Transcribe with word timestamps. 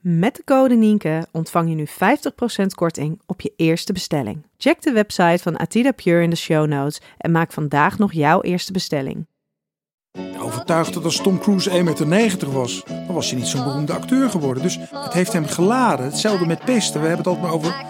Met 0.00 0.36
de 0.36 0.44
code 0.44 0.74
Nienke 0.74 1.26
ontvang 1.32 1.68
je 1.68 1.74
nu 1.74 1.86
50% 1.86 2.66
korting 2.74 3.20
op 3.26 3.40
je 3.40 3.52
eerste 3.56 3.92
bestelling. 3.92 4.46
Check 4.56 4.82
de 4.82 4.92
website 4.92 5.42
van 5.42 5.56
Atida 5.56 5.92
Pure 5.92 6.22
in 6.22 6.30
de 6.30 6.36
show 6.36 6.66
notes 6.66 7.00
en 7.18 7.30
maak 7.30 7.52
vandaag 7.52 7.98
nog 7.98 8.12
jouw 8.12 8.40
eerste 8.40 8.72
bestelling. 8.72 9.26
Overtuigd 10.40 10.94
dat 10.94 11.04
als 11.04 11.16
Tom 11.16 11.38
Cruise 11.38 11.70
1,90 12.00 12.06
meter 12.06 12.52
was, 12.52 12.84
dan 12.84 13.14
was 13.14 13.30
hij 13.30 13.38
niet 13.38 13.48
zo'n 13.48 13.64
beroemde 13.64 13.92
acteur 13.92 14.30
geworden. 14.30 14.62
Dus 14.62 14.78
het 14.90 15.12
heeft 15.12 15.32
hem 15.32 15.46
geladen. 15.46 16.06
Hetzelfde 16.06 16.46
met 16.46 16.64
pesten. 16.64 17.00
We 17.00 17.06
hebben 17.06 17.26
het 17.26 17.26
altijd 17.26 17.44
maar 17.44 17.54
over 17.54 17.84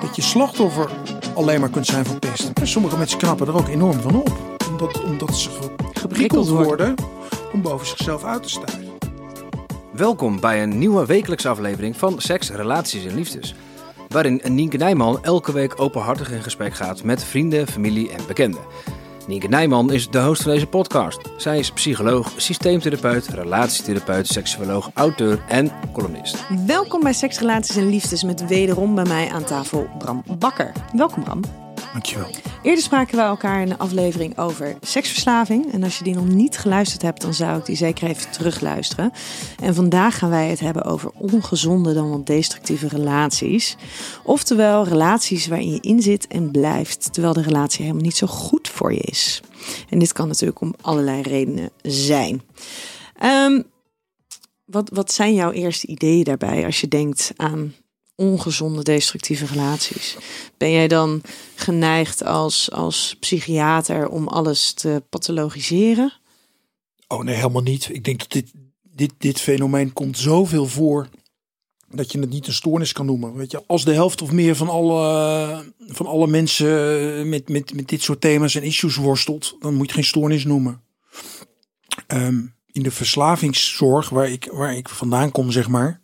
dat 0.00 0.16
je 0.16 0.22
slachtoffer 0.22 0.90
alleen 1.34 1.60
maar 1.60 1.70
kunt 1.70 1.86
zijn 1.86 2.04
van 2.04 2.18
pesten. 2.18 2.52
Maar 2.54 2.66
sommige 2.68 2.96
mensen 2.98 3.18
knappen 3.18 3.46
er 3.46 3.56
ook 3.56 3.68
enorm 3.68 4.00
van 4.00 4.14
op. 4.14 4.58
Omdat, 4.70 5.02
omdat 5.04 5.36
ze 5.36 5.50
geprikkeld 5.92 6.48
worden 6.48 6.94
om 7.52 7.62
boven 7.62 7.86
zichzelf 7.86 8.24
uit 8.24 8.42
te 8.42 8.48
stijgen. 8.48 8.83
Welkom 9.96 10.40
bij 10.40 10.62
een 10.62 10.78
nieuwe 10.78 11.06
wekelijkse 11.06 11.48
aflevering 11.48 11.96
van 11.96 12.20
Seks, 12.20 12.50
Relaties 12.50 13.04
en 13.04 13.14
Liefdes. 13.14 13.54
Waarin 14.08 14.40
Nienke 14.44 14.76
Nijman 14.76 15.24
elke 15.24 15.52
week 15.52 15.80
openhartig 15.80 16.30
in 16.30 16.42
gesprek 16.42 16.74
gaat 16.74 17.02
met 17.02 17.24
vrienden, 17.24 17.66
familie 17.66 18.10
en 18.10 18.26
bekenden. 18.26 18.60
Nienke 19.26 19.48
Nijman 19.48 19.92
is 19.92 20.10
de 20.10 20.20
host 20.20 20.42
van 20.42 20.52
deze 20.52 20.66
podcast. 20.66 21.20
Zij 21.36 21.58
is 21.58 21.72
psycholoog, 21.72 22.32
systeemtherapeut, 22.36 23.28
relatietherapeut, 23.28 24.26
seksuoloog, 24.26 24.90
auteur 24.94 25.44
en 25.48 25.72
columnist. 25.92 26.44
Welkom 26.66 27.02
bij 27.02 27.12
Seks, 27.12 27.38
Relaties 27.38 27.76
en 27.76 27.88
Liefdes 27.88 28.22
met 28.22 28.46
wederom 28.46 28.94
bij 28.94 29.04
mij 29.04 29.30
aan 29.30 29.44
tafel 29.44 29.88
Bram 29.98 30.22
Bakker. 30.38 30.72
Welkom 30.92 31.24
Bram. 31.24 31.63
Dankjewel. 31.94 32.30
Eerder 32.62 32.84
spraken 32.84 33.16
we 33.16 33.22
elkaar 33.22 33.62
in 33.62 33.70
een 33.70 33.78
aflevering 33.78 34.38
over 34.38 34.76
seksverslaving. 34.80 35.72
En 35.72 35.82
als 35.82 35.98
je 35.98 36.04
die 36.04 36.14
nog 36.14 36.26
niet 36.26 36.58
geluisterd 36.58 37.02
hebt, 37.02 37.20
dan 37.20 37.34
zou 37.34 37.58
ik 37.58 37.66
die 37.66 37.76
zeker 37.76 38.08
even 38.08 38.30
terugluisteren. 38.30 39.12
En 39.62 39.74
vandaag 39.74 40.18
gaan 40.18 40.30
wij 40.30 40.48
het 40.48 40.60
hebben 40.60 40.84
over 40.84 41.10
ongezonde 41.10 41.94
dan 41.94 42.08
wel 42.08 42.24
destructieve 42.24 42.88
relaties. 42.88 43.76
Oftewel 44.24 44.84
relaties 44.84 45.46
waarin 45.46 45.70
je 45.70 45.80
in 45.80 46.02
zit 46.02 46.26
en 46.26 46.50
blijft, 46.50 47.12
terwijl 47.12 47.34
de 47.34 47.42
relatie 47.42 47.82
helemaal 47.82 48.04
niet 48.04 48.16
zo 48.16 48.26
goed 48.26 48.68
voor 48.68 48.92
je 48.92 49.00
is. 49.00 49.42
En 49.88 49.98
dit 49.98 50.12
kan 50.12 50.28
natuurlijk 50.28 50.60
om 50.60 50.74
allerlei 50.80 51.22
redenen 51.22 51.70
zijn. 51.82 52.42
Ehm, 53.18 53.62
wat, 54.64 54.90
wat 54.92 55.12
zijn 55.12 55.34
jouw 55.34 55.50
eerste 55.50 55.86
ideeën 55.86 56.24
daarbij 56.24 56.64
als 56.64 56.80
je 56.80 56.88
denkt 56.88 57.32
aan 57.36 57.74
ongezonde 58.14 58.82
destructieve 58.82 59.46
relaties? 59.46 60.16
Ben 60.56 60.70
jij 60.70 60.88
dan 60.88 61.22
geneigd 61.54 62.24
als, 62.24 62.70
als 62.70 63.16
psychiater 63.20 64.08
om 64.08 64.28
alles 64.28 64.72
te 64.72 65.02
pathologiseren? 65.10 66.12
Oh 67.08 67.22
nee, 67.22 67.34
helemaal 67.34 67.62
niet. 67.62 67.88
Ik 67.92 68.04
denk 68.04 68.18
dat 68.18 68.30
dit, 68.30 68.52
dit, 68.82 69.12
dit 69.18 69.40
fenomeen 69.40 69.92
komt 69.92 70.18
zoveel 70.18 70.66
voor 70.66 71.08
dat 71.88 72.12
je 72.12 72.20
het 72.20 72.30
niet 72.30 72.46
een 72.46 72.52
stoornis 72.52 72.92
kan 72.92 73.06
noemen. 73.06 73.34
Weet 73.34 73.50
je, 73.50 73.62
als 73.66 73.84
de 73.84 73.92
helft 73.92 74.22
of 74.22 74.32
meer 74.32 74.56
van 74.56 74.68
alle, 74.68 75.72
van 75.78 76.06
alle 76.06 76.26
mensen 76.26 77.28
met, 77.28 77.48
met, 77.48 77.74
met 77.74 77.88
dit 77.88 78.02
soort 78.02 78.20
thema's 78.20 78.54
en 78.54 78.62
issues 78.62 78.96
worstelt, 78.96 79.56
dan 79.60 79.74
moet 79.74 79.88
je 79.88 79.94
geen 79.94 80.04
stoornis 80.04 80.44
noemen. 80.44 80.82
Ehm, 82.06 82.42
in 82.72 82.82
de 82.82 82.90
verslavingszorg, 82.90 84.08
waar 84.08 84.30
ik, 84.30 84.48
waar 84.52 84.76
ik 84.76 84.88
vandaan 84.88 85.30
kom, 85.30 85.50
zeg 85.50 85.68
maar, 85.68 86.00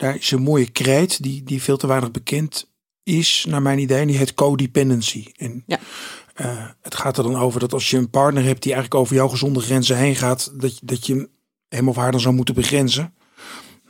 daar 0.00 0.16
is 0.16 0.30
een 0.30 0.42
mooie 0.42 0.70
krijt 0.70 1.22
die, 1.22 1.42
die 1.42 1.62
veel 1.62 1.76
te 1.76 1.86
weinig 1.86 2.10
bekend 2.10 2.70
is, 3.02 3.44
naar 3.48 3.62
mijn 3.62 3.78
idee. 3.78 4.06
Die 4.06 4.16
heet 4.16 4.34
codependency. 4.34 5.26
En 5.36 5.62
Ja. 5.66 5.78
eh, 6.34 6.66
het 6.80 6.94
gaat 6.94 7.16
er 7.18 7.22
dan 7.24 7.36
over 7.36 7.60
dat 7.60 7.72
als 7.72 7.90
je 7.90 7.96
een 7.96 8.10
partner 8.10 8.44
hebt 8.44 8.62
die 8.62 8.72
eigenlijk 8.72 9.02
over 9.02 9.14
jouw 9.16 9.28
gezonde 9.28 9.60
grenzen 9.60 9.96
heen 9.96 10.16
gaat, 10.16 10.52
dat, 10.60 10.78
je- 10.78 10.86
dat 10.86 11.06
je 11.06 11.28
hem 11.68 11.88
of 11.88 11.96
haar 11.96 12.10
dan 12.10 12.20
zou 12.20 12.34
moeten 12.34 12.54
begrenzen. 12.54 13.14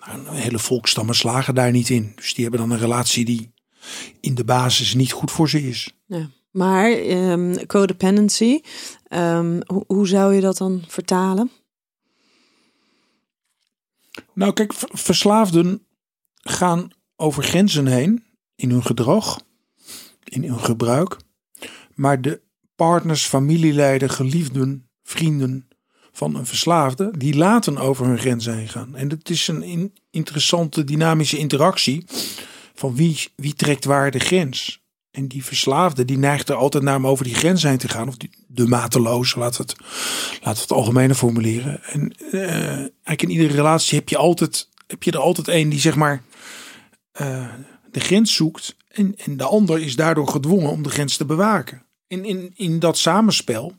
Nou, 0.07 0.37
hele 0.37 0.59
volkstammen 0.59 1.15
slagen 1.15 1.55
daar 1.55 1.71
niet 1.71 1.89
in. 1.91 2.13
Dus 2.17 2.35
die 2.35 2.43
hebben 2.43 2.61
dan 2.61 2.71
een 2.71 2.79
relatie 2.83 3.25
die 3.25 3.53
in 4.21 4.35
de 4.35 4.45
basis 4.45 4.95
niet 4.95 5.13
goed 5.13 5.31
voor 5.31 5.49
ze 5.49 5.69
is. 5.69 5.95
Ja. 6.07 6.31
Maar 6.51 6.91
ehm, 6.93 7.67
codependency, 7.67 8.61
ehm, 9.07 9.61
hoe, 9.67 9.85
hoe 9.87 10.09
zou 10.09 10.35
je 10.35 10.41
dat 10.41 10.57
dan 10.57 10.85
vertalen? 10.89 11.51
Nou, 14.35 14.53
kijk, 14.53 14.73
verslaafden 14.93 15.85
gaan 16.41 16.91
over 17.17 17.43
grenzen 17.43 17.87
heen 17.87 18.25
in 18.55 18.71
hun 18.71 18.85
gedrag, 18.85 19.41
in 20.25 20.45
hun 20.45 20.61
gebruik. 20.61 21.17
Maar 21.95 22.21
de 22.21 22.41
partners, 22.75 23.25
familieleden, 23.25 24.11
geliefden, 24.11 24.89
vrienden 25.03 25.69
van 26.13 26.35
een 26.35 26.47
verslaafde, 26.47 27.13
die 27.19 27.37
laten 27.37 27.79
over 27.79 28.07
hun 28.07 28.19
grenzen 28.19 28.57
heen 28.57 28.69
gaan. 28.69 28.97
En 28.97 29.09
dat 29.09 29.29
is 29.31 29.49
een 29.49 29.63
in- 29.63 29.95
interessante 30.11 30.85
dynamische 30.85 31.39
interactie 31.39 32.05
van 32.75 32.95
wie, 32.95 33.29
wie 33.37 33.55
trekt 33.55 33.85
waar 33.85 34.11
de 34.11 34.19
grens. 34.19 34.83
En 35.11 35.29
die 35.29 35.45
verslaafde, 35.45 36.05
die 36.05 36.19
neigt 36.19 36.49
er 36.49 36.55
altijd 36.55 36.83
naar 36.85 36.97
om 36.97 37.07
over 37.07 37.25
die 37.25 37.35
grens 37.35 37.63
heen 37.63 37.79
te 37.79 37.89
gaan. 37.89 38.09
Of 38.09 38.17
de 38.47 38.67
mateloze, 38.67 39.39
laten 39.39 39.67
we 39.67 39.73
het, 39.73 39.83
we 40.43 40.49
het 40.49 40.73
algemene 40.73 41.15
formuleren. 41.15 41.83
En 41.83 42.15
eh, 42.33 42.41
eigenlijk 42.77 43.23
in 43.23 43.31
iedere 43.31 43.55
relatie 43.55 43.99
heb 43.99 44.09
je, 44.09 44.17
altijd, 44.17 44.69
heb 44.87 45.03
je 45.03 45.11
er 45.11 45.19
altijd 45.19 45.49
een 45.49 45.69
die 45.69 45.81
zeg 45.81 45.97
maar 45.97 46.23
eh, 47.21 47.53
de 47.91 48.01
grens 48.01 48.35
zoekt. 48.35 48.77
En, 48.89 49.15
en 49.17 49.37
de 49.37 49.45
ander 49.45 49.81
is 49.81 49.97
daardoor 49.97 50.29
gedwongen 50.29 50.71
om 50.71 50.83
de 50.83 50.89
grens 50.89 51.17
te 51.17 51.25
bewaken. 51.25 51.83
En 52.07 52.25
in, 52.25 52.53
in 52.57 52.79
dat 52.79 52.99
samenspel, 52.99 53.73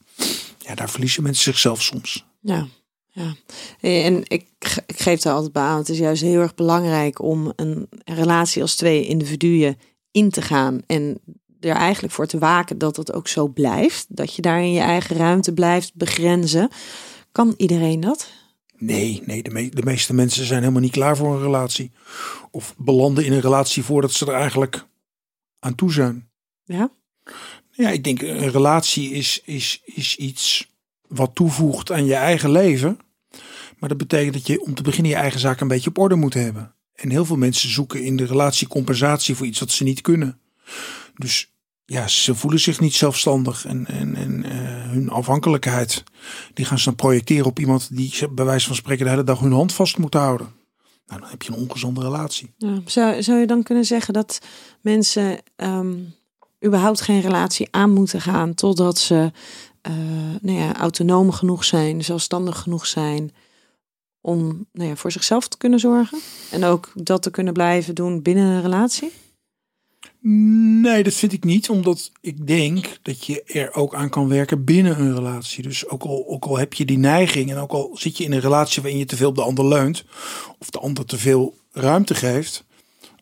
ja, 0.57 0.75
daar 0.75 0.89
verliezen 0.89 1.23
mensen 1.23 1.43
zichzelf 1.43 1.81
soms. 1.81 2.25
Ja, 2.39 2.67
ja. 3.11 3.35
En 3.79 4.23
ik, 4.27 4.45
ik 4.85 4.99
geef 4.99 5.23
er 5.23 5.31
altijd 5.31 5.53
bij 5.53 5.63
aan. 5.63 5.77
Het 5.77 5.89
is 5.89 5.97
juist 5.97 6.21
heel 6.21 6.41
erg 6.41 6.55
belangrijk 6.55 7.21
om 7.21 7.53
een 7.55 7.89
relatie 8.05 8.61
als 8.61 8.75
twee 8.75 9.05
individuen 9.05 9.77
in 10.11 10.29
te 10.29 10.41
gaan. 10.41 10.81
En 10.87 11.19
er 11.59 11.75
eigenlijk 11.75 12.13
voor 12.13 12.27
te 12.27 12.39
waken 12.39 12.77
dat 12.77 12.95
het 12.95 13.13
ook 13.13 13.27
zo 13.27 13.47
blijft. 13.47 14.05
Dat 14.09 14.35
je 14.35 14.41
daar 14.41 14.61
in 14.61 14.73
je 14.73 14.79
eigen 14.79 15.15
ruimte 15.15 15.53
blijft 15.53 15.95
begrenzen. 15.95 16.69
Kan 17.31 17.53
iedereen 17.57 17.99
dat? 17.99 18.31
Nee, 18.81 19.21
nee 19.25 19.43
de, 19.43 19.49
me- 19.49 19.69
de 19.69 19.83
meeste 19.83 20.13
mensen 20.13 20.45
zijn 20.45 20.59
helemaal 20.59 20.81
niet 20.81 20.91
klaar 20.91 21.17
voor 21.17 21.35
een 21.35 21.41
relatie. 21.41 21.91
Of 22.51 22.75
belanden 22.77 23.25
in 23.25 23.33
een 23.33 23.41
relatie 23.41 23.83
voordat 23.83 24.11
ze 24.11 24.25
er 24.25 24.33
eigenlijk 24.33 24.85
aan 25.59 25.75
toe 25.75 25.91
zijn. 25.91 26.29
Ja? 26.63 26.91
Ja, 27.71 27.89
ik 27.89 28.03
denk 28.03 28.21
een 28.21 28.51
relatie 28.51 29.09
is, 29.09 29.41
is, 29.45 29.81
is 29.85 30.15
iets 30.15 30.71
wat 31.07 31.35
toevoegt 31.35 31.91
aan 31.91 32.05
je 32.05 32.15
eigen 32.15 32.51
leven. 32.51 32.99
Maar 33.79 33.89
dat 33.89 33.97
betekent 33.97 34.33
dat 34.33 34.47
je 34.47 34.61
om 34.61 34.73
te 34.73 34.83
beginnen 34.83 35.11
je 35.11 35.17
eigen 35.17 35.39
zaak 35.39 35.61
een 35.61 35.67
beetje 35.67 35.89
op 35.89 35.97
orde 35.97 36.15
moet 36.15 36.33
hebben. 36.33 36.75
En 36.93 37.09
heel 37.09 37.25
veel 37.25 37.37
mensen 37.37 37.69
zoeken 37.69 38.03
in 38.03 38.15
de 38.17 38.25
relatie 38.25 38.67
compensatie 38.67 39.35
voor 39.35 39.45
iets 39.45 39.59
wat 39.59 39.71
ze 39.71 39.83
niet 39.83 40.01
kunnen. 40.01 40.39
Dus 41.15 41.50
ja, 41.91 42.07
ze 42.07 42.35
voelen 42.35 42.59
zich 42.59 42.79
niet 42.79 42.93
zelfstandig. 42.93 43.65
En, 43.65 43.85
en, 43.87 44.15
en 44.15 44.43
eh, 44.43 44.91
hun 44.91 45.09
afhankelijkheid, 45.09 46.03
die 46.53 46.65
gaan 46.65 46.79
ze 46.79 46.85
dan 46.85 46.95
projecteren 46.95 47.45
op 47.45 47.59
iemand 47.59 47.95
die 47.95 48.29
bij 48.29 48.45
wijze 48.45 48.67
van 48.67 48.75
spreken 48.75 49.05
de 49.05 49.11
hele 49.11 49.23
dag 49.23 49.39
hun 49.39 49.51
hand 49.51 49.73
vast 49.73 49.97
moet 49.97 50.13
houden. 50.13 50.47
Nou, 51.05 51.21
dan 51.21 51.29
heb 51.29 51.41
je 51.41 51.51
een 51.51 51.59
ongezonde 51.59 52.01
relatie. 52.01 52.53
Zou, 52.85 53.23
zou 53.23 53.39
je 53.39 53.47
dan 53.47 53.63
kunnen 53.63 53.85
zeggen 53.85 54.13
dat 54.13 54.39
mensen 54.81 55.39
ehm, 55.55 55.97
überhaupt 56.65 57.01
geen 57.01 57.21
relatie 57.21 57.67
aan 57.71 57.93
moeten 57.93 58.21
gaan 58.21 58.53
totdat 58.53 58.97
ze 58.97 59.31
eh, 59.81 59.93
nou 60.41 60.57
ja, 60.57 60.75
autonoom 60.75 61.31
genoeg 61.31 61.63
zijn, 61.63 62.03
zelfstandig 62.03 62.59
genoeg 62.59 62.85
zijn 62.85 63.33
om 64.21 64.65
nou 64.71 64.89
ja, 64.89 64.95
voor 64.95 65.11
zichzelf 65.11 65.47
te 65.47 65.57
kunnen 65.57 65.79
zorgen? 65.79 66.19
En 66.51 66.63
ook 66.63 66.91
dat 66.93 67.21
te 67.21 67.31
kunnen 67.31 67.53
blijven 67.53 67.95
doen 67.95 68.21
binnen 68.21 68.45
een 68.45 68.61
relatie? 68.61 69.11
Nee, 70.23 71.03
dat 71.03 71.13
vind 71.13 71.33
ik 71.33 71.43
niet, 71.43 71.69
omdat 71.69 72.11
ik 72.21 72.47
denk 72.47 72.99
dat 73.01 73.25
je 73.25 73.43
er 73.43 73.73
ook 73.73 73.95
aan 73.95 74.09
kan 74.09 74.27
werken 74.27 74.63
binnen 74.63 74.99
een 74.99 75.15
relatie. 75.15 75.63
Dus 75.63 75.87
ook 75.87 76.03
al, 76.03 76.27
ook 76.27 76.45
al 76.45 76.57
heb 76.57 76.73
je 76.73 76.85
die 76.85 76.97
neiging 76.97 77.51
en 77.51 77.57
ook 77.57 77.71
al 77.71 77.89
zit 77.93 78.17
je 78.17 78.23
in 78.23 78.31
een 78.31 78.39
relatie 78.39 78.81
waarin 78.81 78.99
je 78.99 79.05
te 79.05 79.15
veel 79.15 79.29
op 79.29 79.35
de 79.35 79.43
ander 79.43 79.67
leunt, 79.67 80.05
of 80.59 80.69
de 80.69 80.79
ander 80.79 81.05
te 81.05 81.17
veel 81.17 81.55
ruimte 81.71 82.15
geeft, 82.15 82.63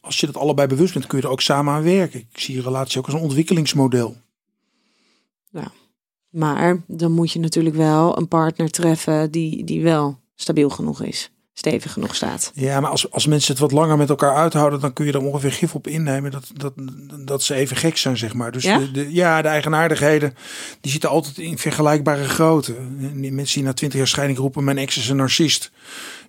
als 0.01 0.19
je 0.19 0.25
dat 0.25 0.37
allebei 0.37 0.67
bewust 0.67 0.93
bent, 0.93 1.07
kun 1.07 1.17
je 1.17 1.23
er 1.23 1.31
ook 1.31 1.41
samen 1.41 1.73
aan 1.73 1.83
werken. 1.83 2.19
Ik 2.19 2.39
zie 2.39 2.61
relatie 2.61 2.99
ook 2.99 3.05
als 3.05 3.15
een 3.15 3.21
ontwikkelingsmodel. 3.21 4.15
Maar 6.29 6.83
dan 6.87 7.11
moet 7.11 7.31
je 7.31 7.39
natuurlijk 7.39 7.75
wel 7.75 8.17
een 8.17 8.27
partner 8.27 8.69
treffen 8.69 9.31
die, 9.31 9.63
die 9.63 9.83
wel 9.83 10.19
stabiel 10.35 10.69
genoeg 10.69 11.01
is, 11.03 11.31
stevig 11.59 11.93
genoeg 11.93 12.15
staat. 12.15 12.51
Ja, 12.53 12.79
maar 12.79 12.89
als, 12.89 13.11
als 13.11 13.25
mensen 13.25 13.51
het 13.51 13.61
wat 13.61 13.71
langer 13.71 13.97
met 13.97 14.09
elkaar 14.09 14.35
uithouden, 14.35 14.79
dan 14.79 14.93
kun 14.93 15.05
je 15.05 15.11
er 15.11 15.21
ongeveer 15.21 15.51
gif 15.51 15.75
op 15.75 15.87
innemen 15.87 16.31
dat, 16.31 16.51
dat, 16.53 16.73
dat 17.25 17.43
ze 17.43 17.53
even 17.55 17.77
gek 17.77 17.97
zijn, 17.97 18.17
zeg 18.17 18.33
maar. 18.33 18.51
Dus 18.51 18.63
Ja? 18.63 18.77
De, 18.77 18.91
de, 18.91 19.13
ja, 19.13 19.41
de 19.41 19.47
eigenaardigheden, 19.47 20.35
die 20.81 20.91
zitten 20.91 21.09
altijd 21.09 21.37
in 21.37 21.57
vergelijkbare 21.57 22.23
grootte. 22.23 22.75
Die 23.13 23.31
mensen 23.31 23.55
die 23.55 23.67
na 23.67 23.73
twintig 23.73 23.97
jaar 23.97 24.07
scheiding 24.07 24.39
roepen, 24.39 24.63
mijn 24.63 24.77
ex 24.77 24.97
is 24.97 25.09
een 25.09 25.15
narcist. 25.15 25.71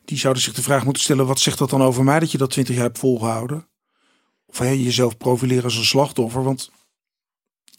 Die 0.04 0.18
zouden 0.18 0.42
zich 0.42 0.54
de 0.54 0.62
vraag 0.62 0.84
moeten 0.84 1.02
stellen, 1.02 1.26
wat 1.26 1.40
zegt 1.40 1.58
dat 1.58 1.70
dan 1.70 1.82
over 1.82 2.04
mij 2.04 2.18
dat 2.18 2.32
je 2.32 2.38
dat 2.38 2.50
twintig 2.50 2.74
jaar 2.74 2.84
hebt 2.84 2.98
volgehouden? 2.98 3.68
Of 4.46 4.58
hè, 4.58 4.68
jezelf 4.68 5.16
profileren 5.16 5.64
als 5.64 5.76
een 5.76 5.84
slachtoffer, 5.84 6.42
want 6.42 6.70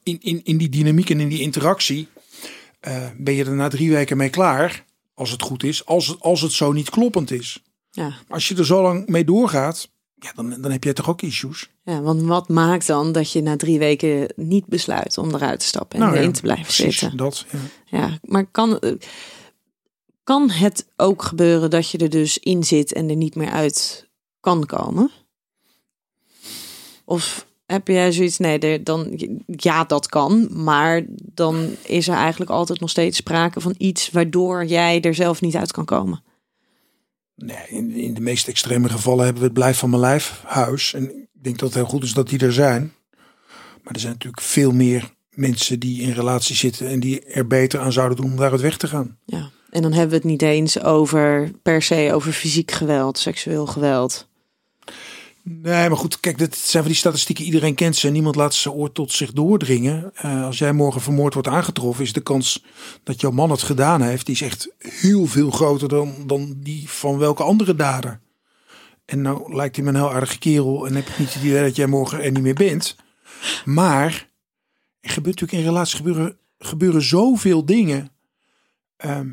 in, 0.03 0.18
in, 0.21 0.42
in 0.44 0.57
die 0.57 0.69
dynamiek 0.69 1.09
en 1.09 1.19
in 1.19 1.30
die 1.30 1.42
interactie 1.42 2.07
eh, 2.80 3.07
ben 3.18 3.33
je 3.33 3.45
er 3.45 3.56
na 3.56 3.68
drie 3.68 3.92
weken 3.92 4.18
mee 4.18 4.30
klaar, 4.30 4.86
als 5.13 5.31
het 5.31 5.42
goed 5.42 5.63
is, 5.63 5.86
als, 5.86 6.08
het- 6.08 6.19
als 6.22 6.42
het 6.42 6.52
zo 6.52 6.72
niet 6.72 6.90
kloppend 6.90 7.31
is. 7.31 7.62
Ja, 7.92 8.13
Als 8.28 8.48
je 8.48 8.56
er 8.56 8.66
zo 8.66 8.81
lang 8.81 9.08
mee 9.08 9.24
doorgaat, 9.25 9.90
ja, 10.16 10.31
dan, 10.36 10.62
dan 10.62 10.72
heb 10.72 10.84
jij 10.84 10.94
toch 10.94 11.10
ook 11.10 11.22
issues. 11.22 11.69
ja 11.84 12.02
want 12.02 12.22
wat 12.22 12.50
maakt 12.50 12.88
dan 12.88 13.12
dat 13.12 13.31
je 13.31 13.42
na 13.42 13.56
drie 13.56 13.80
weken 13.80 14.34
niet 14.36 14.66
besluit 14.66 15.18
om 15.18 15.34
eruit 15.36 15.60
te 15.60 15.66
stappen 15.66 15.96
en 16.00 16.04
Nou 16.04 16.13
ja, 16.16 16.19
erin 16.22 16.34
te 16.34 16.42
blijven 16.42 16.63
Precies, 16.66 16.98
zitten? 16.98 17.18
dat. 17.18 17.46
Ja. 17.52 17.60
Ja, 17.98 18.19
maar 18.24 18.46
kan, 18.46 18.80
eh, 18.80 18.92
kan 20.24 20.50
het 20.50 20.88
ook 20.96 21.24
gebeuren 21.24 21.69
dat 21.69 21.90
je 21.90 21.98
er 21.98 22.10
dus 22.10 22.38
in 22.38 22.63
zit 22.63 22.94
en 22.94 23.10
er 23.10 23.16
niet 23.16 23.36
meer 23.36 23.50
uit 23.52 24.08
kan 24.40 24.66
komen? 24.66 25.12
Of 27.06 27.46
heb 27.72 27.88
jij 27.88 28.12
zoiets, 28.12 28.38
nee, 28.38 28.84
dan, 28.84 29.20
ja, 29.46 29.84
dat 29.84 30.08
kan, 30.08 30.64
maar 30.64 31.06
dan 31.34 31.70
is 31.86 32.08
er 32.08 32.16
eigenlijk 32.16 32.52
altijd 32.52 32.80
nog 32.80 32.90
steeds 32.90 33.18
sprake 33.18 33.62
van 33.62 33.76
iets 33.78 34.10
waardoor 34.10 34.66
jij 34.66 35.02
er 35.02 35.16
zelf 35.16 35.42
niet 35.42 35.56
uit 35.56 35.72
kan 35.72 35.86
komen. 35.86 36.24
Nee, 37.36 37.68
in, 37.68 37.92
in 37.92 38.14
de 38.14 38.22
meest 38.22 38.48
extreme 38.48 38.90
gevallen 38.90 39.24
hebben 39.24 39.42
we 39.42 39.48
het 39.48 39.58
blijf 39.58 39.78
van 39.78 39.90
mijn 39.90 40.02
lijf 40.02 40.42
huis. 40.46 40.94
En 40.94 41.04
ik 41.04 41.44
denk 41.44 41.60
dat 41.60 41.70
het 41.70 41.78
heel 41.78 41.90
goed 41.92 42.04
is 42.04 42.14
dat 42.14 42.30
die 42.30 42.40
er 42.40 42.54
zijn. 42.54 42.94
Maar 43.84 43.94
er 43.94 44.00
zijn 44.00 44.14
natuurlijk 44.14 44.42
veel 44.42 44.72
meer 44.72 45.14
mensen 45.30 45.80
die 45.80 46.02
in 46.02 46.12
relatie 46.12 46.56
zitten 46.56 46.88
en 46.88 47.00
die 47.00 47.24
er 47.24 47.48
beter 47.48 47.80
aan 47.80 47.92
zouden 47.92 48.18
doen 48.18 48.32
om 48.32 48.38
daaruit 48.38 48.62
weg 48.62 48.78
te 48.78 48.88
gaan. 48.88 49.18
Ja. 49.26 49.50
En 49.70 49.82
dan 49.82 49.92
hebben 49.92 50.10
we 50.10 50.16
het 50.16 50.26
niet 50.26 50.42
eens 50.42 50.84
over 50.84 51.52
per 51.62 51.82
se 51.82 52.12
over 52.14 52.32
fysiek 52.32 52.72
geweld, 52.72 53.18
seksueel 53.18 53.66
geweld. 53.66 54.30
Nee, 55.44 55.90
maar 55.90 55.98
goed, 55.98 56.20
kijk, 56.20 56.38
dit 56.38 56.56
zijn 56.56 56.84
van 56.84 56.92
die 56.92 57.02
statistieken. 57.02 57.46
Iedereen 57.46 57.76
kent 57.76 57.96
ze 57.96 58.08
en 58.08 58.14
niemand 58.14 58.36
laat 58.36 58.54
ze 58.54 58.72
ooit 58.72 58.94
tot 58.94 59.12
zich 59.12 59.32
doordringen. 59.32 60.12
Eh, 60.16 60.46
als 60.46 60.58
jij 60.58 60.74
morgen 60.74 61.02
vermoord 61.02 61.34
wordt 61.34 61.48
aangetroffen, 61.48 62.04
is 62.04 62.14
de 62.14 62.22
kans 62.22 62.64
dat 63.04 63.22
jouw 63.22 63.32
man 63.32 63.52
het 63.52 63.62
gedaan 63.62 64.02
heeft, 64.02 64.26
die 64.26 64.36
is 64.36 64.42
echt 64.42 64.74
heel 64.78 65.26
veel 65.26 65.52
groter 65.52 65.90
dan, 65.90 66.14
dan 66.26 66.56
die 66.58 66.90
van 66.90 67.18
welke 67.18 67.44
andere 67.44 67.76
dader. 67.76 68.20
En 69.06 69.22
nou 69.22 69.56
lijkt 69.56 69.76
hij 69.76 69.86
me 69.86 69.92
een 69.92 69.96
heel 69.96 70.14
aardige 70.14 70.40
kerel 70.40 70.88
en 70.88 70.96
heb 70.96 71.08
ik 71.08 71.18
niet 71.18 71.34
het 71.34 71.44
idee 71.44 71.64
dat 71.64 71.76
jij 71.76 71.88
morgen 71.88 72.24
er 72.24 72.32
niet 72.32 72.44
meer 72.44 72.54
bent. 72.54 72.96
Maar 73.66 74.30
er 75.00 75.10
gebeurt 75.10 75.40
natuurlijk 75.40 75.64
in 75.64 75.74
relaties 75.74 75.96
gebeuren, 75.96 76.38
gebeuren 76.60 77.02
zoveel 77.02 77.66
dingen 77.66 78.10
ehm, 78.98 79.30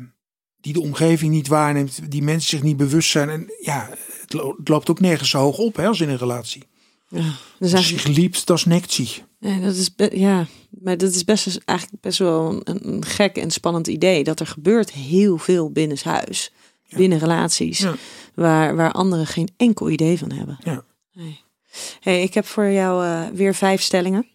die 0.61 0.73
de 0.73 0.81
omgeving 0.81 1.31
niet 1.31 1.47
waarneemt, 1.47 2.11
die 2.11 2.23
mensen 2.23 2.49
zich 2.49 2.63
niet 2.63 2.77
bewust 2.77 3.09
zijn. 3.09 3.29
En 3.29 3.53
ja, 3.59 3.89
het, 4.29 4.41
lo- 4.41 4.55
het 4.57 4.67
loopt 4.67 4.89
ook 4.89 4.99
nergens 4.99 5.29
zo 5.29 5.39
hoog 5.39 5.57
op 5.57 5.75
hè, 5.75 5.87
als 5.87 6.01
in 6.01 6.09
een 6.09 6.17
relatie. 6.17 6.63
Ja. 7.07 7.17
Dus 7.19 7.33
Als 7.59 7.73
eigenlijk, 7.73 8.05
zich 8.05 8.15
liept, 8.15 8.47
dat 8.47 8.57
is 8.57 8.65
nekt 8.65 8.91
zich. 8.91 9.21
ja, 9.39 9.59
dat 9.59 9.75
is 9.75 9.89
ja, 10.11 10.47
maar 10.69 10.97
dat 10.97 11.15
is 11.15 11.23
best 11.23 11.59
eigenlijk 11.65 12.01
best 12.01 12.19
wel 12.19 12.61
een, 12.63 12.87
een 12.93 13.05
gek 13.05 13.35
en 13.37 13.51
spannend 13.51 13.87
idee 13.87 14.23
dat 14.23 14.39
er 14.39 14.47
gebeurt 14.47 14.91
heel 14.91 15.37
veel 15.37 15.71
binnenshuis, 15.71 16.51
binnen 16.89 17.19
relaties, 17.19 17.77
Ja. 17.79 17.95
waar, 18.35 18.75
waar 18.75 18.91
anderen 18.91 19.27
geen 19.27 19.49
enkel 19.57 19.89
idee 19.89 20.17
van 20.19 20.31
hebben. 20.31 20.57
Ja. 20.63 20.83
Nee. 21.13 21.39
Hey, 21.99 22.21
ik 22.21 22.33
heb 22.33 22.45
voor 22.45 22.69
jou 22.71 23.05
eh, 23.05 23.27
weer 23.33 23.55
vijf 23.55 23.81
stellingen. 23.81 24.27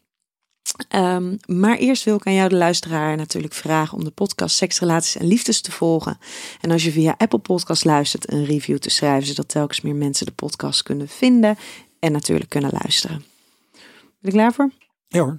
Ehm, 0.89 1.37
maar 1.47 1.77
eerst 1.77 2.05
wil 2.05 2.17
ik 2.17 2.27
aan 2.27 2.35
jou, 2.35 2.49
de 2.49 2.57
luisteraar, 2.57 3.17
natuurlijk 3.17 3.55
vragen 3.55 3.99
om 3.99 4.05
de 4.05 4.11
podcast 4.11 4.57
Seks, 4.57 4.79
Relaties 4.79 5.17
en 5.17 5.27
Liefdes 5.27 5.61
te 5.61 5.73
volgen. 5.73 6.19
En 6.61 6.71
als 6.71 6.85
je 6.85 6.91
via 6.91 7.15
Apple 7.19 7.39
Podcast 7.39 7.85
luistert, 7.85 8.33
een 8.33 8.45
review 8.45 8.79
te 8.79 8.91
schrijven, 8.91 9.27
zodat 9.27 9.49
telkens 9.49 9.81
meer 9.81 9.95
mensen 9.95 10.27
de 10.27 10.33
podcast 10.33 10.83
kunnen 10.83 11.09
vinden 11.09 11.57
en 11.99 12.13
natuurlijk 12.13 12.51
kunnen 12.51 12.71
luisteren. 12.83 13.25
Ben 13.73 13.83
je 14.21 14.31
klaar 14.31 14.53
voor? 14.53 14.71
Ja 15.09 15.21
hoor. 15.21 15.39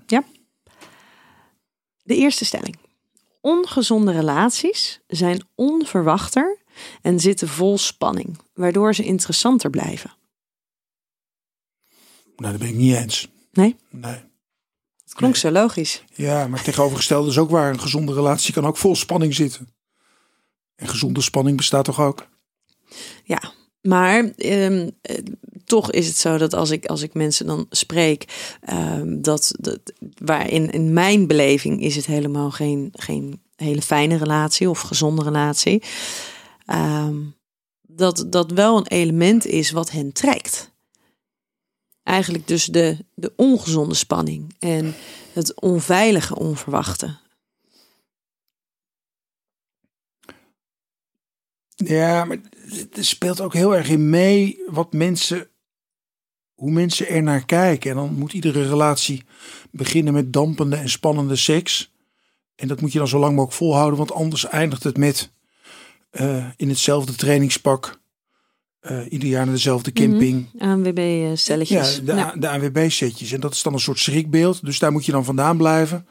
De 2.04 2.16
eerste 2.16 2.46
stelling. 2.46 2.78
Ongezonde 3.42 4.12
relaties 4.12 5.02
zijn 5.08 5.48
onverwachter 5.56 6.58
en 7.02 7.20
zitten 7.20 7.48
vol 7.48 7.78
spanning, 7.78 8.38
waardoor 8.54 8.96
ze 8.96 9.04
interessanter 9.04 9.70
blijven. 9.70 10.14
Nou, 12.36 12.52
dat 12.52 12.58
ben 12.62 12.70
ik 12.70 12.76
niet 12.76 12.96
eens. 12.96 13.30
Nee? 13.52 13.76
Nee. 13.90 14.34
Het 15.06 15.14
klonk 15.14 15.36
zo 15.36 15.52
logisch. 15.52 16.04
Ja, 16.14 16.48
maar 16.48 16.64
tegenovergestelde 16.64 17.30
is 17.30 17.38
ook 17.38 17.50
waar. 17.50 17.70
Een 17.70 17.80
gezonde 17.80 18.14
relatie 18.14 18.54
kan 18.54 18.66
ook 18.66 18.78
vol 18.78 18.96
spanning 18.96 19.36
zitten. 19.36 19.70
En 20.76 20.88
gezonde 20.88 21.22
spanning 21.22 21.58
bestaat 21.58 21.86
toch 21.86 22.02
ook? 22.02 22.28
Ja, 23.24 23.54
maar 23.82 24.32
ehm, 24.38 24.90
eh, 25.02 25.18
toch 25.66 25.92
is 25.92 26.08
het 26.08 26.18
zo 26.18 26.38
dat 26.38 26.54
als 26.54 26.70
ik, 26.70 26.86
als 26.86 27.02
ik 27.02 27.14
mensen 27.14 27.46
dan 27.46 27.66
spreek, 27.70 28.56
ehm, 28.62 29.22
dat, 29.22 29.56
dat 29.60 29.80
waar 30.18 30.50
in, 30.50 30.70
in 30.70 30.94
mijn 30.94 31.28
beleving 31.28 31.82
is 31.82 31.96
het 31.96 32.06
helemaal 32.06 32.52
geen, 32.52 32.90
geen 32.94 33.42
hele 33.56 33.82
fijne 33.82 34.18
relatie 34.18 34.70
of 34.70 34.80
gezonde 34.80 35.24
relatie. 35.24 35.84
Ehm, 36.66 37.16
dat 37.82 38.26
dat 38.30 38.52
wel 38.52 38.78
een 38.78 38.88
element 38.88 39.46
is 39.46 39.72
wat 39.72 39.92
hen 39.92 40.12
trekt. 40.12 40.74
Eigenlijk 42.06 42.48
dus 42.48 42.66
de, 42.66 42.98
de 43.14 43.34
ongezonde 43.36 43.96
spanning 43.96 44.56
en 44.60 44.96
het 45.34 45.62
onveilige 45.62 46.36
onverwachte. 46.36 47.18
Ja, 51.76 52.26
maar 52.26 52.38
er 52.94 53.06
speelt 53.06 53.42
ook 53.42 53.54
heel 53.54 53.76
erg 53.76 53.90
in 53.90 54.10
mee 54.10 54.60
wat 54.68 54.94
mensen, 54.94 55.48
hoe 56.54 56.72
mensen 56.72 57.08
er 57.08 57.24
naar 57.24 57.46
kijken. 57.46 57.90
En 57.90 57.96
dan 57.96 58.14
moet 58.14 58.34
iedere 58.34 58.68
relatie 58.68 59.24
beginnen 59.72 60.14
met 60.14 60.34
dampende 60.34 60.76
en 60.76 60.90
spannende 60.90 61.36
seks. 61.36 61.94
En 62.56 62.68
dat 62.68 62.82
moet 62.82 62.92
je 62.92 62.98
dan 62.98 63.08
zo 63.08 63.20
lang 63.20 63.32
mogelijk 63.32 63.58
volhouden, 63.58 63.98
want 63.98 64.12
anders 64.12 64.46
eindigt 64.46 64.84
het 64.84 64.98
met 64.98 65.32
eh, 66.10 66.50
in 66.56 66.70
hetzelfde 66.70 67.16
trainingspak, 67.16 68.00
eh, 68.86 69.12
ieder 69.12 69.30
jaar 69.30 69.46
naar 69.46 69.54
dezelfde 69.54 69.92
camping. 69.92 70.50
ANWB-stelletjes. 70.58 71.96
Ja, 71.96 72.02
de, 72.02 72.12
A- 72.12 72.36
de 72.36 72.50
ANWB-setjes. 72.50 73.32
En 73.32 73.40
dat 73.40 73.54
is 73.54 73.62
dan 73.62 73.74
een 73.74 73.80
soort 73.80 74.00
schrikbeeld. 74.00 74.66
Dus 74.66 74.80
daar 74.80 74.92
moet 74.92 75.06
je 75.06 75.12
dan 75.12 75.26
vandaan 75.26 75.58
blijven. 75.58 76.08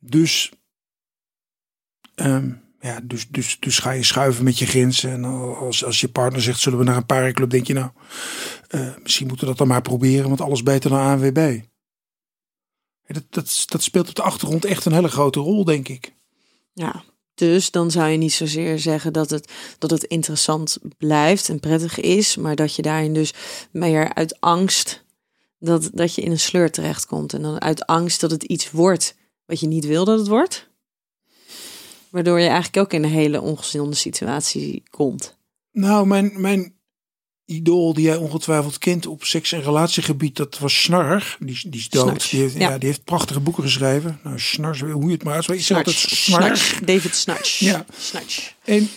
Dus, 0.00 0.52
ehm, 2.14 2.52
ja, 2.80 3.00
dus, 3.04 3.28
dus, 3.28 3.56
dus 3.60 3.78
ga 3.78 3.90
je 3.90 4.02
schuiven 4.02 4.44
met 4.44 4.58
je 4.58 4.66
grenzen. 4.66 5.10
En 5.10 5.24
als, 5.54 5.84
als 5.84 6.00
je 6.00 6.08
partner 6.08 6.42
zegt, 6.42 6.60
zullen 6.60 6.78
we 6.78 6.84
naar 6.84 6.96
een 6.96 7.06
parenclub? 7.06 7.50
Denk 7.50 7.66
je 7.66 7.74
nou, 7.74 7.90
eh, 8.68 8.96
misschien 9.02 9.26
moeten 9.26 9.44
we 9.44 9.50
dat 9.50 9.58
dan 9.58 9.68
maar 9.68 9.82
proberen. 9.82 10.28
Want 10.28 10.40
alles 10.40 10.62
beter 10.62 10.90
dan 10.90 11.00
ANWB. 11.00 11.60
Dat, 13.06 13.24
dat, 13.30 13.64
dat 13.66 13.82
speelt 13.82 14.08
op 14.08 14.14
de 14.14 14.22
achtergrond 14.22 14.64
echt 14.64 14.84
een 14.84 14.92
hele 14.92 15.08
grote 15.08 15.40
rol, 15.40 15.64
denk 15.64 15.88
ik. 15.88 16.14
Ja, 16.72 17.04
dus 17.48 17.70
dan 17.70 17.90
zou 17.90 18.08
je 18.08 18.16
niet 18.16 18.32
zozeer 18.32 18.78
zeggen 18.78 19.12
dat 19.12 19.30
het, 19.30 19.52
dat 19.78 19.90
het 19.90 20.04
interessant 20.04 20.78
blijft 20.98 21.48
en 21.48 21.60
prettig 21.60 22.00
is, 22.00 22.36
maar 22.36 22.56
dat 22.56 22.74
je 22.76 22.82
daarin 22.82 23.14
dus 23.14 23.34
meer 23.70 24.14
uit 24.14 24.40
angst 24.40 25.04
dat, 25.58 25.90
dat 25.92 26.14
je 26.14 26.22
in 26.22 26.30
een 26.30 26.38
sleur 26.38 26.70
terechtkomt. 26.70 27.32
En 27.32 27.42
dan 27.42 27.60
uit 27.60 27.86
angst 27.86 28.20
dat 28.20 28.30
het 28.30 28.42
iets 28.42 28.70
wordt 28.70 29.14
wat 29.46 29.60
je 29.60 29.66
niet 29.66 29.86
wil 29.86 30.04
dat 30.04 30.18
het 30.18 30.28
wordt. 30.28 30.68
Waardoor 32.10 32.40
je 32.40 32.46
eigenlijk 32.46 32.76
ook 32.76 32.92
in 32.92 33.04
een 33.04 33.10
hele 33.10 33.40
ongezonde 33.40 33.96
situatie 33.96 34.82
komt. 34.90 35.36
Nou, 35.72 36.06
mijn, 36.06 36.40
mijn 36.40 36.74
idool 37.44 37.94
die 37.94 38.04
jij 38.04 38.16
ongetwijfeld 38.16 38.78
kent 38.78 39.06
op 39.06 39.24
seks- 39.24 39.52
en 39.52 39.62
relatiegebied, 39.62 40.36
dat 40.36 40.58
was 40.58 40.82
Snarg. 40.82 41.36
Die, 41.40 41.50
is- 41.54 41.62
die 41.62 41.80
is 41.80 41.88
dood. 41.88 42.06
Snarch, 42.08 42.28
Die 42.28 42.40
heeft, 42.40 42.54
ja. 42.54 42.70
ja. 42.70 42.78
die 42.78 42.88
heeft 42.88 43.04
prachtige 43.04 43.40
boeken 43.40 43.62
geschreven. 43.62 44.20
Nou, 44.22 44.38
Snars, 44.40 44.80
hoe 44.80 45.04
je 45.06 45.12
het 45.12 45.24
maar 45.24 45.34
uitspreekt. 45.34 45.62
Snatch. 45.90 46.80
David 46.80 47.14
Snatch. 47.14 47.58
Ja. 47.58 47.84
Snatch. 47.98 48.54
En 48.64 48.88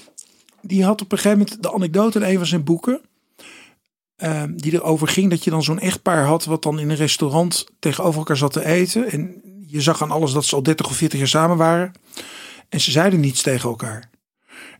die 0.61 0.83
had 0.83 1.01
op 1.01 1.11
een 1.11 1.17
gegeven 1.17 1.37
moment 1.39 1.63
de 1.63 1.73
anekdote 1.73 2.19
in 2.19 2.25
een 2.25 2.37
van 2.37 2.45
zijn 2.45 2.63
boeken. 2.63 3.01
ehm, 4.15 4.55
die 4.55 4.73
erover 4.73 5.07
ging 5.07 5.29
dat 5.29 5.43
je 5.43 5.49
dan 5.49 5.63
zo'n 5.63 5.79
echtpaar 5.79 6.25
had. 6.25 6.45
wat 6.45 6.63
dan 6.63 6.79
in 6.79 6.89
een 6.89 6.95
restaurant 6.95 7.65
tegenover 7.79 8.19
elkaar 8.19 8.37
zat 8.37 8.53
te 8.53 8.65
eten. 8.65 9.11
En 9.11 9.41
je 9.67 9.81
zag 9.81 10.01
aan 10.01 10.11
alles 10.11 10.31
dat 10.31 10.45
ze 10.45 10.55
al 10.55 10.63
30 10.63 10.85
of 10.87 10.95
40 10.95 11.19
jaar 11.19 11.27
samen 11.27 11.57
waren. 11.57 11.91
En 12.69 12.79
ze 12.81 12.91
zeiden 12.91 13.19
niets 13.19 13.41
tegen 13.41 13.69
elkaar. 13.69 14.09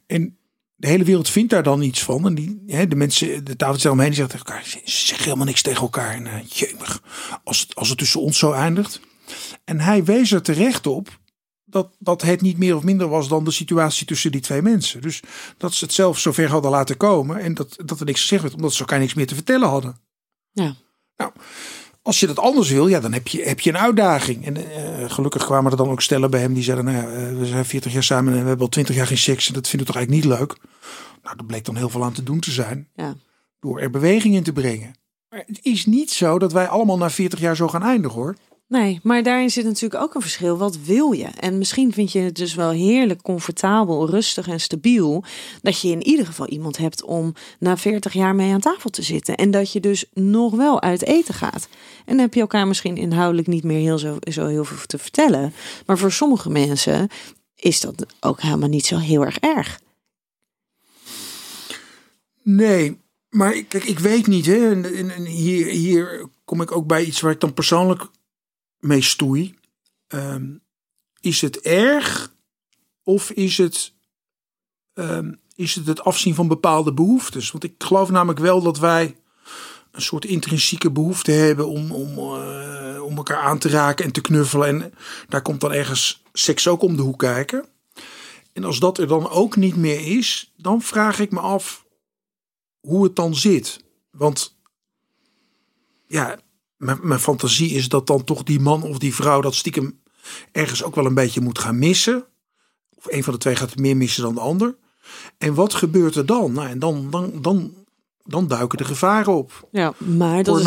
En 0.07 0.37
de 0.75 0.87
hele 0.87 1.03
wereld 1.03 1.29
vindt 1.29 1.49
daar 1.49 1.63
dan 1.63 1.81
iets 1.81 2.03
van. 2.03 2.25
En 2.25 2.35
die, 2.35 2.63
hè, 2.67 2.87
de 2.87 2.95
mensen, 2.95 3.43
de 3.43 3.55
tafeltjes 3.55 3.91
omheen, 3.91 4.09
die 4.09 4.15
zeggen 4.15 4.37
tegen 4.37 4.53
elkaar: 4.53 4.69
ze 4.69 4.81
ze 4.83 5.05
zeggen 5.05 5.23
helemaal 5.23 5.45
niks 5.45 5.61
tegen 5.61 5.81
elkaar. 5.81 6.13
En 6.13 6.25
uh, 6.25 6.43
jemig, 6.47 7.01
als 7.43 7.59
het, 7.59 7.75
als 7.75 7.89
het 7.89 7.97
tussen 7.97 8.21
ons 8.21 8.37
zo 8.37 8.51
eindigt. 8.51 8.99
En 9.63 9.79
hij 9.79 10.03
wees 10.03 10.31
er 10.31 10.41
terecht 10.41 10.87
op 10.87 11.19
dat, 11.65 11.95
dat 11.99 12.21
het 12.21 12.41
niet 12.41 12.57
meer 12.57 12.75
of 12.75 12.83
minder 12.83 13.07
was 13.07 13.27
dan 13.27 13.43
de 13.43 13.51
situatie 13.51 14.05
tussen 14.05 14.31
die 14.31 14.41
twee 14.41 14.61
mensen. 14.61 15.01
Dus 15.01 15.21
dat 15.57 15.73
ze 15.73 15.85
het 15.85 15.93
zelf 15.93 16.19
zover 16.19 16.49
hadden 16.49 16.71
laten 16.71 16.97
komen 16.97 17.39
en 17.39 17.53
dat, 17.53 17.75
dat 17.85 17.99
er 17.99 18.05
niks 18.05 18.21
gezegd 18.21 18.41
werd, 18.41 18.55
omdat 18.55 18.73
ze 18.73 18.79
elkaar 18.79 18.99
niks 18.99 19.13
meer 19.13 19.27
te 19.27 19.35
vertellen 19.35 19.69
hadden. 19.69 19.97
Ja. 20.51 20.75
Nou, 21.17 21.31
als 22.05 22.19
je 22.19 22.27
dat 22.27 22.39
anders 22.39 22.69
wil, 22.69 22.87
ja, 22.87 22.99
dan 22.99 23.13
heb 23.13 23.27
je, 23.27 23.43
heb 23.43 23.59
je 23.59 23.69
een 23.69 23.77
uitdaging. 23.77 24.45
En 24.45 24.55
eh, 24.71 25.09
gelukkig 25.09 25.45
kwamen 25.45 25.71
er 25.71 25.77
dan 25.77 25.89
ook 25.89 26.01
stellen 26.01 26.31
bij 26.31 26.39
hem 26.39 26.53
die 26.53 26.63
zeiden, 26.63 26.85
nou 26.85 26.97
ja, 26.97 27.03
eh, 27.13 27.37
we 27.37 27.45
zijn 27.45 27.65
40 27.65 27.93
jaar 27.93 28.03
samen 28.03 28.33
en 28.33 28.41
we 28.41 28.47
hebben 28.47 28.65
al 28.65 28.71
20 28.71 28.95
jaar 28.95 29.07
geen 29.07 29.17
seks 29.17 29.47
en 29.47 29.53
dat 29.53 29.67
vinden 29.67 29.87
we 29.87 29.93
toch 29.93 30.01
eigenlijk 30.01 30.29
niet 30.29 30.39
leuk. 30.39 30.57
Nou, 31.23 31.35
daar 31.35 31.45
bleek 31.45 31.65
dan 31.65 31.75
heel 31.75 31.89
veel 31.89 32.03
aan 32.03 32.13
te 32.13 32.23
doen 32.23 32.39
te 32.39 32.51
zijn 32.51 32.87
Ja. 32.95 33.15
door 33.59 33.79
er 33.79 33.89
beweging 33.89 34.35
in 34.35 34.43
te 34.43 34.53
brengen. 34.53 34.95
Maar 35.29 35.43
het 35.47 35.59
is 35.61 35.85
niet 35.85 36.11
zo 36.11 36.39
dat 36.39 36.51
wij 36.51 36.67
allemaal 36.67 36.97
na 36.97 37.09
40 37.09 37.39
jaar 37.39 37.55
zo 37.55 37.67
gaan 37.67 37.83
eindigen 37.83 38.19
hoor. 38.19 38.35
Nee, 38.67 38.99
maar 39.03 39.23
daarin 39.23 39.49
zit 39.49 39.65
natuurlijk 39.65 40.03
ook 40.03 40.15
een 40.15 40.21
verschil. 40.21 40.57
Wat 40.57 40.77
wil 40.77 41.11
je? 41.11 41.27
En 41.39 41.57
misschien 41.57 41.93
vind 41.93 42.11
je 42.11 42.19
het 42.19 42.35
dus 42.35 42.55
wel 42.55 42.69
heerlijk 42.69 43.21
comfortabel, 43.21 44.09
rustig 44.09 44.47
en 44.47 44.59
stabiel. 44.59 45.23
Dat 45.61 45.81
je 45.81 45.89
in 45.89 46.03
ieder 46.03 46.25
geval 46.25 46.47
iemand 46.47 46.77
hebt 46.77 47.03
om 47.03 47.33
na 47.59 47.77
40 47.77 48.13
jaar 48.13 48.35
mee 48.35 48.53
aan 48.53 48.59
tafel 48.59 48.89
te 48.89 49.01
zitten. 49.01 49.35
En 49.35 49.51
dat 49.51 49.71
je 49.71 49.79
dus 49.79 50.05
nog 50.13 50.55
wel 50.55 50.81
uit 50.81 51.03
eten 51.03 51.33
gaat. 51.33 51.67
En 51.97 52.13
dan 52.13 52.19
heb 52.19 52.33
je 52.33 52.39
elkaar 52.39 52.67
misschien 52.67 52.97
inhoudelijk 52.97 53.47
niet 53.47 53.63
meer 53.63 53.79
heel 53.79 53.97
zo, 53.97 54.17
zo 54.31 54.47
heel 54.47 54.65
veel 54.65 54.85
te 54.85 54.97
vertellen. 54.97 55.53
Maar 55.85 55.97
voor 55.97 56.11
sommige 56.11 56.49
mensen 56.49 57.09
is 57.55 57.81
dat 57.81 58.05
ook 58.19 58.41
helemaal 58.41 58.69
niet 58.69 58.85
zo 58.85 58.97
heel 58.97 59.25
erg 59.25 59.37
erg. 59.39 59.79
Nee, 62.43 62.97
maar 63.29 63.63
kijk, 63.63 63.83
ik 63.83 63.99
weet 63.99 64.27
niet. 64.27 64.45
Hè. 64.45 64.81
En 64.81 65.25
hier, 65.25 65.65
hier 65.65 66.27
kom 66.45 66.61
ik 66.61 66.71
ook 66.71 66.87
bij 66.87 67.03
iets 67.03 67.21
waar 67.21 67.31
ik 67.31 67.39
dan 67.39 67.53
persoonlijk 67.53 68.07
mee 68.85 69.01
stoei. 69.01 69.55
Ehm, 70.07 70.53
is 71.19 71.41
het 71.41 71.59
erg 71.59 72.33
of 73.03 73.31
is 73.31 73.57
het, 73.57 73.93
ehm, 74.93 75.33
is 75.55 75.75
het 75.75 75.87
het 75.87 76.01
afzien 76.01 76.35
van 76.35 76.47
bepaalde 76.47 76.93
behoeftes? 76.93 77.51
Want 77.51 77.63
ik 77.63 77.73
geloof 77.77 78.09
namelijk 78.09 78.39
wel 78.39 78.61
dat 78.61 78.79
wij 78.79 79.15
een 79.91 80.01
soort 80.01 80.25
intrinsieke 80.25 80.91
behoefte 80.91 81.31
hebben 81.31 81.67
om, 81.67 81.91
om, 81.91 82.17
eh, 82.17 83.03
om 83.03 83.17
elkaar 83.17 83.41
aan 83.41 83.59
te 83.59 83.69
raken 83.69 84.05
en 84.05 84.11
te 84.11 84.21
knuffelen. 84.21 84.67
En 84.67 84.93
daar 85.27 85.41
komt 85.41 85.61
dan 85.61 85.73
ergens 85.73 86.23
seks 86.33 86.67
ook 86.67 86.81
om 86.81 86.95
de 86.95 87.01
hoek 87.01 87.19
kijken. 87.19 87.65
En 88.53 88.63
als 88.63 88.79
dat 88.79 88.97
er 88.97 89.07
dan 89.07 89.29
ook 89.29 89.55
niet 89.55 89.75
meer 89.75 90.17
is, 90.17 90.53
dan 90.57 90.81
vraag 90.81 91.19
ik 91.19 91.31
me 91.31 91.39
af 91.39 91.85
hoe 92.79 93.03
het 93.03 93.15
dan 93.15 93.35
zit. 93.35 93.83
Want 94.11 94.55
ja, 96.07 96.39
mijn, 96.77 96.99
mijn 97.01 97.19
fantasie 97.19 97.69
is 97.71 97.89
dat 97.89 98.07
dan 98.07 98.23
toch 98.23 98.43
die 98.43 98.59
man 98.59 98.83
of 98.83 98.97
die 98.97 99.15
vrouw 99.15 99.41
dat 99.41 99.55
stiekem 99.55 100.01
ergens 100.51 100.83
ook 100.83 100.95
wel 100.95 101.05
een 101.05 101.13
beetje 101.13 101.41
moet 101.41 101.59
gaan 101.59 101.79
missen. 101.79 102.25
Of 102.95 103.05
een 103.07 103.23
van 103.23 103.33
de 103.33 103.39
twee 103.39 103.55
gaat 103.55 103.75
meer 103.75 103.97
missen 103.97 104.23
dan 104.23 104.33
de 104.35 104.39
ander. 104.39 104.77
En 105.37 105.53
wat 105.53 105.73
gebeurt 105.73 106.15
er 106.15 106.25
dan? 106.25 106.51
Nou, 106.51 106.67
en 106.67 106.79
dan, 106.79 107.09
dan, 107.09 107.41
dan, 107.41 107.84
dan 108.27 108.47
duiken 108.47 108.77
de 108.77 108.83
gevaren 108.83 109.35
op. 109.35 109.67
Ja, 109.71 109.93
maar 109.97 110.43
dat 110.43 110.57
is 110.57 110.63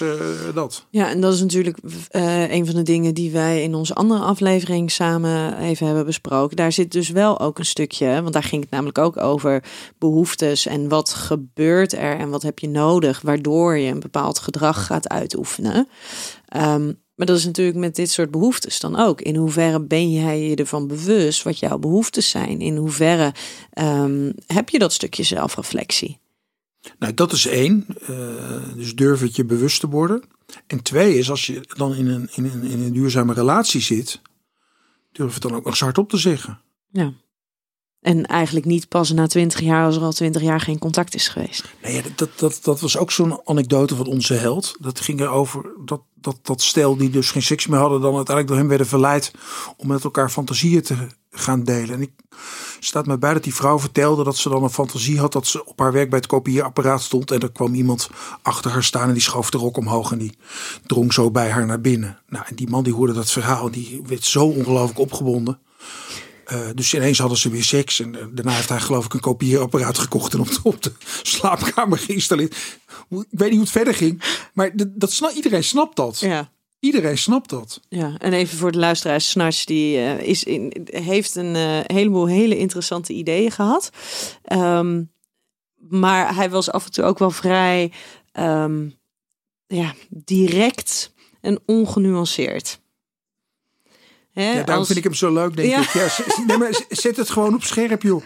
eh, 0.00 0.08
dat. 0.54 0.86
Ja, 0.90 1.08
en 1.08 1.20
dat 1.20 1.34
is 1.34 1.40
natuurlijk 1.40 1.78
eh, 2.08 2.50
een 2.50 2.66
van 2.66 2.74
de 2.74 2.82
dingen 2.82 3.14
die 3.14 3.30
wij 3.30 3.62
in 3.62 3.74
onze 3.74 3.94
andere 3.94 4.20
aflevering 4.20 4.90
samen 4.90 5.58
even 5.58 5.86
hebben 5.86 6.06
besproken. 6.06 6.56
Daar 6.56 6.72
zit 6.72 6.92
dus 6.92 7.08
wel 7.08 7.40
ook 7.40 7.58
een 7.58 7.64
stukje, 7.64 8.22
want 8.22 8.32
daar 8.32 8.42
ging 8.42 8.62
het 8.62 8.70
namelijk 8.70 8.98
ook 8.98 9.16
over 9.16 9.64
behoeftes 9.98 10.66
en 10.66 10.88
wat 10.88 11.14
gebeurt 11.14 11.92
er 11.92 12.18
en 12.18 12.30
wat 12.30 12.42
heb 12.42 12.58
je 12.58 12.68
nodig 12.68 13.20
waardoor 13.20 13.78
je 13.78 13.90
een 13.90 14.00
bepaald 14.00 14.38
gedrag 14.38 14.86
gaat 14.86 15.08
uitoefenen. 15.08 15.88
Ehm, 16.48 16.92
maar 17.14 17.26
dat 17.26 17.36
is 17.36 17.44
natuurlijk 17.44 17.78
met 17.78 17.96
dit 17.96 18.10
soort 18.10 18.30
behoeftes 18.30 18.80
dan 18.80 18.96
ook. 18.96 19.20
In 19.20 19.36
hoeverre 19.36 19.80
ben 19.80 20.10
jij 20.12 20.40
je 20.48 20.56
ervan 20.56 20.86
bewust 20.86 21.42
wat 21.42 21.58
jouw 21.58 21.78
behoeftes 21.78 22.30
zijn? 22.30 22.60
In 22.60 22.76
hoeverre 22.76 23.32
ehm, 23.72 24.32
heb 24.46 24.68
je 24.68 24.78
dat 24.78 24.92
stukje 24.92 25.22
zelfreflectie? 25.22 26.20
Nou, 26.98 27.14
dat 27.14 27.32
is 27.32 27.46
één. 27.46 27.86
Eh, 28.06 28.74
dus 28.74 28.94
durf 28.94 29.20
het 29.20 29.36
je 29.36 29.44
bewust 29.44 29.80
te 29.80 29.88
worden. 29.88 30.22
En 30.66 30.82
twee 30.82 31.18
is, 31.18 31.30
als 31.30 31.46
je 31.46 31.60
dan 31.76 31.94
in 31.94 32.06
een, 32.06 32.28
in 32.34 32.44
een, 32.44 32.62
in 32.62 32.80
een 32.80 32.92
duurzame 32.92 33.32
relatie 33.32 33.80
zit, 33.80 34.20
durf 35.12 35.32
het 35.32 35.42
dan 35.42 35.54
ook 35.54 35.64
nog 35.64 35.72
eens 35.72 35.80
hardop 35.80 36.08
te 36.08 36.16
zeggen. 36.16 36.60
Ja. 36.90 37.12
En 38.00 38.26
eigenlijk 38.26 38.66
niet 38.66 38.88
pas 38.88 39.12
na 39.12 39.26
twintig 39.26 39.60
jaar 39.60 39.84
als 39.84 39.96
er 39.96 40.02
al 40.02 40.12
twintig 40.12 40.42
jaar 40.42 40.60
geen 40.60 40.78
contact 40.78 41.14
is 41.14 41.28
geweest. 41.28 41.74
Nee, 41.82 41.94
ja, 41.94 42.02
dat, 42.16 42.38
dat, 42.38 42.58
dat 42.62 42.80
was 42.80 42.96
ook 42.96 43.10
zo'n 43.10 43.40
anekdote 43.44 43.96
van 43.96 44.06
onze 44.06 44.34
held. 44.34 44.76
Dat 44.80 45.00
ging 45.00 45.20
erover 45.20 45.72
dat, 45.84 46.02
dat, 46.14 46.38
dat 46.42 46.62
stel 46.62 46.96
die 46.96 47.10
dus 47.10 47.30
geen 47.30 47.42
seks 47.42 47.66
meer 47.66 47.78
hadden, 47.78 48.00
dan 48.00 48.16
uiteindelijk 48.16 48.46
door 48.46 48.56
hem 48.56 48.68
werden 48.68 48.86
verleid 48.86 49.32
om 49.76 49.86
met 49.86 50.04
elkaar 50.04 50.30
fantasieën 50.30 50.82
te 50.82 51.06
gaan 51.32 51.64
delen. 51.64 51.94
En 51.94 52.02
ik 52.02 52.12
staat 52.78 53.06
mij 53.06 53.18
bij 53.18 53.32
dat 53.32 53.42
die 53.42 53.54
vrouw 53.54 53.78
vertelde 53.78 54.24
dat 54.24 54.36
ze 54.36 54.48
dan 54.48 54.62
een 54.62 54.70
fantasie 54.70 55.18
had 55.18 55.32
dat 55.32 55.46
ze 55.46 55.64
op 55.64 55.78
haar 55.78 55.92
werk 55.92 56.10
bij 56.10 56.18
het 56.18 56.28
kopieerapparaat 56.28 57.02
stond. 57.02 57.30
En 57.30 57.40
er 57.40 57.52
kwam 57.52 57.74
iemand 57.74 58.10
achter 58.42 58.70
haar 58.70 58.84
staan 58.84 59.08
en 59.08 59.12
die 59.12 59.22
schoof 59.22 59.50
de 59.50 59.58
rok 59.58 59.76
omhoog 59.76 60.12
en 60.12 60.18
die 60.18 60.38
drong 60.86 61.12
zo 61.12 61.30
bij 61.30 61.50
haar 61.50 61.66
naar 61.66 61.80
binnen. 61.80 62.18
Nou, 62.28 62.44
en 62.48 62.54
die 62.54 62.68
man 62.68 62.84
die 62.84 62.94
hoorde 62.94 63.12
dat 63.12 63.30
verhaal 63.30 63.70
die 63.70 64.02
werd 64.06 64.24
zo 64.24 64.44
ongelooflijk 64.44 64.98
opgebonden. 64.98 65.58
Eh, 66.44 66.60
dus 66.74 66.94
ineens 66.94 67.18
hadden 67.18 67.38
ze 67.38 67.50
weer 67.50 67.64
seks. 67.64 68.00
En 68.00 68.14
eh, 68.14 68.26
daarna 68.32 68.52
heeft 68.52 68.68
hij 68.68 68.80
geloof 68.80 69.04
ik 69.04 69.14
een 69.14 69.20
kopieerapparaat 69.20 69.98
gekocht 69.98 70.34
en 70.34 70.40
op 70.62 70.82
de, 70.82 70.92
slaapkamer 71.22 71.98
geïnstalleerd. 71.98 72.54
Ik 73.08 73.26
weet 73.30 73.30
niet 73.30 73.50
hoe 73.50 73.60
het 73.60 73.70
verder 73.70 73.94
ging. 73.94 74.22
Maar 74.54 74.70
dat 74.88 75.12
sna 75.12 75.32
iedereen 75.32 75.64
snapt 75.64 75.96
dat. 75.96 76.20
Ja. 76.20 76.50
Iedereen 76.82 77.18
snapt 77.18 77.50
dat. 77.50 77.80
Ja, 77.88 78.14
en 78.18 78.32
even 78.32 78.58
voor 78.58 78.72
de 78.72 78.78
luisteraars, 78.78 79.30
Snars 79.30 79.66
die 79.66 79.96
eh, 79.98 80.18
is 80.20 80.44
in, 80.44 80.72
heeft 80.84 81.34
een 81.34 81.56
eh, 81.56 81.80
heleboel 81.96 82.26
hele 82.26 82.58
interessante 82.58 83.12
ideeën 83.12 83.50
gehad. 83.50 83.90
Ehm, 84.42 85.04
maar 85.88 86.34
hij 86.34 86.50
was 86.50 86.70
af 86.70 86.84
en 86.84 86.92
toe 86.92 87.04
ook 87.04 87.18
wel 87.18 87.30
vrij 87.30 87.92
ehm, 88.32 88.88
ja, 89.66 89.94
direct 90.08 91.12
en 91.40 91.60
ongenuanceerd. 91.66 92.80
Hè, 94.32 94.42
Ja, 94.44 94.52
daarom 94.54 94.74
als- 94.74 94.86
vind 94.86 94.98
ik 94.98 95.04
hem 95.04 95.14
zo 95.14 95.32
leuk, 95.32 95.56
denk 95.56 95.68
Ja. 95.70 95.80
ik. 95.80 95.88
Ja, 95.92 96.08
nee, 96.46 96.56
maar 96.58 96.80
zet 96.88 97.16
het 97.16 97.30
gewoon 97.30 97.54
op 97.54 97.62
scherp, 97.62 98.02
joh. 98.02 98.22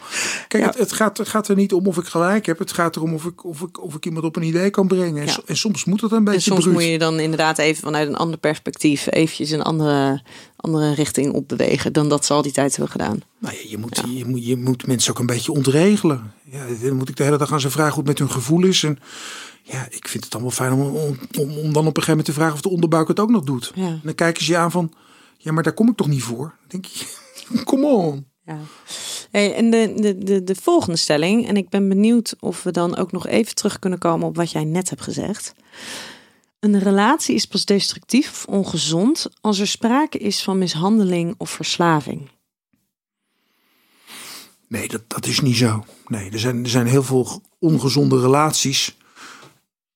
Kijk, 0.48 0.62
Ja. 0.62 0.68
het, 0.70 0.78
het, 0.78 0.92
gaat, 0.92 1.18
het 1.18 1.28
gaat 1.28 1.48
er 1.48 1.56
niet 1.56 1.72
om 1.72 1.86
of 1.86 1.96
ik 1.98 2.04
gelijk 2.06 2.46
heb. 2.46 2.58
Het 2.58 2.72
gaat 2.72 2.96
erom 2.96 3.14
of 3.14 3.24
ik, 3.24 3.44
of 3.44 3.60
ik, 3.60 3.82
of 3.82 3.94
ik 3.94 4.04
iemand 4.06 4.24
op 4.24 4.36
een 4.36 4.42
idee 4.42 4.70
kan 4.70 4.86
brengen. 4.86 5.22
En, 5.22 5.28
so- 5.28 5.42
en 5.46 5.56
soms 5.56 5.84
moet 5.84 6.00
het 6.00 6.10
een 6.10 6.16
En 6.16 6.24
beetje 6.24 6.40
soms 6.40 6.60
bruut. 6.60 6.74
moet 6.74 6.84
je 6.84 6.98
dan 6.98 7.18
inderdaad 7.20 7.58
even 7.58 7.82
vanuit 7.82 8.08
een 8.08 8.16
ander 8.16 8.38
perspectief 8.38 9.06
eventjes 9.10 9.50
een 9.50 9.62
andere, 9.62 10.22
andere 10.56 10.94
richting 10.94 11.32
opbewegen 11.32 11.92
dan 11.92 12.08
dat 12.08 12.24
ze 12.26 12.32
al 12.32 12.42
die 12.42 12.52
tijd 12.52 12.70
hebben 12.76 12.92
gedaan. 12.92 13.22
Nou 13.38 13.54
ja, 13.54 13.60
je, 13.68 13.78
moet, 13.78 14.00
je, 14.08 14.24
moet, 14.26 14.46
je 14.46 14.56
moet 14.56 14.86
mensen 14.86 15.10
ook 15.12 15.18
een 15.18 15.26
beetje 15.26 15.52
ontregelen. 15.52 16.32
Ja, 16.44 16.64
dan 16.82 16.96
moet 16.96 17.08
ik 17.08 17.16
de 17.16 17.22
hele 17.24 17.38
dag 17.38 17.52
aan 17.52 17.60
ze 17.60 17.70
vragen 17.70 17.94
hoe 17.94 17.98
het 17.98 18.08
met 18.08 18.18
hun 18.18 18.30
gevoel 18.30 18.64
is. 18.64 18.82
En 18.82 18.98
ja, 19.62 19.86
ik 19.90 20.08
vind 20.08 20.24
het 20.24 20.32
allemaal 20.34 20.50
fijn 20.52 20.72
om, 20.72 20.80
om, 20.80 21.18
om, 21.38 21.72
dan 21.72 21.86
op 21.86 21.96
een 21.96 22.02
gegeven 22.02 22.06
moment 22.08 22.24
te 22.24 22.32
vragen 22.32 22.54
of 22.54 22.60
de 22.60 22.68
onderbuik 22.70 23.08
het 23.08 23.20
ook 23.20 23.30
nog 23.30 23.44
doet. 23.44 23.72
En 23.76 24.00
dan 24.04 24.14
kijken 24.14 24.44
ze 24.44 24.50
je 24.52 24.58
aan 24.58 24.70
van, 24.70 24.92
ja, 25.46 25.52
maar 25.52 25.62
daar 25.62 25.72
kom 25.72 25.88
ik 25.88 25.96
toch 25.96 26.08
niet 26.08 26.22
voor? 26.22 26.54
Dan 26.58 26.68
denk 26.68 26.84
je, 26.84 27.06
come 27.64 27.86
on. 27.86 28.26
Ja. 28.44 28.58
Hey, 29.30 29.54
en 29.54 29.70
de, 29.70 29.92
de, 29.96 30.18
de, 30.18 30.44
de 30.44 30.54
volgende 30.54 30.96
stelling, 30.98 31.48
en 31.48 31.56
ik 31.56 31.68
ben 31.68 31.88
benieuwd 31.88 32.36
of 32.40 32.62
we 32.62 32.70
dan 32.70 32.96
ook 32.96 33.12
nog 33.12 33.26
even 33.26 33.54
terug 33.54 33.78
kunnen 33.78 33.98
komen 33.98 34.26
op 34.26 34.36
wat 34.36 34.50
jij 34.50 34.64
net 34.64 34.90
hebt 34.90 35.02
gezegd. 35.02 35.54
Een 36.60 36.78
relatie 36.78 37.34
is 37.34 37.46
pas 37.46 37.64
destructief 37.64 38.30
of 38.30 38.44
ongezond 38.54 39.26
als 39.40 39.58
er 39.58 39.66
sprake 39.66 40.18
is 40.18 40.42
van 40.42 40.58
mishandeling 40.58 41.34
of 41.38 41.50
verslaving. 41.50 42.30
Nee, 44.68 44.88
dat, 44.88 45.02
dat 45.06 45.26
is 45.26 45.40
niet 45.40 45.56
zo. 45.56 45.84
Nee, 46.06 46.30
er 46.30 46.38
zijn, 46.38 46.64
er 46.64 46.70
zijn 46.70 46.86
heel 46.86 47.02
veel 47.02 47.42
ongezonde 47.58 48.20
relaties 48.20 48.96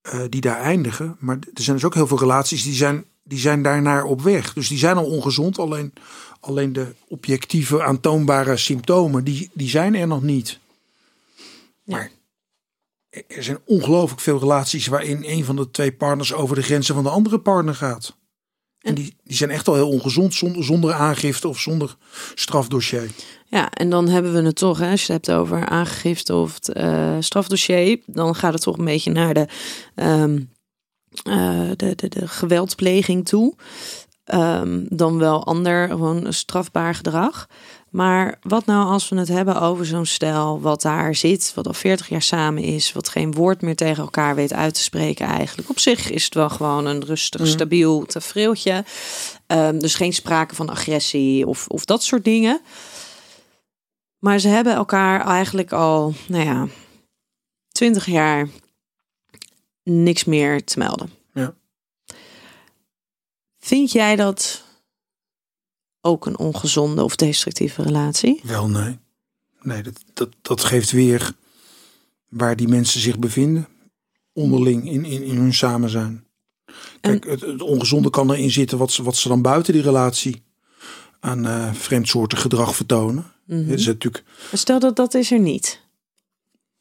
eh, 0.02 0.20
die 0.28 0.40
daar 0.40 0.60
eindigen. 0.60 1.16
Maar 1.18 1.38
er 1.54 1.62
zijn 1.62 1.76
dus 1.76 1.84
ook 1.84 1.94
heel 1.94 2.06
veel 2.06 2.18
relaties 2.18 2.62
die 2.62 2.74
zijn, 2.74 3.04
die 3.30 3.38
zijn 3.38 3.62
daarnaar 3.62 4.04
op 4.04 4.22
weg. 4.22 4.52
Dus 4.52 4.68
die 4.68 4.78
zijn 4.78 4.96
al 4.96 5.04
ongezond. 5.04 5.58
Alleen, 5.58 5.92
alleen 6.40 6.72
de 6.72 6.94
objectieve 7.08 7.82
aantoonbare 7.82 8.56
symptomen, 8.56 9.24
die, 9.24 9.50
die 9.52 9.68
zijn 9.68 9.94
er 9.94 10.06
nog 10.06 10.22
niet. 10.22 10.58
Maar 11.84 12.10
er- 13.10 13.42
zijn 13.42 13.58
ongelooflijk 13.64 14.20
veel 14.20 14.38
relaties 14.38 14.86
waarin 14.86 15.24
een 15.24 15.44
van 15.44 15.56
de 15.56 15.70
twee 15.70 15.92
partners 15.92 16.32
over 16.32 16.56
de 16.56 16.62
grenzen 16.62 16.94
van 16.94 17.04
de 17.04 17.10
andere 17.10 17.38
partner 17.38 17.74
gaat. 17.74 18.18
En 18.80 18.94
die, 18.94 19.16
die 19.24 19.36
zijn 19.36 19.50
echt 19.50 19.68
al 19.68 19.74
heel 19.74 19.88
ongezond 19.88 20.34
zonder, 20.34 20.64
zonder 20.64 20.92
aangifte 20.92 21.48
of 21.48 21.58
zonder 21.58 21.96
strafdossier. 22.34 23.10
Ja, 23.46 23.70
en 23.70 23.90
dan 23.90 24.08
hebben 24.08 24.32
we 24.32 24.42
het 24.42 24.56
toch, 24.56 24.78
hè, 24.78 24.90
als 24.90 25.06
je 25.06 25.12
het 25.12 25.26
hebt 25.26 25.38
over 25.38 25.66
aangifte 25.66 26.34
of 26.34 26.54
het 26.54 26.76
uh, 26.76 27.16
strafdossier, 27.20 27.98
dan 28.06 28.34
gaat 28.34 28.52
het 28.52 28.62
toch 28.62 28.78
een 28.78 28.84
beetje 28.84 29.10
naar 29.10 29.34
de, 29.34 29.48
um, 29.94 30.50
uh, 31.28 31.70
de, 31.76 31.94
de, 31.94 32.08
de 32.08 32.28
geweldpleging 32.28 33.26
toe. 33.26 33.54
Um, 34.34 34.86
dan 34.88 35.18
wel 35.18 35.44
ander, 35.44 35.88
gewoon 35.88 36.32
strafbaar 36.32 36.94
gedrag. 36.94 37.48
Maar 37.90 38.38
wat 38.42 38.66
nou 38.66 38.86
als 38.86 39.08
we 39.08 39.16
het 39.16 39.28
hebben 39.28 39.60
over 39.60 39.86
zo'n 39.86 40.06
stel 40.06 40.60
wat 40.60 40.82
daar 40.82 41.14
zit, 41.14 41.52
wat 41.54 41.66
al 41.66 41.72
40 41.72 42.08
jaar 42.08 42.22
samen 42.22 42.62
is, 42.62 42.92
wat 42.92 43.08
geen 43.08 43.32
woord 43.32 43.62
meer 43.62 43.76
tegen 43.76 44.02
elkaar 44.02 44.34
weet 44.34 44.52
uit 44.52 44.74
te 44.74 44.82
spreken 44.82 45.26
eigenlijk. 45.26 45.70
Op 45.70 45.78
zich 45.78 46.10
is 46.10 46.24
het 46.24 46.34
wel 46.34 46.50
gewoon 46.50 46.86
een 46.86 47.04
rustig, 47.04 47.40
mhm. 47.40 47.50
stabiel 47.50 48.04
tafereeltje. 48.04 48.84
Um, 49.46 49.78
dus 49.78 49.94
geen 49.94 50.12
sprake 50.12 50.54
van 50.54 50.68
agressie 50.68 51.46
of, 51.46 51.66
of 51.66 51.84
dat 51.84 52.02
soort 52.02 52.24
dingen. 52.24 52.60
Maar 54.18 54.38
ze 54.38 54.48
hebben 54.48 54.74
elkaar 54.74 55.26
eigenlijk 55.26 55.72
al, 55.72 56.14
nou 56.28 56.44
ja, 56.44 56.66
20 57.72 58.06
jaar 58.06 58.48
niks 59.90 60.24
meer 60.24 60.64
te 60.64 60.78
melden. 60.78 61.10
Ja. 61.34 61.54
Vind 63.58 63.92
jij 63.92 64.16
dat 64.16 64.64
ook 66.00 66.26
een 66.26 66.38
ongezonde 66.38 67.04
of 67.04 67.16
destructieve 67.16 67.82
relatie? 67.82 68.40
Wel, 68.42 68.68
nee. 68.68 68.98
Nee, 69.62 69.82
dat, 69.82 70.00
dat, 70.14 70.28
dat 70.42 70.64
geeft 70.64 70.90
weer 70.90 71.32
waar 72.28 72.56
die 72.56 72.68
mensen 72.68 73.00
zich 73.00 73.18
bevinden. 73.18 73.68
Onderling 74.32 74.90
in, 74.90 75.04
in, 75.04 75.22
in 75.22 75.36
hun 75.36 75.54
samen 75.54 75.90
zijn. 75.90 76.24
Kijk, 77.00 77.24
het, 77.24 77.40
het, 77.40 77.62
ongezonde 77.62 78.10
kan 78.10 78.30
erin 78.30 78.50
zitten 78.50 78.78
wat 78.78 78.92
ze, 78.92 79.02
wat 79.02 79.16
ze 79.16 79.28
dan 79.28 79.42
buiten 79.42 79.72
die 79.72 79.82
relatie 79.82 80.42
aan 81.20 81.46
uh, 81.46 81.72
vreemdsoorten 81.72 82.38
gedrag 82.38 82.76
vertonen. 82.76 83.32
Mm 83.46 83.64
-hmm. 83.64 83.72
is 83.72 83.86
natuurlijk... 83.86 84.24
Stel 84.52 84.78
dat 84.78 84.96
dat 84.96 85.14
is 85.14 85.30
er 85.30 85.38
niet. 85.38 85.80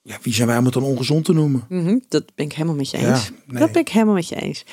Ja, 0.02 0.18
wie 0.22 0.34
zijn 0.34 0.48
wij 0.48 0.58
om 0.58 0.66
het 0.66 0.74
dan 0.74 0.84
ongezond 0.84 1.26
te 1.26 1.34
noemen? 1.34 1.66
Mm 1.70 1.86
-hmm. 1.86 2.04
Dat 2.08 2.36
ben 2.36 2.46
ik 2.46 2.54
helemaal 2.54 2.76
met 2.76 2.90
je 2.90 2.98
eens. 2.98 3.26
Ja, 3.26 3.32
nee. 3.46 3.60
Dat 3.60 3.72
ben 3.72 3.82
ik 3.82 3.90
helemaal 3.90 4.14
met 4.14 4.28
je 4.28 4.36
eens. 4.36 4.64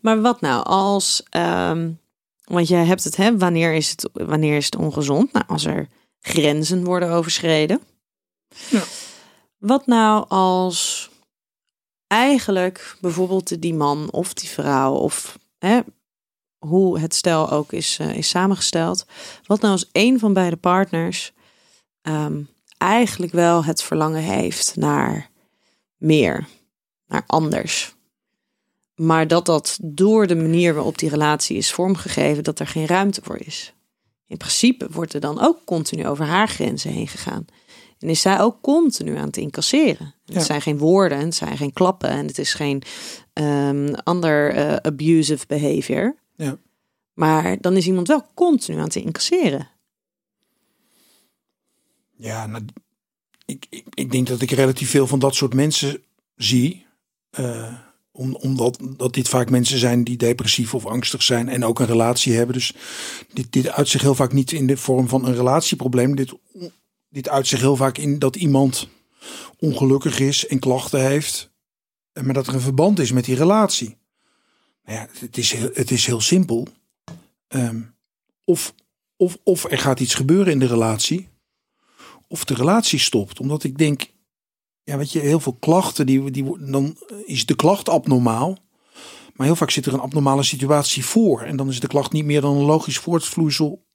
Maar 0.00 0.20
wat 0.20 0.40
nou 0.40 0.64
als 0.64 1.22
um, 1.36 2.00
want 2.44 2.68
jij 2.68 2.84
hebt 2.84 3.04
het, 3.04 3.16
hè? 3.16 3.38
Wanneer 3.38 3.72
is 3.72 3.90
het, 3.90 4.08
wanneer 4.12 4.56
is 4.56 4.64
het 4.64 4.76
ongezond? 4.76 5.32
Nou, 5.32 5.44
als 5.48 5.64
er 5.64 5.88
grenzen 6.20 6.84
worden 6.84 7.10
overschreden. 7.10 7.80
Ja. 8.70 8.82
Wat 9.58 9.86
nou 9.86 10.24
als 10.28 11.10
eigenlijk 12.06 12.96
bijvoorbeeld 13.00 13.62
die 13.62 13.74
man 13.74 14.10
of 14.10 14.34
die 14.34 14.48
vrouw 14.48 14.94
of 14.94 15.38
hè, 15.58 15.80
hoe 16.58 16.98
het 16.98 17.14
stel 17.14 17.50
ook 17.50 17.72
is, 17.72 17.98
uh, 17.98 18.16
is 18.16 18.28
samengesteld. 18.28 19.06
Wat 19.46 19.60
nou 19.60 19.72
als 19.72 19.88
een 19.92 20.18
van 20.18 20.32
beide 20.32 20.56
partners 20.56 21.32
um, 22.02 22.48
eigenlijk 22.82 23.32
wel 23.32 23.64
het 23.64 23.82
verlangen 23.82 24.22
heeft 24.22 24.76
naar 24.76 25.30
meer, 25.96 26.46
naar 27.06 27.24
anders. 27.26 27.94
Maar 28.94 29.28
dat 29.28 29.46
dat 29.46 29.78
door 29.82 30.26
de 30.26 30.36
manier 30.36 30.74
waarop 30.74 30.98
die 30.98 31.08
relatie 31.08 31.56
is 31.56 31.72
vormgegeven, 31.72 32.44
dat 32.44 32.58
er 32.58 32.66
geen 32.66 32.86
ruimte 32.86 33.20
voor 33.24 33.38
is. 33.38 33.74
In 34.26 34.36
principe 34.36 34.88
wordt 34.90 35.14
er 35.14 35.20
dan 35.20 35.40
ook 35.40 35.64
continu 35.64 36.06
over 36.06 36.24
haar 36.24 36.48
grenzen 36.48 36.90
heen 36.90 37.08
gegaan. 37.08 37.44
En 37.98 38.08
is 38.08 38.20
zij 38.20 38.40
ook 38.40 38.60
continu 38.60 39.16
aan 39.16 39.26
het 39.26 39.36
incasseren. 39.36 40.14
Het 40.24 40.44
zijn 40.44 40.62
geen 40.62 40.78
woorden, 40.78 41.18
het 41.18 41.34
zijn 41.34 41.56
geen 41.56 41.72
klappen 41.72 42.08
en 42.08 42.26
het 42.26 42.38
is 42.38 42.54
geen 42.54 42.82
um, 43.32 43.94
ander 43.94 44.56
uh, 44.56 44.76
abusive 44.76 45.44
behavior. 45.46 46.16
Ja. 46.36 46.56
Maar 47.12 47.56
dan 47.60 47.76
is 47.76 47.86
iemand 47.86 48.08
wel 48.08 48.26
continu 48.34 48.78
aan 48.78 48.84
het 48.84 48.96
incasseren. 48.96 49.68
Ja, 52.22 52.46
nou, 52.46 52.64
ik, 53.44 53.66
ik, 53.70 53.84
ik 53.94 54.10
denk 54.10 54.26
dat 54.26 54.40
ik 54.40 54.50
relatief 54.50 54.90
veel 54.90 55.06
van 55.06 55.18
dat 55.18 55.34
soort 55.34 55.54
mensen 55.54 56.02
zie. 56.36 56.86
Uh, 57.38 57.74
om, 58.10 58.34
omdat 58.34 58.78
dat 58.96 59.14
dit 59.14 59.28
vaak 59.28 59.50
mensen 59.50 59.78
zijn 59.78 60.04
die 60.04 60.16
depressief 60.16 60.74
of 60.74 60.86
angstig 60.86 61.22
zijn 61.22 61.48
en 61.48 61.64
ook 61.64 61.80
een 61.80 61.86
relatie 61.86 62.32
hebben. 62.32 62.54
Dus 62.54 62.74
dit, 63.32 63.52
dit 63.52 63.68
uit 63.68 63.88
zich 63.88 64.00
heel 64.00 64.14
vaak 64.14 64.32
niet 64.32 64.52
in 64.52 64.66
de 64.66 64.76
vorm 64.76 65.08
van 65.08 65.26
een 65.26 65.34
relatieprobleem. 65.34 66.16
Dit, 66.16 66.34
dit 67.08 67.28
uit 67.28 67.46
zich 67.46 67.60
heel 67.60 67.76
vaak 67.76 67.98
in 67.98 68.18
dat 68.18 68.36
iemand 68.36 68.88
ongelukkig 69.58 70.20
is 70.20 70.46
en 70.46 70.58
klachten 70.58 71.06
heeft. 71.06 71.50
Maar 72.22 72.34
dat 72.34 72.46
er 72.46 72.54
een 72.54 72.60
verband 72.60 72.98
is 72.98 73.12
met 73.12 73.24
die 73.24 73.36
relatie. 73.36 73.96
Nou 74.84 74.98
ja, 74.98 75.08
het 75.18 75.36
is 75.36 75.52
het 75.52 75.90
is 75.90 76.06
heel 76.06 76.20
simpel. 76.20 76.68
Um, 77.48 77.94
of, 78.44 78.74
of, 79.16 79.38
of 79.42 79.70
er 79.70 79.78
gaat 79.78 80.00
iets 80.00 80.14
gebeuren 80.14 80.52
in 80.52 80.58
de 80.58 80.66
relatie. 80.66 81.30
Of 82.32 82.44
de 82.44 82.54
relatie 82.54 82.98
stopt. 82.98 83.40
Omdat 83.40 83.64
ik 83.64 83.78
denk, 83.78 84.12
ja, 84.82 84.96
weet 84.96 85.12
je, 85.12 85.18
heel 85.18 85.40
veel 85.40 85.56
klachten, 85.60 86.06
die, 86.06 86.30
die, 86.30 86.70
dan 86.70 86.96
is 87.24 87.46
de 87.46 87.56
klacht 87.56 87.88
abnormaal. 87.88 88.58
Maar 89.34 89.46
heel 89.46 89.56
vaak 89.56 89.70
zit 89.70 89.86
er 89.86 89.92
een 89.92 90.00
abnormale 90.00 90.42
situatie 90.42 91.04
voor. 91.04 91.42
En 91.42 91.56
dan 91.56 91.68
is 91.68 91.80
de 91.80 91.86
klacht 91.86 92.12
niet 92.12 92.24
meer 92.24 92.40
dan 92.40 92.56
een 92.56 92.64
logisch 92.64 92.98
voortvloeisel 92.98 93.86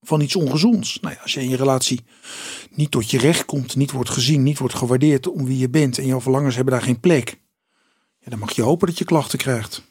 van 0.00 0.20
iets 0.20 0.36
ongezonds. 0.36 1.00
Nou 1.00 1.14
ja, 1.14 1.20
als 1.22 1.34
je 1.34 1.40
in 1.40 1.48
je 1.48 1.56
relatie 1.56 2.00
niet 2.70 2.90
tot 2.90 3.10
je 3.10 3.18
recht 3.18 3.44
komt, 3.44 3.76
niet 3.76 3.90
wordt 3.90 4.10
gezien, 4.10 4.42
niet 4.42 4.58
wordt 4.58 4.74
gewaardeerd 4.74 5.26
om 5.26 5.44
wie 5.44 5.58
je 5.58 5.70
bent 5.70 5.98
en 5.98 6.06
jouw 6.06 6.20
verlangens 6.20 6.54
hebben 6.54 6.74
daar 6.74 6.82
geen 6.82 7.00
plek, 7.00 7.40
ja, 8.18 8.30
dan 8.30 8.38
mag 8.38 8.52
je 8.52 8.62
hopen 8.62 8.86
dat 8.86 8.98
je 8.98 9.04
klachten 9.04 9.38
krijgt. 9.38 9.87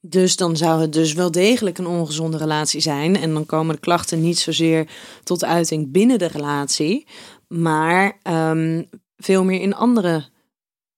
Dus 0.00 0.36
dan 0.36 0.56
zou 0.56 0.80
het 0.80 0.92
dus 0.92 1.12
wel 1.12 1.30
degelijk 1.30 1.78
een 1.78 1.86
ongezonde 1.86 2.36
relatie 2.36 2.80
zijn. 2.80 3.16
En 3.16 3.32
dan 3.32 3.46
komen 3.46 3.74
de 3.74 3.80
klachten 3.80 4.20
niet 4.20 4.38
zozeer 4.38 4.88
tot 5.24 5.44
uiting 5.44 5.92
binnen 5.92 6.18
de 6.18 6.26
relatie, 6.26 7.06
maar 7.48 8.18
um, 8.22 8.88
veel 9.16 9.44
meer 9.44 9.60
in 9.60 9.74
andere 9.74 10.24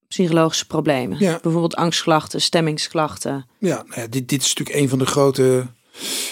psychologische 0.08 0.66
problemen. 0.66 1.18
Ja. 1.18 1.38
Bijvoorbeeld 1.42 1.76
angstklachten, 1.76 2.40
stemmingsklachten. 2.40 3.46
Ja, 3.58 3.84
nou 3.86 4.00
ja 4.00 4.06
dit, 4.06 4.28
dit 4.28 4.42
is 4.42 4.54
natuurlijk 4.54 4.78
een 4.78 4.88
van 4.88 4.98
de 4.98 5.06
grote, 5.06 5.66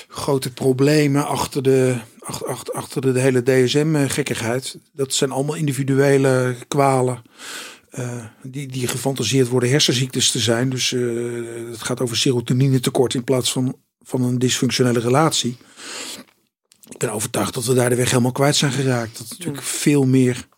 grote 0.09 0.52
problemen 0.52 1.26
achter 1.26 1.62
de, 1.62 1.96
achter, 2.20 2.74
achter 2.74 3.14
de 3.14 3.20
hele 3.20 3.42
DSM-gekkigheid. 3.42 4.78
Dat 4.92 5.14
zijn 5.14 5.30
allemaal 5.30 5.54
individuele 5.54 6.56
kwalen. 6.68 7.22
Uh, 7.98 8.24
die, 8.42 8.66
die 8.66 8.87
gefantaseerd 8.87 9.48
worden 9.48 9.70
hersenziektes 9.70 10.31
te 10.31 10.38
zijn. 10.38 10.70
Dus 10.70 10.90
uh, 10.90 11.70
het 11.70 11.83
gaat 11.83 12.00
over 12.00 12.16
serotonine 12.16 12.81
tekort 12.81 13.14
in 13.14 13.24
plaats 13.24 13.53
van, 13.53 13.76
van 14.00 14.22
een 14.22 14.38
dysfunctionele 14.38 15.00
relatie. 15.00 15.57
Ik 16.90 16.98
ben 16.98 17.12
overtuigd 17.12 17.55
dat 17.55 17.64
we 17.64 17.74
daar 17.74 17.88
de 17.88 17.96
weg 17.96 18.11
helemaal 18.11 18.33
kwijt 18.33 18.57
zijn 18.57 18.72
geraakt. 18.72 19.18
Dat 19.18 19.26
natuurlijk 19.31 19.62
veel 19.62 20.07
meer 20.07 20.48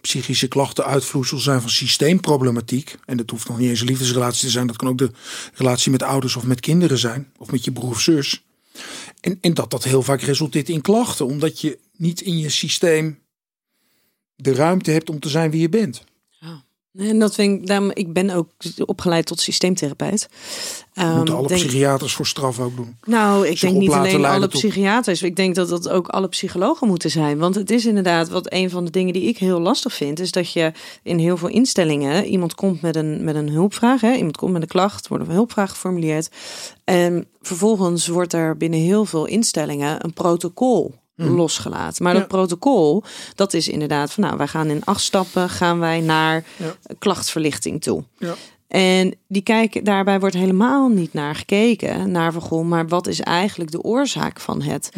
psychische 0.00 0.48
klachten 0.48 0.84
uitvloeisel 0.84 1.38
zijn 1.38 1.60
van 1.60 1.70
systeemproblematiek. 1.70 2.96
En 3.04 3.16
dat 3.16 3.30
hoeft 3.30 3.48
nog 3.48 3.58
niet 3.58 3.68
eens 3.68 3.80
een 3.80 3.86
liefdesrelatie 3.86 4.44
te 4.44 4.50
zijn. 4.50 4.66
Dat 4.66 4.76
kan 4.76 4.88
ook 4.88 4.98
de 4.98 5.10
relatie 5.54 5.90
met 5.90 6.02
ouders 6.02 6.36
of 6.36 6.44
met 6.44 6.60
kinderen 6.60 6.98
zijn. 6.98 7.32
Of 7.38 7.50
met 7.50 7.64
je 7.64 7.72
broer 7.72 7.90
of 7.90 8.00
zus. 8.00 8.44
En, 9.20 9.38
en 9.40 9.54
dat 9.54 9.70
dat 9.70 9.84
heel 9.84 10.02
vaak 10.02 10.20
resulteert 10.20 10.68
in 10.68 10.80
klachten. 10.80 11.26
Omdat 11.26 11.60
je 11.60 11.78
niet 11.96 12.20
in 12.20 12.38
je 12.38 12.48
systeem 12.48 13.18
de 14.36 14.54
ruimte 14.54 14.90
hebt 14.90 15.10
om 15.10 15.20
te 15.20 15.28
zijn 15.28 15.50
wie 15.50 15.60
je 15.60 15.68
bent. 15.68 16.04
En 16.98 17.18
dat 17.18 17.34
vind 17.34 17.60
ik, 17.60 17.66
daarom, 17.66 17.90
ik 17.94 18.12
ben 18.12 18.30
ook 18.30 18.48
opgeleid 18.84 19.26
tot 19.26 19.40
systeemtherapeut. 19.40 20.28
Um, 20.94 21.16
Moeten 21.16 21.34
alle 21.34 21.46
psychiaters 21.46 22.12
voor 22.12 22.26
straf 22.26 22.60
ook 22.60 22.76
doen? 22.76 22.96
Nou, 23.04 23.46
ik 23.46 23.60
denk 23.60 23.76
niet 23.76 23.90
alleen 23.90 24.24
alle 24.24 24.48
psychiaters. 24.48 25.22
Ik 25.22 25.36
denk 25.36 25.54
dat 25.54 25.68
dat 25.68 25.88
ook 25.88 26.08
alle 26.08 26.28
psychologen 26.28 26.86
moeten 26.88 27.10
zijn. 27.10 27.38
Want 27.38 27.54
het 27.54 27.70
is 27.70 27.86
inderdaad 27.86 28.28
wat 28.28 28.52
een 28.52 28.70
van 28.70 28.84
de 28.84 28.90
dingen 28.90 29.12
die 29.12 29.22
ik 29.22 29.38
heel 29.38 29.60
lastig 29.60 29.94
vind, 29.94 30.20
is 30.20 30.30
dat 30.30 30.52
je 30.52 30.72
in 31.02 31.18
heel 31.18 31.36
veel 31.36 31.48
instellingen 31.48 32.24
iemand 32.24 32.54
komt 32.54 32.80
met 32.80 32.96
een, 32.96 33.24
met 33.24 33.34
een 33.34 33.48
hulpvraag. 33.48 34.00
Hè? 34.00 34.14
Iemand 34.14 34.36
komt 34.36 34.52
met 34.52 34.62
een 34.62 34.68
klacht, 34.68 35.08
wordt 35.08 35.26
een 35.26 35.34
hulpvraag 35.34 35.70
geformuleerd. 35.70 36.28
En 36.84 37.26
vervolgens 37.40 38.06
wordt 38.06 38.32
er 38.32 38.56
binnen 38.56 38.80
heel 38.80 39.04
veel 39.04 39.26
instellingen 39.26 40.04
een 40.04 40.12
protocol 40.12 40.94
Mhm. 41.16 41.34
losgelaten. 41.34 42.04
Maar 42.04 42.14
dat 42.14 42.28
protocol, 42.28 43.02
dat 43.34 43.54
is 43.54 43.68
inderdaad 43.68 44.12
van 44.12 44.24
nou, 44.24 44.36
wij 44.36 44.48
gaan 44.48 44.68
in 44.68 44.84
acht 44.84 45.00
stappen, 45.00 45.48
gaan 45.50 45.78
wij 45.78 46.00
naar 46.00 46.44
klachtverlichting 46.98 47.82
toe. 47.82 48.04
Ja. 48.18 48.34
En 48.68 49.14
die 49.28 49.42
kijken, 49.42 49.84
daarbij 49.84 50.20
wordt 50.20 50.34
helemaal 50.34 50.88
niet 50.88 51.12
naar 51.12 51.34
gekeken, 51.34 52.10
naar 52.10 52.32
van 52.32 52.68
maar 52.68 52.88
wat 52.88 53.06
is 53.06 53.20
eigenlijk 53.20 53.70
de 53.70 53.82
oorzaak 53.82 54.40
van 54.40 54.62
het 54.62 54.90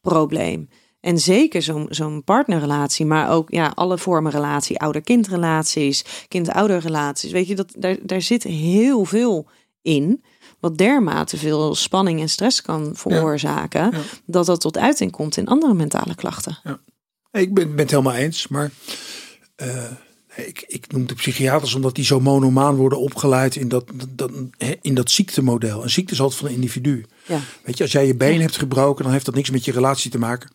probleem? 0.00 0.68
En 1.00 1.18
zeker 1.18 1.62
zo'n 1.62 1.86
zo'n 1.90 2.24
partnerrelatie, 2.24 3.06
maar 3.06 3.30
ook 3.30 3.50
ja, 3.50 3.72
alle 3.74 3.98
vormen 3.98 4.32
relatie, 4.32 4.78
ouder-kindrelaties, 4.78 6.04
kind-ouderrelaties. 6.28 7.30
Weet 7.30 7.46
je, 7.46 7.54
dat, 7.54 7.74
daar, 7.78 7.96
daar 8.02 8.22
zit 8.22 8.42
heel 8.42 9.04
veel 9.04 9.48
in 9.82 10.24
wat 10.60 10.78
dermate 10.78 11.36
veel 11.36 11.74
spanning 11.74 12.20
en 12.20 12.28
stress 12.28 12.62
kan 12.62 12.90
veroorzaken, 12.94 13.92
dat 14.24 14.46
dat 14.46 14.60
tot 14.60 14.78
uiting 14.78 15.12
komt 15.12 15.36
in 15.36 15.46
andere 15.46 15.74
mentale 15.74 16.14
klachten. 16.14 16.58
Ja. 16.62 16.80
Ik 17.32 17.54
ben, 17.54 17.68
ben 17.68 17.78
het 17.78 17.90
helemaal 17.90 18.14
eens, 18.14 18.48
maar 18.48 18.70
uh, 19.62 19.90
Ik, 20.36 20.64
ik 20.66 20.92
noem 20.92 21.06
de 21.06 21.14
psychiaters 21.14 21.74
omdat 21.74 21.94
die 21.94 22.04
zo 22.04 22.20
monomaan 22.20 22.74
worden 22.74 23.00
opgeleid 23.00 23.56
in 23.56 23.68
dat, 23.68 23.84
dat, 24.08 24.30
in 24.80 24.94
dat 24.94 25.10
ziektemodel. 25.10 25.82
Een 25.82 25.90
ziekte 25.90 26.12
is 26.12 26.20
altijd 26.20 26.40
van 26.40 26.48
een 26.48 26.54
individu. 26.54 27.04
Ja. 27.26 27.38
Weet 27.64 27.76
je, 27.76 27.82
als 27.82 27.92
jij 27.92 28.06
je 28.06 28.14
been 28.14 28.40
hebt 28.40 28.56
gebroken, 28.56 29.04
dan 29.04 29.12
heeft 29.12 29.24
dat 29.24 29.34
niks 29.34 29.50
met 29.50 29.64
je 29.64 29.72
relatie 29.72 30.10
te 30.10 30.18
maken. 30.18 30.50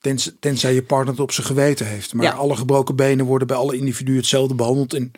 Tenzij, 0.00 0.32
tenzij 0.40 0.74
je 0.74 0.82
partner 0.82 1.12
het 1.12 1.22
op 1.22 1.32
zijn 1.32 1.46
geweten 1.46 1.86
heeft. 1.86 2.14
Maar 2.14 2.32
alle 2.32 2.56
gebroken 2.56 2.96
benen 2.96 3.26
worden 3.26 3.46
bij 3.46 3.56
alle 3.56 3.76
individuen 3.76 4.16
hetzelfde 4.16 4.54
behandeld. 4.54 4.94
En 4.94 5.12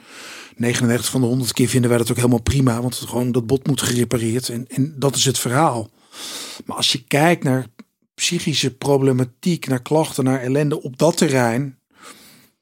99 0.57 1.11
van 1.11 1.21
de 1.21 1.27
100 1.27 1.53
keer 1.53 1.69
vinden 1.69 1.91
wij 1.91 1.99
dat 1.99 2.11
ook 2.11 2.17
helemaal 2.17 2.43
prima. 2.43 2.83
Want 2.83 2.95
gewoon 2.95 3.33
dat 3.33 3.47
bot 3.47 3.67
moet 3.67 3.83
gerepareerd. 3.83 4.49
En, 4.49 4.67
en 4.69 4.95
dat 4.99 5.17
is 5.17 5.25
het 5.25 5.39
verhaal. 5.39 5.91
Maar 6.65 6.77
als 6.77 6.93
je 6.93 7.05
kijkt 7.05 7.45
naar 7.45 7.67
psychische 8.15 8.75
problematiek, 8.75 9.67
naar 9.67 9.83
klachten, 9.83 10.25
naar 10.25 10.41
ellende 10.41 10.83
op 10.83 10.99
dat 10.99 11.17
terrein. 11.17 11.79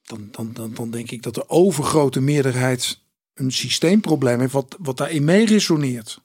Dan, 0.02 0.28
dan, 0.30 0.50
dan, 0.52 0.74
dan 0.74 0.90
denk 0.90 1.10
ik 1.10 1.22
dat 1.22 1.34
de 1.34 1.48
overgrote 1.48 2.20
meerderheid 2.20 3.02
een 3.34 3.52
systeemprobleem 3.52 4.40
heeft 4.40 4.52
wat, 4.52 4.76
wat 4.78 4.96
daarin 4.96 5.24
mee 5.24 5.46
resoneert. 5.46 6.22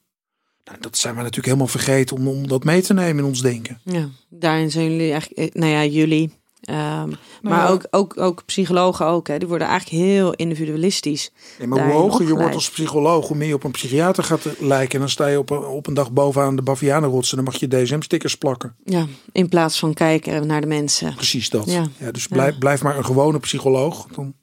Nou, 0.64 0.82
dat 0.82 0.98
zijn 0.98 1.14
we 1.14 1.20
natuurlijk 1.20 1.48
helemaal 1.48 1.68
vergeten 1.68 2.16
om, 2.16 2.28
om 2.28 2.48
dat 2.48 2.64
mee 2.64 2.82
te 2.82 2.94
nemen 2.94 3.24
in 3.24 3.30
ons 3.30 3.42
denken. 3.42 3.82
Ja, 3.84 4.10
daarin 4.30 4.72
zijn 4.72 4.92
jullie 4.92 5.12
eigenlijk, 5.12 5.54
eh, 5.54 5.62
nou 5.62 5.72
ja, 5.72 5.86
jullie. 5.86 6.32
Ehm, 6.62 7.10
maar 7.42 7.60
ja. 7.60 7.68
ook, 7.68 7.88
ook, 7.90 8.18
ook 8.18 8.46
psychologen 8.46 9.06
ook, 9.06 9.28
hè, 9.28 9.38
die 9.38 9.48
worden 9.48 9.68
eigenlijk 9.68 10.04
heel 10.04 10.34
individualistisch. 10.34 11.32
Nee, 11.58 11.68
maar 11.68 11.84
hoe 11.84 11.94
hoger 11.94 12.28
je 12.28 12.34
wordt 12.34 12.56
als 12.56 12.70
psycholoog, 12.70 13.28
hoe 13.28 13.38
meer 13.38 13.48
je 13.48 13.54
op 13.54 13.64
een 13.64 13.72
psychiater 13.72 14.24
gaat 14.24 14.46
lijken. 14.60 14.94
En 14.94 15.00
dan 15.00 15.10
sta 15.10 15.28
je 15.28 15.38
op 15.40 15.50
een, 15.50 15.66
op 15.66 15.88
een 15.88 15.94
dag 15.94 16.12
bovenaan 16.12 16.56
de 16.56 16.62
Bavianenrots 16.62 17.30
en 17.30 17.36
dan 17.36 17.46
mag 17.46 17.56
je 17.56 17.68
DSM-stickers 17.68 18.36
plakken. 18.36 18.76
Ja, 18.84 19.06
in 19.32 19.50
plaats 19.50 19.80
van 19.80 19.94
kijken 19.94 20.48
naar 20.48 20.62
de 20.62 20.68
mensen. 20.68 21.16
Precies 21.16 21.50
dat. 21.50 21.72
Ja. 21.72 21.88
Ja. 21.98 22.12
dus 22.12 22.28
blijf, 22.28 22.58
blijf 22.58 22.82
maar 22.84 22.98
een 22.98 23.06
gewone 23.06 23.40
psycholoog. 23.40 24.08
Dan 24.16 24.34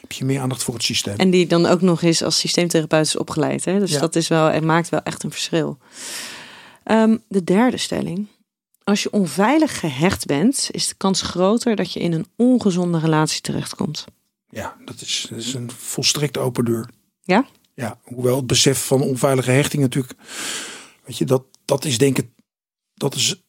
heb 0.00 0.12
je 0.12 0.24
meer 0.24 0.40
aandacht 0.40 0.62
voor 0.62 0.74
het 0.74 0.82
systeem. 0.82 1.16
En 1.16 1.30
die 1.30 1.46
dan 1.46 1.66
ook 1.66 1.80
nog 1.80 2.02
eens 2.02 2.22
als 2.22 2.38
systeemtherapeut 2.38 3.06
is 3.06 3.16
opgeleid. 3.16 3.64
Hè? 3.64 3.78
Dus 3.78 3.90
Ja. 3.90 4.00
dat 4.00 4.16
is 4.16 4.28
wel, 4.28 4.46
het 4.46 4.64
maakt 4.64 4.88
wel 4.88 5.00
echt 5.02 5.22
een 5.22 5.30
verschil. 5.30 5.78
Ehm, 6.84 7.16
de 7.28 7.44
derde 7.44 7.76
stelling. 7.76 8.26
Als 8.88 9.02
je 9.02 9.10
onveilig 9.10 9.78
gehecht 9.78 10.26
bent, 10.26 10.68
is 10.70 10.88
de 10.88 10.94
kans 10.94 11.22
groter 11.22 11.76
dat 11.76 11.92
je 11.92 12.00
in 12.00 12.12
een 12.12 12.26
ongezonde 12.36 12.98
relatie 12.98 13.40
terechtkomt. 13.40 14.04
Ja, 14.48 14.76
dat 14.84 15.00
is, 15.00 15.26
dat 15.30 15.38
is 15.38 15.54
een 15.54 15.70
volstrekt 15.70 16.38
open 16.38 16.64
deur. 16.64 16.88
Ja? 17.22 17.46
Ja, 17.74 17.98
hoewel 18.02 18.36
het 18.36 18.46
besef 18.46 18.86
van 18.86 19.02
onveilige 19.02 19.50
hechting 19.50 19.82
natuurlijk, 19.82 20.14
weet 21.04 21.18
je, 21.18 21.24
dat, 21.24 21.44
dat 21.64 21.84
is 21.84 21.98
denk 21.98 22.18
ik, 22.18 22.28
dat 22.94 23.14
is, 23.14 23.42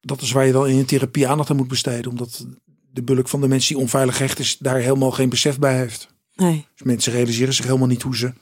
dat 0.00 0.20
is 0.20 0.32
waar 0.32 0.46
je 0.46 0.52
dan 0.52 0.68
in 0.68 0.78
een 0.78 0.86
therapie 0.86 1.28
aandacht 1.28 1.50
aan 1.50 1.56
moet 1.56 1.68
besteden. 1.68 2.10
Omdat 2.10 2.46
de 2.92 3.02
bulk 3.02 3.28
van 3.28 3.40
de 3.40 3.48
mensen 3.48 3.74
die 3.74 3.82
onveilig 3.82 4.16
gehecht 4.16 4.38
is, 4.38 4.58
daar 4.58 4.78
helemaal 4.78 5.10
geen 5.12 5.28
besef 5.28 5.58
bij 5.58 5.76
heeft. 5.76 6.08
Nee. 6.34 6.66
Dus 6.74 6.82
mensen 6.82 7.12
realiseren 7.12 7.54
zich 7.54 7.64
helemaal 7.64 7.88
niet 7.88 8.02
hoe 8.02 8.16
ze, 8.16 8.32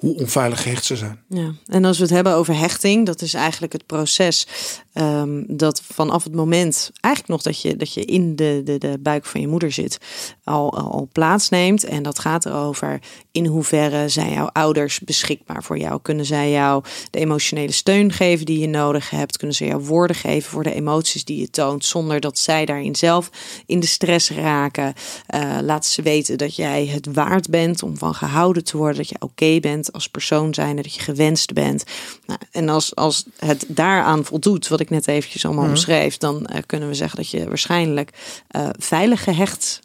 hoe 0.00 0.16
onveilig 0.16 0.62
gehecht 0.62 0.84
ze 0.84 0.96
zijn. 0.96 1.20
Ja, 1.28 1.52
en 1.66 1.84
als 1.84 1.96
we 1.96 2.02
het 2.02 2.12
hebben 2.12 2.34
over 2.34 2.58
hechting, 2.58 3.06
dat 3.06 3.22
is 3.22 3.34
eigenlijk 3.34 3.72
het 3.72 3.86
proces 3.86 4.46
ehm, 4.92 5.42
dat 5.46 5.82
vanaf 5.92 6.24
het 6.24 6.34
moment, 6.34 6.90
eigenlijk 7.00 7.34
nog 7.34 7.42
dat 7.42 7.62
je, 7.62 7.76
dat 7.76 7.94
je 7.94 8.04
in 8.04 8.36
de, 8.36 8.60
de, 8.64 8.78
de 8.78 8.98
buik 9.00 9.24
van 9.24 9.40
je 9.40 9.48
moeder 9.48 9.72
zit, 9.72 9.98
al, 10.44 10.78
al, 10.78 11.08
plaatsneemt. 11.12 11.84
En 11.84 12.02
dat 12.02 12.18
gaat 12.18 12.46
erover 12.46 13.00
in 13.32 13.46
hoeverre 13.46 14.08
zijn 14.08 14.32
jouw 14.32 14.46
ouders 14.52 15.00
beschikbaar 15.00 15.62
voor 15.62 15.78
jou? 15.78 15.98
Kunnen 16.02 16.24
zij 16.24 16.50
jou 16.50 16.84
de 17.10 17.18
emotionele 17.18 17.72
steun 17.72 18.12
geven 18.12 18.46
die 18.46 18.58
je 18.58 18.68
nodig 18.68 19.10
hebt? 19.10 19.36
Kunnen 19.36 19.56
ze 19.56 19.66
jou 19.66 19.84
woorden 19.84 20.16
geven 20.16 20.50
voor 20.50 20.62
de 20.62 20.74
emoties 20.74 21.24
die 21.24 21.40
je 21.40 21.50
toont, 21.50 21.84
zonder 21.84 22.20
dat 22.20 22.38
zij 22.38 22.64
daarin 22.64 22.96
zelf 22.96 23.30
in 23.66 23.80
de 23.80 23.86
stress 23.86 24.30
raken? 24.30 24.94
Eh 25.26 25.58
laat 25.62 25.86
ze 25.86 26.02
weten 26.02 26.38
dat 26.38 26.56
jij 26.56 26.86
het 26.86 27.06
waard 27.12 27.50
bent 27.50 27.82
om 27.82 27.96
van 27.96 28.14
gehouden 28.14 28.64
te 28.64 28.76
worden, 28.76 28.96
dat 28.96 29.08
je 29.08 29.16
oké 29.18 29.60
bent 29.60 29.89
als 29.92 30.08
persoon 30.08 30.54
zijn, 30.54 30.76
dat 30.76 30.94
je 30.94 31.00
gewenst 31.00 31.52
bent. 31.52 31.84
Nou, 32.26 32.40
en 32.50 32.68
als, 32.68 32.96
als 32.96 33.24
het 33.38 33.64
daaraan 33.68 34.24
voldoet, 34.24 34.68
wat 34.68 34.80
ik 34.80 34.90
net 34.90 35.08
eventjes 35.08 35.44
allemaal 35.44 35.68
omschreef, 35.68 36.16
dan 36.16 36.46
eh, 36.46 36.62
kunnen 36.66 36.88
we 36.88 36.94
zeggen 36.94 37.16
dat 37.16 37.30
je 37.30 37.48
waarschijnlijk 37.48 38.10
eh, 38.48 38.68
veilig 38.78 39.24
gehecht 39.24 39.80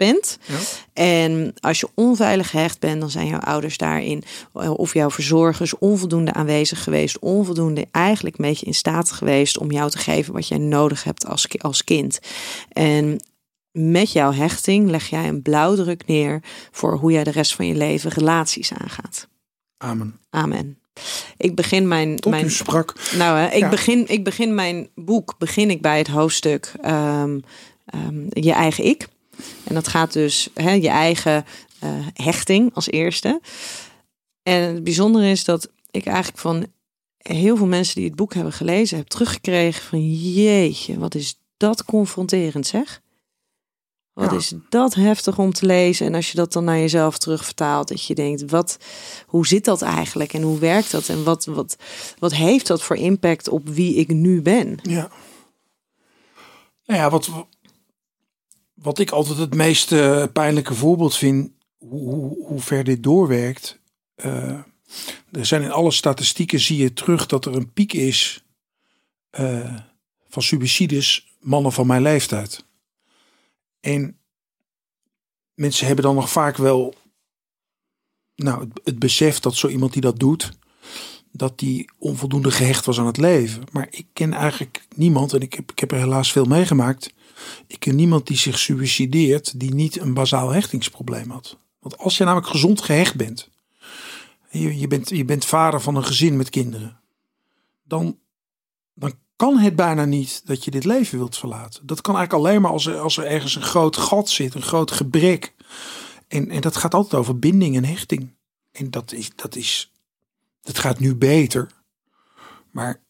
bent. 0.00 0.38
En 0.92 1.54
als 1.60 1.80
je 1.80 1.88
onveilig 1.94 2.50
gehecht 2.50 2.80
bent, 2.80 3.00
dan 3.00 3.10
zijn 3.10 3.26
jouw 3.26 3.38
ouders 3.38 3.76
daarin, 3.76 4.22
eh, 4.54 4.70
of 4.70 4.94
jouw 4.94 5.10
verzorgers, 5.10 5.78
onvoldoende 5.78 6.32
aanwezig 6.32 6.82
geweest, 6.82 7.18
onvoldoende 7.18 7.86
eigenlijk 7.90 8.38
een 8.38 8.44
beetje 8.44 8.66
in 8.66 8.74
staat 8.74 9.10
geweest 9.10 9.58
om 9.58 9.70
jou 9.70 9.90
te 9.90 9.98
geven 9.98 10.32
wat 10.32 10.48
jij 10.48 10.58
nodig 10.58 11.04
hebt 11.04 11.26
als, 11.26 11.46
als 11.58 11.84
kind. 11.84 12.18
En 12.72 13.20
met 13.72 14.12
jouw 14.12 14.32
hechting 14.32 14.90
leg 14.90 15.08
jij 15.08 15.28
een 15.28 15.42
blauwdruk 15.42 16.06
neer 16.06 16.42
voor 16.70 16.96
hoe 16.96 17.12
jij 17.12 17.24
de 17.24 17.30
rest 17.30 17.54
van 17.54 17.66
je 17.66 17.74
leven 17.74 18.10
relaties 18.10 18.72
aangaat. 18.72 19.28
Amen. 19.82 20.18
Amen. 20.30 20.78
Ik 21.36 21.54
begin 21.54 21.88
mijn. 21.88 22.16
Tot 22.16 22.30
mijn 22.30 22.44
u 22.44 22.50
sprak. 22.50 22.94
nou, 23.16 23.38
hè, 23.38 23.46
ik, 23.46 23.58
Ja. 23.60 23.68
begin, 23.68 24.08
ik 24.08 24.24
begin 24.24 24.54
mijn 24.54 24.88
boek 24.94 25.34
begin 25.38 25.70
ik 25.70 25.80
bij 25.80 25.98
het 25.98 26.06
hoofdstuk 26.08 26.72
ehm, 26.80 27.38
ehm, 27.84 28.24
je 28.28 28.52
eigen 28.52 28.84
ik. 28.84 29.08
En 29.64 29.74
dat 29.74 29.88
gaat 29.88 30.12
dus 30.12 30.48
hè, 30.54 30.70
je 30.70 30.88
eigen 30.88 31.44
eh, 31.78 31.90
hechting 32.14 32.74
als 32.74 32.90
eerste. 32.90 33.40
En 34.42 34.74
het 34.74 34.84
bijzondere 34.84 35.30
is 35.30 35.44
dat 35.44 35.70
ik 35.90 36.06
eigenlijk 36.06 36.38
van 36.38 36.66
heel 37.16 37.56
veel 37.56 37.66
mensen 37.66 37.94
die 37.94 38.04
het 38.04 38.16
boek 38.16 38.34
hebben 38.34 38.52
gelezen 38.52 38.96
heb 38.96 39.06
teruggekregen 39.06 39.82
van 39.82 40.10
jeetje, 40.32 40.98
wat 40.98 41.14
is 41.14 41.38
dat 41.56 41.84
confronterend 41.84 42.66
zeg. 42.66 43.00
Wat 44.12 44.30
Ja. 44.30 44.36
is 44.36 44.52
dat 44.68 44.94
heftig 44.94 45.38
om 45.38 45.52
te 45.52 45.66
lezen. 45.66 46.06
En 46.06 46.14
als 46.14 46.30
je 46.30 46.36
dat 46.36 46.52
dan 46.52 46.64
naar 46.64 46.78
jezelf 46.78 47.18
terugvertaalt, 47.18 47.88
dat 47.88 48.04
je 48.06 48.14
denkt, 48.14 48.50
wat, 48.50 48.78
hoe 49.26 49.46
zit 49.46 49.64
dat 49.64 49.82
eigenlijk 49.82 50.32
en 50.32 50.42
hoe 50.42 50.58
werkt 50.58 50.90
dat? 50.90 51.08
En 51.08 51.24
wat, 51.24 51.44
wat, 51.44 51.76
wat 52.18 52.34
heeft 52.34 52.66
dat 52.66 52.82
voor 52.82 52.96
impact 52.96 53.48
op 53.48 53.68
wie 53.68 53.94
ik 53.94 54.08
nu 54.08 54.42
ben? 54.42 54.78
Ja. 54.82 55.10
Nou 56.86 57.00
ja, 57.00 57.10
wat, 57.10 57.30
wat 58.74 58.98
ik 58.98 59.10
altijd 59.10 59.38
het 59.38 59.54
meest 59.54 59.88
pijnlijke 60.32 60.74
voorbeeld 60.74 61.16
vind, 61.16 61.50
hoe, 61.78 62.14
hoe, 62.14 62.46
hoe 62.46 62.60
ver 62.60 62.84
dit 62.84 63.02
doorwerkt. 63.02 63.78
eh, 64.14 64.58
er 65.30 65.46
zijn 65.46 65.62
in 65.62 65.70
alle 65.72 65.90
statistieken 65.90 66.60
zie 66.60 66.76
je 66.76 66.92
terug 66.92 67.26
dat 67.26 67.44
er 67.44 67.54
een 67.56 67.72
piek 67.72 67.92
is 67.92 68.44
eh, 69.30 69.74
van 70.28 70.42
suicides 70.42 71.36
mannen 71.40 71.72
van 71.72 71.86
mijn 71.86 72.02
leeftijd. 72.02 72.64
En 73.80 74.18
mensen 75.54 75.86
hebben 75.86 76.04
dan 76.04 76.14
nog 76.14 76.30
vaak 76.30 76.56
wel 76.56 76.94
nou, 78.34 78.68
het, 78.84 78.98
besef 78.98 79.38
dat 79.38 79.54
zo 79.54 79.68
iemand 79.68 79.92
die 79.92 80.02
dat 80.02 80.18
doet, 80.18 80.52
dat 81.32 81.58
die 81.58 81.90
onvoldoende 81.98 82.50
gehecht 82.50 82.84
was 82.84 82.98
aan 82.98 83.06
het 83.06 83.16
leven. 83.16 83.62
Maar 83.72 83.86
ik 83.90 84.06
ken 84.12 84.32
eigenlijk 84.32 84.86
niemand, 84.96 85.32
en 85.32 85.40
ik 85.40 85.54
heb, 85.54 85.70
ik 85.70 85.78
heb 85.78 85.92
er 85.92 85.98
helaas 85.98 86.32
veel 86.32 86.44
meegemaakt. 86.44 87.12
Ik 87.66 87.80
ken 87.80 87.96
niemand 87.96 88.26
die 88.26 88.36
zich 88.36 88.58
suicideert 88.58 89.60
die 89.60 89.74
niet 89.74 90.00
een 90.00 90.14
bazaal 90.14 90.50
hechtingsprobleem 90.50 91.30
had. 91.30 91.58
Want 91.78 91.98
als 91.98 92.16
je 92.16 92.24
namelijk 92.24 92.50
gezond 92.50 92.80
gehecht 92.80 93.16
bent, 93.16 93.50
je, 94.50 94.78
je, 94.78 94.86
bent, 94.86 95.08
je 95.08 95.24
bent 95.24 95.44
vader 95.44 95.80
van 95.80 95.96
een 95.96 96.04
gezin 96.04 96.36
met 96.36 96.50
kinderen, 96.50 97.00
dan, 97.82 98.18
dan 98.94 99.14
kan 99.40 99.58
het 99.58 99.76
bijna 99.76 100.04
niet 100.04 100.42
dat 100.44 100.64
je 100.64 100.70
dit 100.70 100.84
leven 100.84 101.18
wilt 101.18 101.36
verlaten. 101.36 101.86
Dat 101.86 102.00
kan 102.00 102.16
eigenlijk 102.16 102.46
alleen 102.46 102.62
maar 102.62 102.70
als 102.70 102.86
er, 102.86 102.98
als 102.98 103.16
er 103.16 103.24
ergens 103.24 103.54
een 103.54 103.62
groot 103.62 103.96
gat 103.96 104.28
zit, 104.28 104.54
een 104.54 104.62
groot 104.62 104.90
gebrek. 104.90 105.54
En, 106.28 106.50
en 106.50 106.60
dat 106.60 106.76
gaat 106.76 106.94
altijd 106.94 107.14
over 107.14 107.38
binding 107.38 107.76
en 107.76 107.84
hechting. 107.84 108.34
En 108.72 108.90
dat 108.90 109.12
is, 109.12 109.30
dat 109.34 109.56
is, 109.56 109.92
het 110.62 110.78
gaat 110.78 110.98
nu 110.98 111.16
beter. 111.16 111.70
Maar 112.70 113.00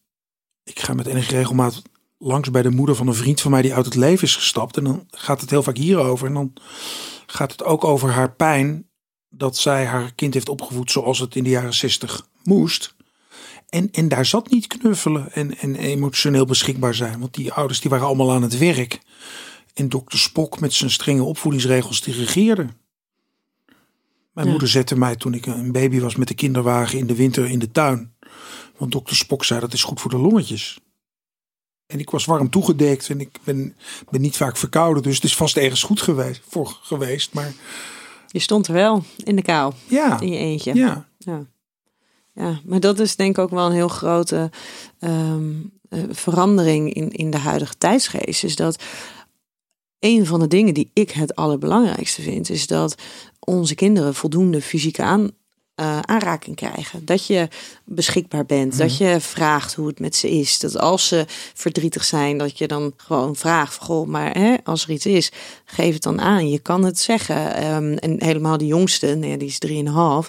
ik 0.63 0.79
ga 0.79 0.93
met 0.93 1.07
enige 1.07 1.35
regelmaat 1.35 1.81
langs 2.17 2.51
bij 2.51 2.61
de 2.61 2.69
moeder 2.69 2.95
van 2.95 3.07
een 3.07 3.13
vriend 3.13 3.41
van 3.41 3.51
mij 3.51 3.61
die 3.61 3.73
uit 3.73 3.85
het 3.85 3.95
leven 3.95 4.27
is 4.27 4.35
gestapt. 4.35 4.77
En 4.77 4.83
dan 4.83 5.07
gaat 5.09 5.41
het 5.41 5.49
heel 5.49 5.63
vaak 5.63 5.77
hierover. 5.77 6.27
En 6.27 6.33
dan 6.33 6.53
gaat 7.25 7.51
het 7.51 7.63
ook 7.63 7.83
over 7.83 8.11
haar 8.11 8.31
pijn 8.31 8.89
dat 9.29 9.57
zij 9.57 9.85
haar 9.85 10.13
kind 10.13 10.33
heeft 10.33 10.49
opgevoed 10.49 10.91
zoals 10.91 11.19
het 11.19 11.35
in 11.35 11.43
de 11.43 11.49
jaren 11.49 11.73
zestig 11.73 12.27
moest. 12.43 12.95
En, 13.71 13.91
en 13.91 14.07
daar 14.07 14.25
zat 14.25 14.49
niet 14.49 14.67
knuffelen 14.67 15.31
en, 15.33 15.57
en 15.57 15.75
emotioneel 15.75 16.45
beschikbaar 16.45 16.93
zijn. 16.95 17.19
Want 17.19 17.33
die 17.33 17.51
ouders 17.53 17.79
die 17.81 17.89
waren 17.89 18.05
allemaal 18.05 18.31
aan 18.31 18.41
het 18.41 18.57
werk. 18.57 18.99
En 19.73 19.89
dokter 19.89 20.19
Spok 20.19 20.59
met 20.59 20.73
zijn 20.73 20.91
strenge 20.91 21.23
opvoedingsregels 21.23 22.01
die 22.01 22.13
regeerde. 22.13 22.67
Mijn 24.33 24.45
Ja. 24.45 24.51
moeder 24.51 24.69
zette 24.69 24.97
mij 24.97 25.15
toen 25.15 25.33
ik 25.33 25.45
een 25.45 25.71
baby 25.71 25.99
was 25.99 26.15
met 26.15 26.27
de 26.27 26.33
kinderwagen 26.33 26.97
in 26.97 27.07
de 27.07 27.15
winter 27.15 27.45
in 27.49 27.59
de 27.59 27.71
tuin. 27.71 28.13
Want 28.77 28.91
dokter 28.91 29.15
Spok 29.15 29.45
zei 29.45 29.59
dat 29.59 29.73
is 29.73 29.83
goed 29.83 30.01
voor 30.01 30.11
de 30.11 30.17
longetjes. 30.17 30.79
En 31.87 31.99
ik 31.99 32.09
was 32.09 32.25
warm 32.25 32.49
toegedekt 32.49 33.09
en 33.09 33.19
ik 33.19 33.37
ben, 33.43 33.75
ben 34.09 34.21
niet 34.21 34.37
vaak 34.37 34.57
verkouden. 34.57 35.03
Dus 35.03 35.15
het 35.15 35.23
is 35.23 35.35
vast 35.35 35.57
ergens 35.57 35.83
goed 35.83 36.01
geweest, 36.01 36.41
voor 36.49 36.77
geweest. 36.81 37.33
Maar 37.33 37.53
Je 38.27 38.39
stond 38.39 38.67
er 38.67 38.73
wel 38.73 39.03
in 39.17 39.35
de 39.35 39.41
kou, 39.41 39.73
ja, 39.87 40.19
in 40.19 40.29
je 40.31 40.37
eentje. 40.37 40.73
ja. 40.75 41.09
Ja. 41.17 41.45
Ja, 42.33 42.59
maar 42.65 42.79
dat 42.79 42.99
is 42.99 43.15
denk 43.15 43.37
ik 43.37 43.43
ook 43.43 43.49
wel 43.49 43.65
een 43.65 43.71
heel 43.71 43.87
grote 43.87 44.49
ehm, 44.99 45.53
eh, 45.89 45.99
verandering 46.09 46.93
in, 46.93 47.11
in 47.11 47.31
de 47.31 47.37
huidige 47.37 47.77
tijdsgeest. 47.77 48.43
Is 48.43 48.55
dat 48.55 48.83
een 49.99 50.25
van 50.25 50.39
de 50.39 50.47
dingen 50.47 50.73
die 50.73 50.91
ik 50.93 51.11
het 51.11 51.35
allerbelangrijkste 51.35 52.21
vind, 52.21 52.49
is 52.49 52.67
dat 52.67 52.95
onze 53.39 53.75
kinderen 53.75 54.15
voldoende 54.15 54.61
fysieke 54.61 55.01
aan, 55.01 55.31
eh, 55.75 55.99
aanraking 55.99 56.55
krijgen. 56.55 57.05
Dat 57.05 57.27
je 57.27 57.47
beschikbaar 57.85 58.45
bent, 58.45 58.77
dat 58.77 58.97
je 58.97 59.17
vraagt 59.19 59.73
hoe 59.73 59.87
het 59.87 59.99
met 59.99 60.15
ze 60.15 60.29
is. 60.29 60.59
Dat 60.59 60.77
als 60.77 61.07
ze 61.07 61.25
verdrietig 61.53 62.03
zijn, 62.03 62.37
dat 62.37 62.57
je 62.57 62.67
dan 62.67 62.93
gewoon 62.97 63.35
vraagt: 63.35 63.77
Goh, 63.77 64.07
maar 64.07 64.37
hè, 64.37 64.55
als 64.63 64.83
er 64.83 64.89
iets 64.89 65.05
is, 65.05 65.31
geef 65.65 65.93
het 65.93 66.03
dan 66.03 66.21
aan. 66.21 66.49
Je 66.49 66.59
kan 66.59 66.83
het 66.83 66.99
zeggen. 66.99 67.55
Ehm, 67.55 67.93
en 67.93 68.23
helemaal 68.23 68.57
de 68.57 68.65
jongste, 68.65 69.07
nee, 69.07 69.37
die 69.37 69.47
is 69.47 69.59
drieënhalf, 69.59 70.27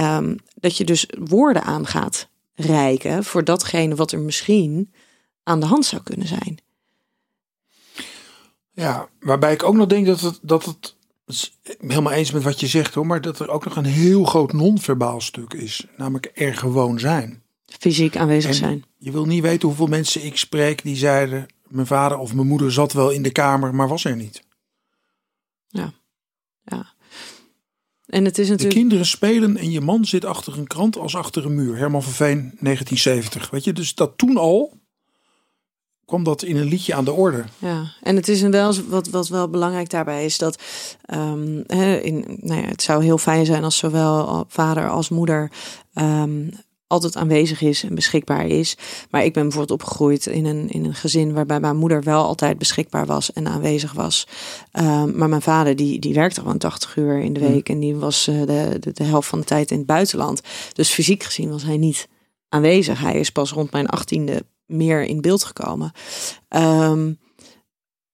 um, 0.00 0.36
dat 0.60 0.76
je 0.76 0.84
dus 0.84 1.10
woorden 1.18 1.62
aan 1.62 1.86
gaat 1.86 2.28
reiken 2.54 3.24
voor 3.24 3.44
datgene 3.44 3.94
wat 3.94 4.12
er 4.12 4.18
misschien 4.18 4.92
aan 5.42 5.60
de 5.60 5.66
hand 5.66 5.84
zou 5.84 6.02
kunnen 6.02 6.26
zijn. 6.26 6.58
Ja, 8.72 9.08
waarbij 9.20 9.52
ik 9.52 9.62
ook 9.62 9.74
nog 9.74 9.86
denk 9.86 10.06
dat 10.06 10.20
het, 10.20 10.38
dat 10.42 10.64
het 10.64 10.96
helemaal 11.78 12.12
eens 12.12 12.30
met 12.30 12.42
wat 12.42 12.60
je 12.60 12.66
zegt 12.66 12.94
hoor, 12.94 13.06
maar 13.06 13.20
dat 13.20 13.38
er 13.38 13.48
ook 13.48 13.64
nog 13.64 13.76
een 13.76 13.84
heel 13.84 14.24
groot 14.24 14.52
non-verbaal 14.52 15.20
stuk 15.20 15.52
is. 15.52 15.86
Namelijk 15.96 16.30
er 16.34 16.54
gewoon 16.54 16.98
zijn. 16.98 17.42
Fysiek 17.66 18.16
aanwezig 18.16 18.50
En 18.50 18.56
zijn. 18.56 18.84
Je 18.96 19.10
wil 19.10 19.24
niet 19.24 19.42
weten 19.42 19.68
hoeveel 19.68 19.86
mensen 19.86 20.24
ik 20.24 20.36
spreek 20.36 20.82
die 20.82 20.96
zeiden: 20.96 21.46
Mijn 21.68 21.86
vader 21.86 22.18
of 22.18 22.34
mijn 22.34 22.46
moeder 22.46 22.72
zat 22.72 22.92
wel 22.92 23.10
in 23.10 23.22
de 23.22 23.32
kamer, 23.32 23.74
maar 23.74 23.88
was 23.88 24.04
er 24.04 24.16
niet. 24.16 24.42
Ja. 25.68 25.92
En 28.08 28.24
het 28.24 28.38
is 28.38 28.46
De 28.46 28.50
natuurlijk. 28.50 28.78
kinderen 28.78 29.06
spelen 29.06 29.56
en 29.56 29.70
je 29.70 29.80
man 29.80 30.04
zit 30.04 30.24
achter 30.24 30.58
een 30.58 30.66
krant 30.66 30.98
als 30.98 31.16
achter 31.16 31.44
een 31.44 31.54
muur. 31.54 31.76
Herman 31.76 32.02
van 32.02 32.12
Veen, 32.12 32.36
1970. 32.38 33.50
Weet 33.50 33.64
je, 33.64 33.72
dus 33.72 33.94
dat 33.94 34.12
toen 34.16 34.36
al 34.36 34.78
kwam 36.04 36.22
dat 36.22 36.42
in 36.42 36.56
een 36.56 36.68
liedje 36.68 36.94
aan 36.94 37.04
de 37.04 37.12
orde. 37.12 37.44
Ja, 37.58 37.92
en 38.02 38.16
het 38.16 38.28
is 38.28 38.42
een 38.42 38.50
wel 38.50 38.74
wat, 38.88 39.08
wat 39.08 39.28
wel 39.28 39.48
belangrijk 39.48 39.90
daarbij 39.90 40.24
is 40.24 40.38
dat 40.38 40.62
hè, 41.66 41.96
in, 41.96 42.38
nou 42.40 42.60
ja, 42.60 42.66
het 42.68 42.82
zou 42.82 43.04
heel 43.04 43.18
fijn 43.18 43.46
zijn 43.46 43.64
als 43.64 43.76
zowel 43.76 44.44
vader 44.48 44.88
als 44.90 45.08
moeder 45.08 45.50
ehm, 45.92 46.48
altijd 46.88 47.16
aanwezig 47.16 47.60
is 47.60 47.82
en 47.82 47.94
beschikbaar 47.94 48.46
is. 48.46 48.76
Maar 49.10 49.24
ik 49.24 49.32
ben 49.32 49.42
bijvoorbeeld 49.42 49.80
opgegroeid 49.80 50.26
in 50.26 50.46
een, 50.46 50.68
in 50.68 50.84
een 50.84 50.94
gezin 50.94 51.32
waarbij 51.32 51.60
mijn 51.60 51.76
moeder 51.76 52.02
wel 52.02 52.24
altijd 52.24 52.58
beschikbaar 52.58 53.06
was 53.06 53.32
en 53.32 53.48
aanwezig 53.48 53.92
was. 53.92 54.26
Ehm, 54.72 55.16
maar 55.16 55.28
mijn 55.28 55.42
vader 55.42 55.76
die, 55.76 55.98
die 55.98 56.14
werkte 56.14 56.40
gewoon 56.40 56.58
80 56.58 56.96
uur 56.96 57.18
in 57.18 57.32
de 57.32 57.40
week 57.40 57.68
en 57.68 57.80
die 57.80 57.96
was 57.96 58.26
eh, 58.26 58.40
de, 58.40 58.76
de, 58.80 58.92
de 58.92 59.04
helft 59.04 59.28
van 59.28 59.38
de 59.38 59.44
tijd 59.44 59.70
in 59.70 59.78
het 59.78 59.86
buitenland. 59.86 60.40
Dus 60.72 60.90
fysiek 60.90 61.22
gezien 61.22 61.50
was 61.50 61.62
hij 61.62 61.76
niet 61.76 62.08
aanwezig. 62.48 63.00
Hij 63.00 63.18
is 63.20 63.30
pas 63.30 63.52
rond 63.52 63.72
mijn 63.72 63.88
achttiende 63.88 64.44
meer 64.66 65.02
in 65.02 65.20
beeld 65.20 65.44
gekomen. 65.44 65.92
Ehm, 66.48 67.12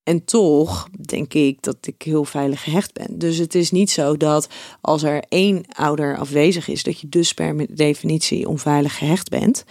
en 0.05 0.25
toch 0.25 0.89
denk 1.01 1.35
ik 1.35 1.63
dat 1.63 1.77
ik 1.81 2.03
heel 2.03 2.25
veilig 2.25 2.63
gehecht 2.63 2.93
ben. 2.93 3.19
Dus 3.19 3.37
het 3.37 3.55
is 3.55 3.71
niet 3.71 3.91
zo 3.91 4.17
dat 4.17 4.49
als 4.81 5.03
er 5.03 5.25
één 5.29 5.65
ouder 5.77 6.19
afwezig 6.19 6.69
is, 6.69 6.83
dat 6.83 7.01
je 7.01 7.09
dus 7.09 7.35
per 7.35 7.77
definitie 7.77 8.49
onveilig 8.49 8.99
gehecht 8.99 9.29
bent. 9.29 9.65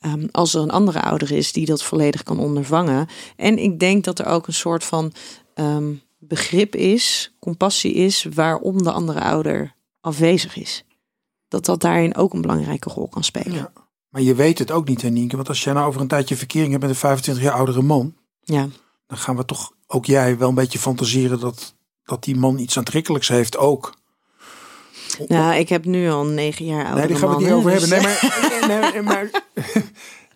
Ehm, 0.00 0.26
als 0.30 0.54
er 0.54 0.62
een 0.62 0.70
andere 0.70 1.02
ouder 1.02 1.32
is 1.32 1.52
die 1.52 1.66
dat 1.66 1.82
volledig 1.82 2.22
kan 2.22 2.38
ondervangen. 2.38 3.08
En 3.36 3.58
ik 3.58 3.78
denk 3.78 4.04
dat 4.04 4.18
er 4.18 4.26
ook 4.26 4.46
een 4.46 4.52
soort 4.52 4.84
van 4.84 5.12
ehm, 5.54 5.92
begrip 6.18 6.76
is, 6.76 7.34
compassie 7.38 7.92
is, 7.92 8.26
waarom 8.34 8.82
de 8.82 8.92
andere 8.92 9.20
ouder 9.20 9.74
afwezig 10.00 10.56
is. 10.56 10.84
Dat 11.48 11.64
dat 11.64 11.80
daarin 11.80 12.16
ook 12.16 12.32
een 12.32 12.40
belangrijke 12.40 12.90
rol 12.90 13.08
kan 13.08 13.24
spelen. 13.24 13.52
Ja. 13.52 13.72
Maar 14.08 14.22
je 14.22 14.34
weet 14.34 14.58
het 14.58 14.70
ook 14.70 14.88
niet, 14.88 15.02
hè, 15.02 15.08
Nienke. 15.08 15.36
Want 15.36 15.48
als 15.48 15.64
jij 15.64 15.72
nou 15.72 15.86
over 15.86 16.00
een 16.00 16.08
tijdje 16.08 16.36
verkering 16.36 16.70
hebt 16.70 16.82
met 16.82 16.90
een 16.90 16.96
25 16.96 17.44
jaar 17.44 17.54
oudere 17.54 17.82
man, 17.82 18.14
ja. 18.40 18.68
Dan 19.10 19.18
gaan 19.18 19.36
we 19.36 19.44
toch, 19.44 19.72
ook 19.86 20.06
jij, 20.06 20.38
wel 20.38 20.48
een 20.48 20.54
beetje 20.54 20.78
fantaseren 20.78 21.40
dat, 21.40 21.74
dat 22.04 22.24
die 22.24 22.36
man 22.36 22.58
iets 22.58 22.78
aantrekkelijks 22.78 23.28
heeft 23.28 23.56
ook. 23.56 23.94
Nou, 25.26 25.54
ik 25.54 25.68
heb 25.68 25.84
nu 25.84 26.10
al 26.10 26.24
negen 26.24 26.64
jaar 26.64 26.84
ouder. 26.84 26.98
nee, 26.98 27.08
daar 27.08 27.18
gaan 27.18 27.28
we 27.28 27.34
het 27.34 27.44
niet 27.44 27.52
over 27.52 27.70
hè, 27.70 27.78
hebben. 27.78 27.98
dus- 27.98 28.20
Nee, 28.60 28.68
maar, 28.68 28.92
nee, 28.92 29.02
maar, 29.02 29.30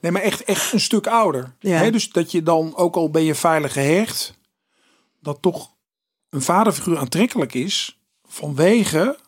nee, 0.01 0.13
maar 0.13 0.23
echt, 0.23 0.45
echt 0.45 0.73
een 0.73 0.81
stuk 0.81 1.07
ouder. 1.07 1.55
Ja. 1.59 1.91
Dus 1.91 2.11
dat 2.11 2.31
je 2.31 2.43
dan, 2.43 2.77
ook 2.77 2.97
al 2.97 3.11
ben 3.11 3.23
je 3.23 3.35
veilig 3.35 3.73
gehecht, 3.73 4.35
dat 5.21 5.43
toch 5.43 5.75
een 6.31 6.43
vaderfiguur 6.43 6.99
aantrekkelijk 6.99 7.55
is 7.55 8.01
vanwege 8.25 9.19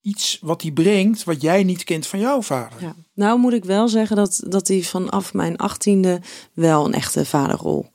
iets 0.00 0.38
wat 0.40 0.62
hij 0.62 0.70
brengt 0.70 1.24
wat 1.24 1.40
jij 1.40 1.64
niet 1.64 1.84
kent 1.84 2.06
van 2.06 2.18
jouw 2.18 2.42
vader. 2.42 2.82
Ja. 2.82 2.94
Nou 3.14 3.38
moet 3.38 3.52
ik 3.52 3.64
wel 3.64 3.88
zeggen 3.88 4.16
dat, 4.16 4.42
dat 4.46 4.68
hij 4.68 4.82
vanaf 4.82 5.32
mijn 5.32 5.56
achttiende 5.56 6.20
wel 6.52 6.84
een 6.84 6.94
echte 6.94 7.24
vaderrol 7.24 7.92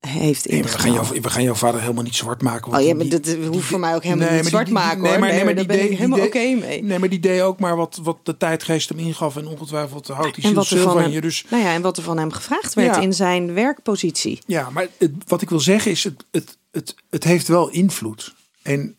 heeft 0.00 0.48
Nee, 0.48 0.62
we, 0.62 0.68
gaan 0.68 0.78
ingenomen. 0.86 1.10
jou, 1.10 1.20
we 1.20 1.30
gaan 1.30 1.42
jouw 1.42 1.54
vader 1.54 1.80
helemaal 1.80 2.02
niet 2.02 2.14
zwart 2.14 2.42
maken. 2.42 2.66
Oh 2.66 2.72
want 2.72 2.84
ja, 2.84 2.94
die- 2.94 3.10
maar 3.10 3.20
dat 3.20 3.54
hoeft 3.54 3.66
voor 3.66 3.80
mij 3.80 3.94
ook 3.94 4.02
helemaal 4.02 4.28
Nee, 4.28 4.38
niet 4.38 4.46
zwart 4.48 4.66
die- 4.66 4.74
die- 4.74 4.84
maken 4.84 5.00
nee, 5.02 5.10
hoor. 5.10 5.20
maar- 5.20 5.28
Nee, 5.28 5.44
maar 5.44 5.54
daar 5.54 5.66
die 5.66 5.66
ben 5.66 5.78
ik 5.78 5.84
idee- 5.84 5.96
helemaal 5.96 6.26
oké 6.26 6.38
mee. 6.54 6.82
Nee, 6.82 6.98
maar 6.98 7.08
die 7.08 7.20
deed 7.20 7.40
ook 7.40 7.58
maar 7.60 7.76
wat, 7.76 7.98
wat 8.02 8.18
de 8.22 8.36
tijdgeest 8.36 8.88
hem 8.88 8.98
ingaf. 8.98 9.36
En 9.36 9.46
ongetwijfeld 9.46 10.06
houdt 10.08 10.36
hij 10.36 10.44
ziel 10.50 10.58
er 10.60 10.66
veel 10.66 10.82
van 10.82 10.92
van 10.92 11.02
hem, 11.02 11.10
je. 11.10 11.20
Dus 11.20 11.44
nou 11.50 11.62
ja, 11.62 11.72
en 11.72 11.82
wat 11.82 11.96
er 11.96 12.02
van 12.02 12.18
hem 12.18 12.32
gevraagd 12.32 12.74
werd 12.74 12.94
Ja. 12.96 13.00
in 13.02 13.12
zijn 13.14 13.54
werkpositie. 13.54 14.38
ja, 14.46 14.70
maar 14.70 14.88
het, 14.98 15.12
wat 15.26 15.42
ik 15.42 15.48
wil 15.50 15.60
zeggen 15.60 15.90
is, 15.90 16.04
het, 16.04 16.24
het, 16.30 16.56
het, 16.70 16.94
het 17.10 17.24
heeft 17.24 17.48
wel 17.48 17.68
invloed. 17.68 18.34
En 18.62 18.96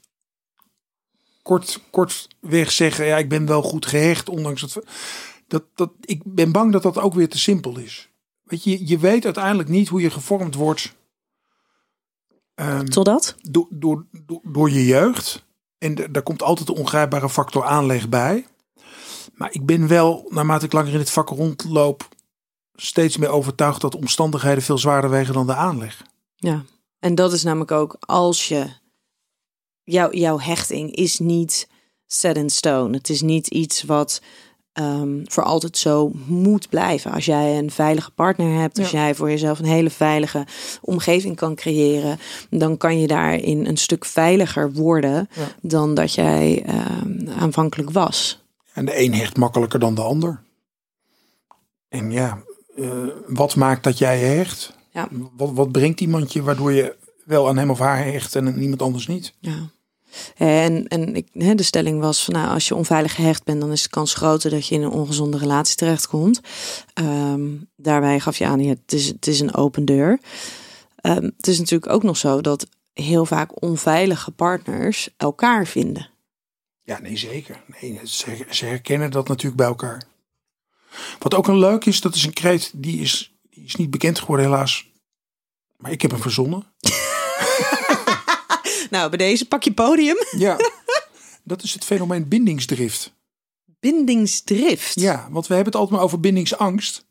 kort, 1.41 1.79
kortweg 1.89 2.71
zeggen, 2.71 3.05
ja, 3.05 3.17
ik 3.17 3.29
ben 3.29 3.45
wel 3.45 3.61
goed 3.61 3.85
gehecht, 3.85 4.29
ondanks 4.29 4.61
het... 4.61 4.77
Dat, 5.47 5.63
dat, 5.75 5.89
ik 6.01 6.21
ben 6.25 6.51
bang 6.51 6.71
dat 6.71 6.83
dat 6.83 6.97
ook 6.97 7.13
weer 7.13 7.29
te 7.29 7.39
simpel 7.39 7.77
is. 7.77 8.09
Weet 8.51 8.63
je, 8.63 8.87
je 8.87 8.97
weet 8.97 9.25
uiteindelijk 9.25 9.69
niet 9.69 9.87
hoe 9.87 10.01
je 10.01 10.09
gevormd 10.09 10.55
wordt 10.55 10.95
ehm, 12.53 12.85
Totdat? 12.85 13.35
door, 13.41 13.67
door, 13.69 14.05
door, 14.25 14.39
door 14.43 14.69
je 14.69 14.85
jeugd. 14.85 15.45
En 15.77 15.95
daar 15.95 16.23
komt 16.23 16.41
altijd 16.41 16.67
de 16.67 16.75
ongrijpbare 16.75 17.29
factor 17.29 17.63
aanleg 17.63 18.09
bij. 18.09 18.45
Maar 19.33 19.51
ik 19.51 19.65
ben 19.65 19.87
wel, 19.87 20.25
naarmate 20.29 20.65
ik 20.65 20.71
langer 20.71 20.93
in 20.93 20.99
het 20.99 21.09
vak 21.09 21.29
rondloop, 21.29 22.07
steeds 22.73 23.17
meer 23.17 23.29
overtuigd 23.29 23.81
dat 23.81 23.91
de 23.91 23.97
omstandigheden 23.97 24.63
veel 24.63 24.77
zwaarder 24.77 25.09
wegen 25.09 25.33
dan 25.33 25.47
de 25.47 25.55
aanleg. 25.55 26.01
Ja. 26.35 26.63
En 26.99 27.15
dat 27.15 27.33
is 27.33 27.43
namelijk 27.43 27.71
ook 27.71 27.95
als 27.99 28.47
je... 28.47 28.79
Jouw, 29.83 30.11
jouw 30.11 30.39
hechting 30.39 30.95
is 30.95 31.19
niet 31.19 31.67
set 32.05 32.37
in 32.37 32.49
stone. 32.49 32.97
Het 32.97 33.09
is 33.09 33.21
niet 33.21 33.47
iets 33.47 33.83
wat 33.83 34.21
ehm, 34.73 35.19
voor 35.23 35.43
altijd 35.43 35.77
zo 35.77 36.11
moet 36.25 36.69
blijven. 36.69 37.11
Als 37.11 37.25
jij 37.25 37.57
een 37.57 37.71
veilige 37.71 38.11
partner 38.11 38.59
hebt, 38.59 38.79
als 38.79 38.91
Ja. 38.91 38.99
jij 38.99 39.15
voor 39.15 39.29
jezelf 39.29 39.59
een 39.59 39.65
hele 39.65 39.89
veilige 39.89 40.45
omgeving 40.81 41.35
kan 41.35 41.55
creëren, 41.55 42.19
dan 42.49 42.77
kan 42.77 42.99
je 42.99 43.07
daarin 43.07 43.65
een 43.65 43.77
stuk 43.77 44.05
veiliger 44.05 44.73
worden 44.73 45.29
Ja. 45.35 45.47
dan 45.61 45.93
dat 45.93 46.13
jij 46.13 46.63
ehm, 46.65 47.29
aanvankelijk 47.39 47.89
was. 47.91 48.43
En 48.73 48.85
de 48.85 48.99
een 49.03 49.13
hecht 49.13 49.37
makkelijker 49.37 49.79
dan 49.79 49.95
de 49.95 50.01
ander. 50.01 50.43
En 51.89 52.11
ja, 52.11 52.43
eh, 52.75 52.89
wat 53.27 53.55
maakt 53.55 53.83
dat 53.83 53.97
jij 53.97 54.19
je 54.19 54.25
hecht? 54.25 54.75
Ja. 54.91 55.07
Wat, 55.37 55.51
wat 55.53 55.71
brengt 55.71 56.01
iemand 56.01 56.33
je 56.33 56.41
waardoor 56.43 56.71
je 56.71 56.95
wel 57.25 57.47
aan 57.47 57.57
hem 57.57 57.69
of 57.69 57.79
haar 57.79 58.03
hecht 58.03 58.35
en 58.35 58.47
aan 58.47 58.59
iemand 58.59 58.81
anders 58.81 59.07
niet? 59.07 59.33
Ja. 59.39 59.69
En, 60.35 60.87
en 60.87 61.15
ik, 61.15 61.27
hè, 61.33 61.55
de 61.55 61.63
stelling 61.63 61.99
was 61.99 62.23
van 62.23 62.33
nou, 62.33 62.49
als 62.49 62.67
je 62.67 62.75
onveilig 62.75 63.15
gehecht 63.15 63.43
bent, 63.43 63.61
dan 63.61 63.71
is 63.71 63.83
de 63.83 63.89
kans 63.89 64.13
groter 64.13 64.49
dat 64.49 64.67
je 64.67 64.75
in 64.75 64.81
een 64.81 64.91
ongezonde 64.91 65.37
relatie 65.37 65.75
terechtkomt. 65.75 66.41
Ehm, 66.93 67.49
daarbij 67.75 68.19
gaf 68.19 68.37
je 68.37 68.45
aan, 68.45 68.59
ja, 68.59 68.69
het, 68.69 68.93
is, 68.93 69.07
het 69.07 69.27
is 69.27 69.39
een 69.39 69.55
open 69.55 69.85
deur. 69.85 70.19
Ehm, 70.95 71.23
het 71.37 71.47
is 71.47 71.59
natuurlijk 71.59 71.91
ook 71.91 72.03
nog 72.03 72.17
zo 72.17 72.41
dat 72.41 72.67
heel 72.93 73.25
vaak 73.25 73.61
onveilige 73.61 74.31
partners 74.31 75.09
elkaar 75.17 75.67
vinden. 75.67 76.09
Ja, 76.83 76.99
nee, 76.99 77.17
zeker. 77.17 77.63
Nee, 77.81 77.99
ze, 78.03 78.45
ze 78.49 78.65
herkennen 78.65 79.11
dat 79.11 79.27
natuurlijk 79.27 79.57
bij 79.57 79.67
elkaar. 79.67 80.03
Wat 81.19 81.33
ook 81.33 81.47
een 81.47 81.59
leuk 81.59 81.85
is, 81.85 82.01
dat 82.01 82.15
is 82.15 82.25
een 82.25 82.33
kreet 82.33 82.71
die 82.75 83.01
is, 83.01 83.33
die 83.49 83.65
is 83.65 83.75
niet 83.75 83.89
bekend 83.89 84.19
geworden 84.19 84.45
helaas. 84.45 84.89
Maar 85.77 85.91
ik 85.91 86.01
heb 86.01 86.11
hem 86.11 86.21
verzonnen. 86.21 86.65
Nou, 88.91 89.09
bij 89.09 89.17
deze 89.17 89.47
pak 89.47 89.63
je 89.63 89.73
podium. 89.73 90.17
Ja, 90.37 90.57
dat 91.43 91.63
is 91.63 91.73
het 91.73 91.83
fenomeen 91.83 92.27
bindingsdrift. 92.27 93.13
Bindingsdrift. 93.79 94.99
Ja, 94.99 95.27
want 95.29 95.47
we 95.47 95.53
hebben 95.53 95.71
het 95.71 95.81
altijd 95.81 95.97
maar 95.97 96.05
over 96.05 96.19
bindingsangst. 96.19 97.05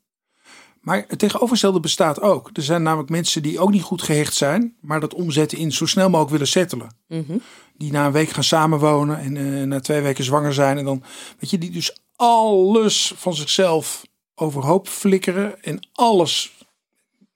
Maar 0.80 1.04
het 1.08 1.18
tegenovergestelde 1.18 1.80
bestaat 1.80 2.20
ook. 2.20 2.50
Er 2.52 2.62
zijn 2.62 2.82
namelijk 2.82 3.10
mensen 3.10 3.42
die 3.42 3.58
ook 3.58 3.70
niet 3.70 3.82
goed 3.82 4.02
gehecht 4.02 4.34
zijn, 4.34 4.76
maar 4.80 5.00
dat 5.00 5.14
omzetten 5.14 5.58
in 5.58 5.72
zo 5.72 5.86
snel 5.86 6.08
mogelijk 6.08 6.30
willen 6.30 6.46
settelen. 6.46 6.96
Mhm. 7.08 7.38
Die 7.76 7.92
na 7.92 8.06
een 8.06 8.12
week 8.12 8.30
gaan 8.30 8.44
samenwonen 8.44 9.18
en 9.18 9.36
eh, 9.36 9.66
na 9.66 9.80
twee 9.80 10.00
weken 10.00 10.24
zwanger 10.24 10.54
zijn. 10.54 10.78
En 10.78 10.84
dan, 10.84 11.02
weet 11.38 11.50
je, 11.50 11.58
die 11.58 11.70
dus 11.70 11.96
alles 12.16 13.12
van 13.16 13.34
zichzelf 13.34 14.02
overhoop 14.34 14.88
flikkeren 14.88 15.62
en 15.62 15.88
alles, 15.92 16.52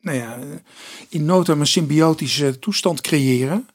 nou 0.01 0.17
ja, 0.19 0.39
in 1.09 1.25
nota 1.25 1.53
een 1.53 1.67
symbiotische 1.67 2.59
toestand 2.59 3.01
creëren. 3.01 3.69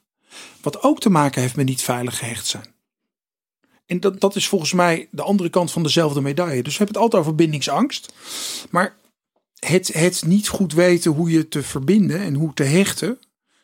Wat 0.61 0.83
ook 0.83 0.99
te 0.99 1.09
maken 1.09 1.41
heeft 1.41 1.55
met 1.55 1.65
niet 1.65 1.81
veilig 1.81 2.17
gehecht 2.17 2.45
zijn. 2.47 2.73
En 3.85 3.99
dat, 3.99 4.19
dat 4.19 4.35
is 4.35 4.47
volgens 4.47 4.73
mij 4.73 5.07
de 5.11 5.21
andere 5.21 5.49
kant 5.49 5.71
van 5.71 5.83
dezelfde 5.83 6.21
medaille. 6.21 6.63
Dus 6.63 6.77
we 6.77 6.83
hebben 6.83 6.95
het 6.95 7.03
altijd 7.03 7.21
over 7.23 7.35
bindingsangst. 7.35 8.13
Maar 8.69 8.95
het, 9.59 9.93
het 9.93 10.25
niet 10.25 10.47
goed 10.47 10.73
weten 10.73 11.11
hoe 11.11 11.29
je 11.31 11.47
te 11.47 11.63
verbinden 11.63 12.19
en 12.19 12.33
hoe 12.33 12.53
te 12.53 12.63
hechten. 12.63 13.19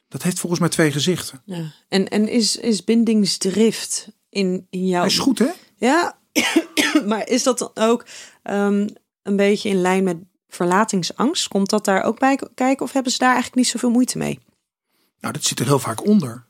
Dat 0.08 0.24
heeft 0.24 0.40
volgens 0.40 0.62
mij 0.62 0.70
twee 0.70 0.92
gezichten. 0.92 1.42
Ja. 1.46 1.74
En, 1.88 2.08
en 2.08 2.28
is, 2.28 2.56
is 2.56 2.84
bindingsdrift 2.84 4.08
in, 4.30 4.68
in 4.70 4.88
jouw... 4.88 5.00
Hij 5.00 5.10
is 5.10 5.20
goed, 5.20 5.40
hè? 5.40 5.52
Ja, 5.76 6.18
maar 7.08 7.28
is 7.28 7.44
dat 7.44 7.60
dan 7.60 7.72
ook 7.74 8.06
ehm, 8.44 8.88
een 9.24 9.36
beetje 9.36 9.70
in 9.70 9.82
lijn 9.82 10.04
met 10.04 10.18
verlatingsangst? 10.48 11.48
Komt 11.48 11.70
dat 11.70 11.86
daar 11.86 12.04
ook 12.04 12.20
bij 12.20 12.40
kijken 12.56 12.86
of 12.86 12.92
hebben 12.92 13.12
ze 13.12 13.18
daar 13.18 13.34
eigenlijk 13.34 13.58
niet 13.58 13.68
zoveel 13.68 13.90
moeite 13.90 14.18
mee? 14.18 14.40
Nou, 15.20 15.34
dat 15.34 15.44
zit 15.44 15.60
er 15.60 15.66
heel 15.66 15.80
vaak 15.80 16.06
onder. 16.06 16.46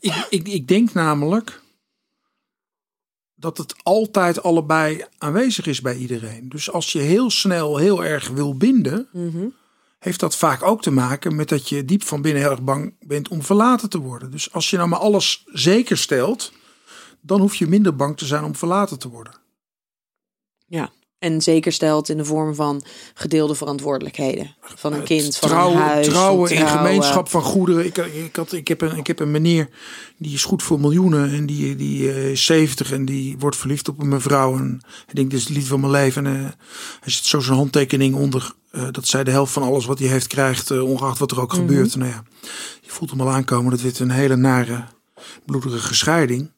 Ik, 0.00 0.26
ik, 0.30 0.48
ik 0.48 0.68
denk 0.68 0.92
namelijk 0.92 1.60
dat 3.34 3.58
het 3.58 3.74
altijd 3.82 4.42
allebei 4.42 5.04
aanwezig 5.18 5.66
is 5.66 5.80
bij 5.80 5.96
iedereen. 5.96 6.48
Dus 6.48 6.70
als 6.70 6.92
je 6.92 6.98
heel 6.98 7.30
snel 7.30 7.76
heel 7.76 8.04
erg 8.04 8.28
wil 8.28 8.56
binden, 8.56 9.08
heeft 9.98 10.20
dat 10.20 10.36
vaak 10.36 10.62
ook 10.62 10.82
te 10.82 10.90
maken 10.90 11.36
met 11.36 11.48
dat 11.48 11.68
je 11.68 11.84
diep 11.84 12.02
van 12.02 12.22
binnen 12.22 12.42
heel 12.42 12.50
erg 12.50 12.62
bang 12.62 12.94
bent 13.00 13.28
om 13.28 13.42
verlaten 13.42 13.88
te 13.88 13.98
worden. 13.98 14.30
Dus 14.30 14.52
als 14.52 14.70
je 14.70 14.76
nou 14.76 14.88
maar 14.88 14.98
alles 14.98 15.44
zeker 15.46 15.98
stelt, 15.98 16.52
dan 17.20 17.40
hoef 17.40 17.54
je 17.54 17.66
minder 17.66 17.96
bang 17.96 18.16
te 18.16 18.26
zijn 18.26 18.44
om 18.44 18.56
verlaten 18.56 18.98
te 18.98 19.08
worden. 19.08 19.34
Ja. 20.66 20.92
En 21.22 21.42
zeker 21.42 21.72
stelt 21.72 22.08
in 22.08 22.16
de 22.16 22.24
vorm 22.24 22.54
van 22.54 22.82
gedeelde 23.14 23.54
verantwoordelijkheden. 23.54 24.54
Van 24.60 24.92
een 24.92 25.02
kind, 25.02 25.36
van 25.36 25.48
trouwen, 25.48 25.76
een 25.76 25.82
huis. 25.82 26.06
trouwen 26.06 26.50
in 26.50 26.56
trouwen. 26.56 26.78
gemeenschap 26.78 27.28
van 27.28 27.42
goederen. 27.42 27.84
Ik, 27.84 27.96
ik, 27.96 28.36
had, 28.36 28.52
ik, 28.52 28.68
heb 28.68 28.80
een, 28.80 28.96
ik 28.96 29.06
heb 29.06 29.20
een 29.20 29.30
meneer 29.30 29.68
die 30.16 30.34
is 30.34 30.44
goed 30.44 30.62
voor 30.62 30.80
miljoenen 30.80 31.30
en 31.30 31.46
die, 31.46 31.76
die 31.76 32.12
eh, 32.12 32.30
is 32.30 32.44
70 32.44 32.92
en 32.92 33.04
die 33.04 33.38
wordt 33.38 33.56
verliefd 33.56 33.88
op 33.88 34.00
een 34.00 34.08
mevrouw. 34.08 34.56
En 34.56 34.80
hij 35.04 35.14
denkt, 35.14 35.30
dit 35.30 35.40
is 35.40 35.46
het 35.46 35.56
lied 35.56 35.66
van 35.66 35.80
mijn 35.80 35.92
leven. 35.92 36.26
En 36.26 36.36
eh, 36.36 36.42
hij 37.00 37.12
zet 37.12 37.24
zo 37.24 37.40
zijn 37.40 37.56
handtekening 37.56 38.14
onder 38.14 38.54
eh, 38.72 38.88
dat 38.90 39.06
zij 39.06 39.24
de 39.24 39.30
helft 39.30 39.52
van 39.52 39.62
alles 39.62 39.84
wat 39.84 39.98
hij 39.98 40.08
heeft 40.08 40.26
krijgt, 40.26 40.70
eh, 40.70 40.82
ongeacht 40.82 41.18
wat 41.18 41.30
er 41.30 41.40
ook 41.40 41.52
gebeurt. 41.52 41.96
Nou 41.96 42.10
ja, 42.10 42.22
je 42.80 42.90
voelt 42.90 43.10
hem 43.10 43.20
al 43.20 43.30
aankomen. 43.30 43.70
Dat 43.70 43.80
werd 43.80 43.98
een 43.98 44.10
hele 44.10 44.36
nare, 44.36 44.84
bloederige 45.44 45.94
scheiding 45.94 46.52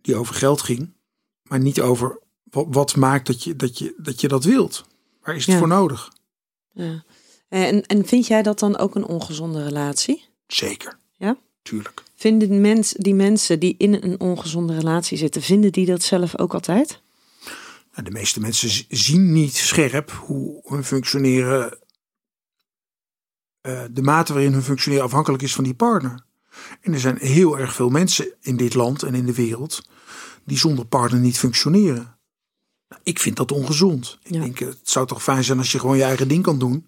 die 0.00 0.16
over 0.16 0.34
geld 0.34 0.62
ging, 0.62 0.94
maar 1.42 1.60
niet 1.60 1.80
over 1.80 2.22
wat, 2.54 2.66
wat 2.70 2.96
maakt 2.96 3.26
dat 3.26 3.44
je, 3.44 3.56
dat, 3.56 3.78
je, 3.78 3.94
dat 3.96 4.20
je 4.20 4.28
dat 4.28 4.44
wilt. 4.44 4.84
Waar 5.22 5.34
is 5.36 5.44
het 5.44 5.52
Ja. 5.54 5.58
voor 5.58 5.68
nodig? 5.68 6.12
Ja. 6.72 7.04
En, 7.48 7.86
en 7.86 8.06
vind 8.06 8.26
jij 8.26 8.42
dat 8.42 8.58
dan 8.58 8.76
ook 8.76 8.94
een 8.94 9.06
ongezonde 9.06 9.64
relatie? 9.64 10.24
Zeker. 10.46 10.98
Ja? 11.16 11.36
Tuurlijk. 11.62 12.02
Vinden 12.16 12.60
mens, 12.60 12.92
die 12.92 13.14
mensen 13.14 13.60
die 13.60 13.74
in 13.78 13.94
een 13.94 14.20
ongezonde 14.20 14.74
relatie 14.74 15.18
zitten, 15.18 15.42
vinden 15.42 15.72
die 15.72 15.86
dat 15.86 16.02
zelf 16.02 16.38
ook 16.38 16.54
altijd? 16.54 17.02
Nou, 17.92 18.04
de 18.04 18.10
meeste 18.10 18.40
mensen 18.40 18.86
zien 18.88 19.32
niet 19.32 19.54
scherp 19.56 20.10
hoe 20.10 20.60
hun 20.64 20.84
functioneren, 20.84 21.78
eh, 23.60 23.84
de 23.90 24.02
mate 24.02 24.32
waarin 24.32 24.52
hun 24.52 24.62
functioneren 24.62 25.04
afhankelijk 25.04 25.42
is 25.42 25.54
van 25.54 25.64
die 25.64 25.74
partner. 25.74 26.24
En 26.80 26.92
er 26.92 27.00
zijn 27.00 27.18
heel 27.18 27.58
erg 27.58 27.74
veel 27.74 27.88
mensen 27.88 28.34
in 28.40 28.56
dit 28.56 28.74
land 28.74 29.02
en 29.02 29.14
in 29.14 29.26
de 29.26 29.34
wereld 29.34 29.82
die 30.44 30.58
zonder 30.58 30.86
partner 30.86 31.20
niet 31.20 31.38
functioneren. 31.38 32.13
Nou, 32.94 33.00
ik 33.02 33.18
vind 33.18 33.36
dat 33.36 33.52
ongezond. 33.52 34.18
Ik 34.22 34.32
Ja. 34.34 34.40
denk, 34.40 34.60
eh, 34.60 34.68
het 34.68 34.90
zou 34.90 35.06
toch 35.06 35.22
fijn 35.22 35.44
zijn 35.44 35.58
als 35.58 35.72
je 35.72 35.78
gewoon 35.78 35.96
je 35.96 36.02
eigen 36.02 36.28
ding 36.28 36.42
kan 36.42 36.58
doen. 36.58 36.86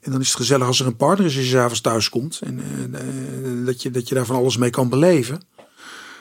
En 0.00 0.10
dan 0.12 0.20
is 0.20 0.28
het 0.28 0.36
gezellig 0.36 0.66
als 0.66 0.80
er 0.80 0.86
een 0.86 0.96
partner 0.96 1.26
is 1.26 1.36
als 1.36 1.44
je 1.44 1.50
s'avonds 1.50 1.80
thuis 1.80 2.08
komt. 2.08 2.40
En 2.40 2.60
eh, 2.94 3.66
dat, 3.66 3.82
je, 3.82 3.90
dat 3.90 4.08
je 4.08 4.14
daar 4.14 4.26
van 4.26 4.36
alles 4.36 4.56
mee 4.56 4.70
kan 4.70 4.88
beleven. 4.88 5.42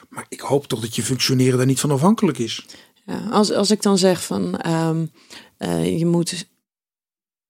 Maar 0.09 0.25
ik 0.29 0.39
hoop 0.39 0.67
toch 0.67 0.79
dat 0.81 0.95
je 0.95 1.03
functioneren 1.03 1.57
daar 1.57 1.65
niet 1.65 1.79
van 1.79 1.91
afhankelijk 1.91 2.37
is. 2.37 2.65
Ja, 3.05 3.27
als, 3.29 3.51
als 3.51 3.71
ik 3.71 3.81
dan 3.81 3.97
zeg 3.97 4.23
van 4.25 4.57
ehm, 4.57 5.05
eh, 5.57 5.99
je 5.99 6.05
moet. 6.05 6.47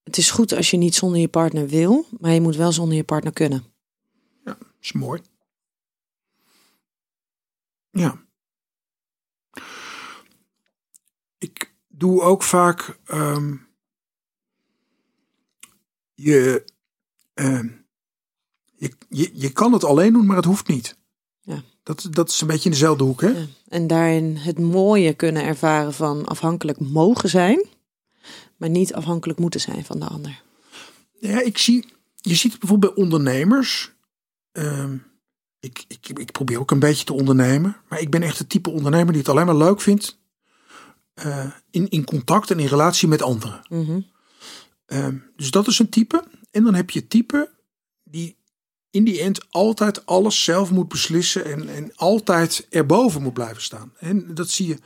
Het 0.03 0.17
is 0.17 0.31
goed 0.31 0.53
als 0.53 0.69
je 0.71 0.77
niet 0.77 0.95
zonder 0.95 1.19
je 1.19 1.27
partner 1.27 1.67
wil, 1.67 2.05
maar 2.19 2.31
je 2.31 2.41
moet 2.41 2.55
wel 2.55 2.71
zonder 2.71 2.95
je 2.97 3.03
partner 3.03 3.33
kunnen. 3.33 3.63
is 4.81 4.91
mooi. 4.91 5.21
Ja. 7.91 8.21
Ik 11.37 11.68
doe 11.99 12.21
ook 12.21 12.43
vaak. 12.43 12.97
ehm, 13.05 13.55
je, 16.13 16.63
ehm, 17.33 17.67
je, 18.75 18.91
je. 19.09 19.29
Je 19.33 19.51
kan 19.51 19.73
het 19.73 19.83
alleen 19.83 20.13
doen, 20.13 20.25
maar 20.25 20.35
het 20.35 20.45
hoeft 20.45 20.67
niet. 20.67 20.97
Ja. 21.41 21.63
Dat, 21.83 22.07
dat 22.11 22.29
is 22.29 22.41
een 22.41 22.47
beetje 22.47 22.65
in 22.65 22.71
dezelfde 22.71 23.03
hoek, 23.03 23.21
hè? 23.21 23.27
Ja. 23.29 23.45
En 23.67 23.87
daarin 23.87 24.35
het 24.35 24.59
mooie 24.59 25.13
kunnen 25.13 25.43
ervaren 25.43 25.93
van 25.93 26.25
afhankelijk 26.25 26.79
mogen 26.79 27.29
zijn, 27.29 27.65
maar 28.57 28.69
niet 28.69 28.93
afhankelijk 28.93 29.39
moeten 29.39 29.59
zijn 29.59 29.85
van 29.85 29.99
de 29.99 30.05
ander. 30.05 30.41
Ja, 31.19 31.41
ik 31.41 31.57
zie. 31.57 31.85
Je 32.15 32.35
ziet 32.35 32.51
het 32.51 32.59
bijvoorbeeld 32.59 32.95
bij 32.95 33.03
ondernemers. 33.03 33.91
Ehm, 34.51 34.97
ik, 35.59 35.85
ik, 35.87 36.19
ik 36.19 36.31
probeer 36.31 36.59
ook 36.59 36.71
een 36.71 36.79
beetje 36.79 37.05
te 37.05 37.13
ondernemen. 37.13 37.77
Maar 37.89 37.99
ik 37.99 38.09
ben 38.09 38.21
echt 38.21 38.37
het 38.37 38.49
type 38.49 38.69
ondernemer 38.69 39.11
die 39.11 39.21
het 39.21 39.29
alleen 39.29 39.45
maar 39.45 39.55
leuk 39.55 39.81
vindt. 39.81 40.18
Eh, 41.19 41.45
in, 41.71 41.89
in 41.89 42.03
contact 42.03 42.51
en 42.51 42.59
in 42.59 42.67
relatie 42.67 43.07
met 43.07 43.21
anderen. 43.21 43.61
Mhm. 43.69 43.99
Ehm, 44.85 45.15
dus 45.35 45.51
dat 45.51 45.67
is 45.67 45.79
een 45.79 45.89
type. 45.89 46.23
En 46.51 46.63
dan 46.63 46.73
heb 46.73 46.89
je 46.89 47.07
type 47.07 47.49
die 48.03 48.37
in 48.91 49.03
die 49.03 49.21
end 49.21 49.51
altijd 49.51 50.05
alles 50.05 50.43
zelf 50.43 50.71
moet 50.71 50.87
beslissen. 50.87 51.45
En, 51.45 51.69
en 51.75 51.91
altijd 51.95 52.67
erboven 52.69 53.21
moet 53.21 53.33
blijven 53.33 53.61
staan. 53.61 53.93
En 53.99 54.33
dat 54.33 54.49
zie 54.49 54.67
je 54.67 54.77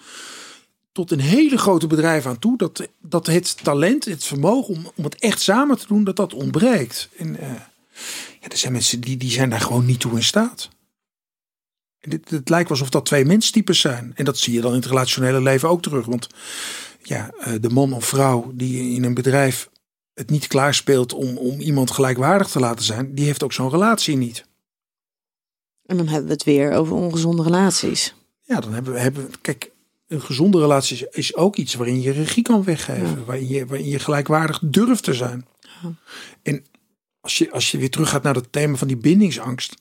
tot 0.91 1.11
een 1.11 1.19
hele 1.19 1.57
grote 1.57 1.87
bedrijf 1.87 2.25
aan 2.25 2.39
toe. 2.39 2.57
Dat, 2.57 2.87
dat 3.01 3.27
het 3.27 3.63
talent, 3.63 4.05
het 4.05 4.23
vermogen 4.23 4.75
om, 4.75 4.91
om 4.95 5.03
het 5.03 5.15
echt 5.19 5.41
samen 5.41 5.77
te 5.77 5.87
doen, 5.87 6.03
dat 6.03 6.15
dat 6.15 6.33
ontbreekt. 6.33 7.09
En 7.17 7.39
eh, 7.39 7.51
ja, 8.39 8.47
er 8.47 8.57
zijn 8.57 8.73
mensen 8.73 9.01
die, 9.01 9.17
die 9.17 9.31
zijn 9.31 9.49
daar 9.49 9.61
gewoon 9.61 9.85
niet 9.85 9.99
toe 9.99 10.15
in 10.15 10.23
staat. 10.23 10.69
Dit, 12.09 12.29
het 12.29 12.49
lijkt 12.49 12.69
alsof 12.69 12.89
dat 12.89 13.05
twee 13.05 13.25
menstypes 13.25 13.79
zijn. 13.79 14.11
En 14.15 14.25
dat 14.25 14.37
zie 14.37 14.53
je 14.53 14.61
dan 14.61 14.71
in 14.71 14.77
het 14.77 14.85
relationele 14.85 15.41
leven 15.41 15.69
ook 15.69 15.81
terug. 15.81 16.05
Want 16.05 16.27
ja, 17.03 17.31
eh, 17.39 17.53
de 17.61 17.69
man 17.69 17.93
of 17.93 18.05
vrouw 18.05 18.51
die 18.53 18.95
in 18.95 19.03
een 19.03 19.13
bedrijf 19.13 19.69
het 20.13 20.29
niet 20.29 20.47
klaarspeelt 20.47 21.13
om, 21.13 21.37
om 21.37 21.59
iemand 21.59 21.91
gelijkwaardig 21.91 22.47
te 22.47 22.59
laten 22.59 22.85
zijn, 22.85 23.15
die 23.15 23.25
heeft 23.25 23.43
ook 23.43 23.53
zo'n 23.53 23.69
relatie 23.69 24.17
niet. 24.17 24.45
En 25.85 25.97
dan 25.97 26.07
hebben 26.07 26.27
we 26.27 26.33
het 26.33 26.43
weer 26.43 26.71
over 26.71 26.95
ongezonde 26.95 27.43
relaties. 27.43 28.15
Ja, 28.41 28.59
dan 28.59 28.73
hebben 28.73 28.93
we, 28.93 28.99
hebben, 28.99 29.31
kijk, 29.41 29.71
een 30.07 30.21
gezonde 30.21 30.59
relatie 30.59 30.97
is, 30.97 31.05
is 31.11 31.35
ook 31.35 31.55
iets 31.55 31.73
waarin 31.73 32.01
je 32.01 32.11
regie 32.11 32.43
kan 32.43 32.63
weggeven, 32.63 33.25
waarin, 33.25 33.47
je, 33.47 33.65
waarin 33.65 33.87
je 33.87 33.99
gelijkwaardig 33.99 34.59
durft 34.63 35.03
te 35.03 35.13
zijn. 35.13 35.45
En 36.41 36.65
als 37.21 37.37
je, 37.37 37.51
als 37.51 37.71
je 37.71 37.77
weer 37.77 37.89
teruggaat 37.89 38.23
naar 38.23 38.35
het 38.35 38.51
thema 38.51 38.75
van 38.75 38.87
die 38.87 38.97
bindingsangst. 38.97 39.75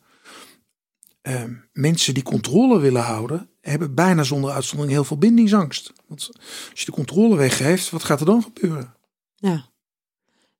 Ehm, 1.23 1.53
mensen 1.73 2.15
die 2.15 2.23
controle 2.23 2.79
willen 2.79 3.03
houden, 3.03 3.49
hebben 3.61 3.95
bijna 3.95 4.23
zonder 4.23 4.51
uitzondering 4.51 4.95
heel 4.95 5.05
veel 5.05 5.19
bindingsangst. 5.19 5.93
Want 6.07 6.31
als 6.71 6.81
je 6.81 6.85
de 6.85 6.93
controle 6.93 7.37
weggeeft, 7.37 7.91
wat 7.91 8.05
gaat 8.05 8.21
er 8.21 8.27
dan 8.27 8.43
gebeuren? 8.43 8.95
Ja. 9.35 9.65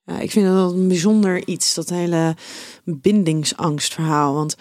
ja, 0.05 0.19
ik 0.21 0.31
vind 0.31 0.47
dat 0.47 0.73
een 0.73 0.89
bijzonder 0.89 1.47
iets, 1.47 1.75
dat 1.75 1.89
hele 1.89 2.37
bindingsangstverhaal. 2.85 4.35
Want 4.35 4.57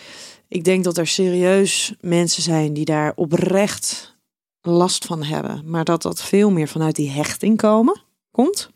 ik 0.48 0.64
denk 0.64 0.84
dat 0.84 0.98
er 0.98 1.08
serieus 1.08 1.96
mensen 2.00 2.44
zijn 2.44 2.74
die 2.74 2.86
daar 2.86 3.14
oprecht 3.16 4.16
last 4.62 5.06
van 5.06 5.24
hebben. 5.24 5.62
Maar 5.66 5.84
dat 5.84 6.02
dat 6.02 6.22
veel 6.22 6.52
meer 6.52 6.68
vanuit 6.68 6.96
die 6.96 7.10
hechting 7.10 7.58
komen, 7.58 8.02
komt. 8.32 8.70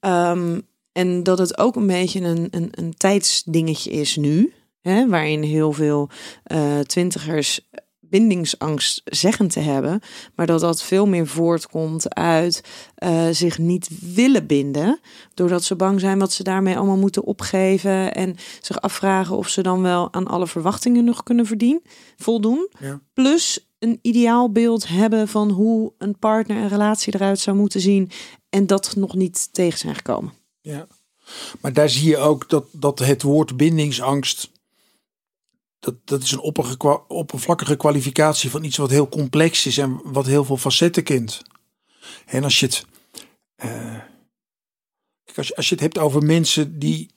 Ehm, 0.00 0.60
en 0.92 1.22
dat 1.22 1.38
het 1.38 1.58
ook 1.58 1.76
een 1.76 1.86
beetje 1.86 2.20
een, 2.20 2.48
een, 2.50 2.68
een 2.70 2.94
tijdsdingetje 2.94 3.90
is 3.90 4.16
nu. 4.16 4.52
Hè, 4.82 5.08
waarin 5.08 5.42
heel 5.42 5.72
veel 5.72 6.08
eh, 6.42 6.78
twintigers 6.78 7.60
bindingsangst 8.12 9.02
zeggen 9.04 9.48
te 9.48 9.60
hebben. 9.60 10.00
Maar 10.34 10.46
dat 10.46 10.60
dat 10.60 10.82
veel 10.82 11.06
meer 11.06 11.26
voortkomt 11.26 12.14
uit 12.14 12.62
eh, 12.94 13.28
zich 13.30 13.58
niet 13.58 13.88
willen 14.14 14.46
binden. 14.46 15.00
Doordat 15.34 15.64
ze 15.64 15.76
bang 15.76 16.00
zijn 16.00 16.18
wat 16.18 16.32
ze 16.32 16.42
daarmee 16.42 16.76
allemaal 16.76 16.96
moeten 16.96 17.24
opgeven. 17.24 18.14
En 18.14 18.36
zich 18.60 18.80
afvragen 18.80 19.36
of 19.36 19.48
ze 19.48 19.62
dan 19.62 19.82
wel 19.82 20.12
aan 20.12 20.26
alle 20.26 20.46
verwachtingen 20.46 21.04
nog 21.04 21.22
kunnen 21.22 21.46
verdienen, 21.46 21.82
voldoen. 22.16 22.68
Ja. 22.78 23.00
Plus 23.12 23.66
een 23.78 23.98
ideaalbeeld 24.02 24.88
hebben 24.88 25.28
van 25.28 25.50
hoe 25.50 25.92
een 25.98 26.18
partner 26.18 26.56
en 26.56 26.68
relatie 26.68 27.14
eruit 27.14 27.38
zou 27.38 27.56
moeten 27.56 27.80
zien. 27.80 28.10
En 28.48 28.66
dat 28.66 28.94
nog 28.96 29.14
niet 29.14 29.48
tegen 29.52 29.78
zijn 29.78 29.94
gekomen. 29.94 30.32
Ja. 30.60 30.86
Maar 31.60 31.72
daar 31.72 31.88
zie 31.88 32.08
je 32.08 32.16
ook 32.16 32.48
dat, 32.48 32.64
dat 32.72 32.98
het 32.98 33.22
woord 33.22 33.56
bindingsangst. 33.56 34.50
Dat, 35.82 35.94
dat 36.04 36.22
is 36.22 36.32
een 36.32 36.40
oppervlakkige 37.08 37.76
kwalificatie 37.76 38.50
van 38.50 38.64
iets 38.64 38.76
wat 38.76 38.90
heel 38.90 39.08
complex 39.08 39.66
is 39.66 39.78
en 39.78 40.00
wat 40.04 40.26
heel 40.26 40.44
veel 40.44 40.56
facetten 40.56 41.02
kent. 41.02 41.42
En 42.26 42.44
als 42.44 42.60
je 42.60 42.66
het. 42.66 42.86
eh, 43.56 43.98
als, 45.34 45.48
je, 45.48 45.56
als 45.56 45.68
je 45.68 45.74
het 45.74 45.82
hebt 45.82 45.98
over 45.98 46.22
mensen 46.22 46.78
die. 46.78 47.10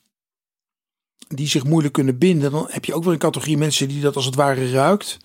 die 1.27 1.47
zich 1.47 1.63
moeilijk 1.63 1.93
kunnen 1.93 2.17
binden, 2.17 2.51
dan 2.51 2.65
heb 2.69 2.85
je 2.85 2.93
ook 2.93 3.03
weer 3.03 3.13
een 3.13 3.19
categorie 3.19 3.57
mensen 3.57 3.87
die 3.87 4.01
dat 4.01 4.15
als 4.15 4.25
het 4.25 4.35
ware 4.35 4.71
ruikt. 4.71 5.17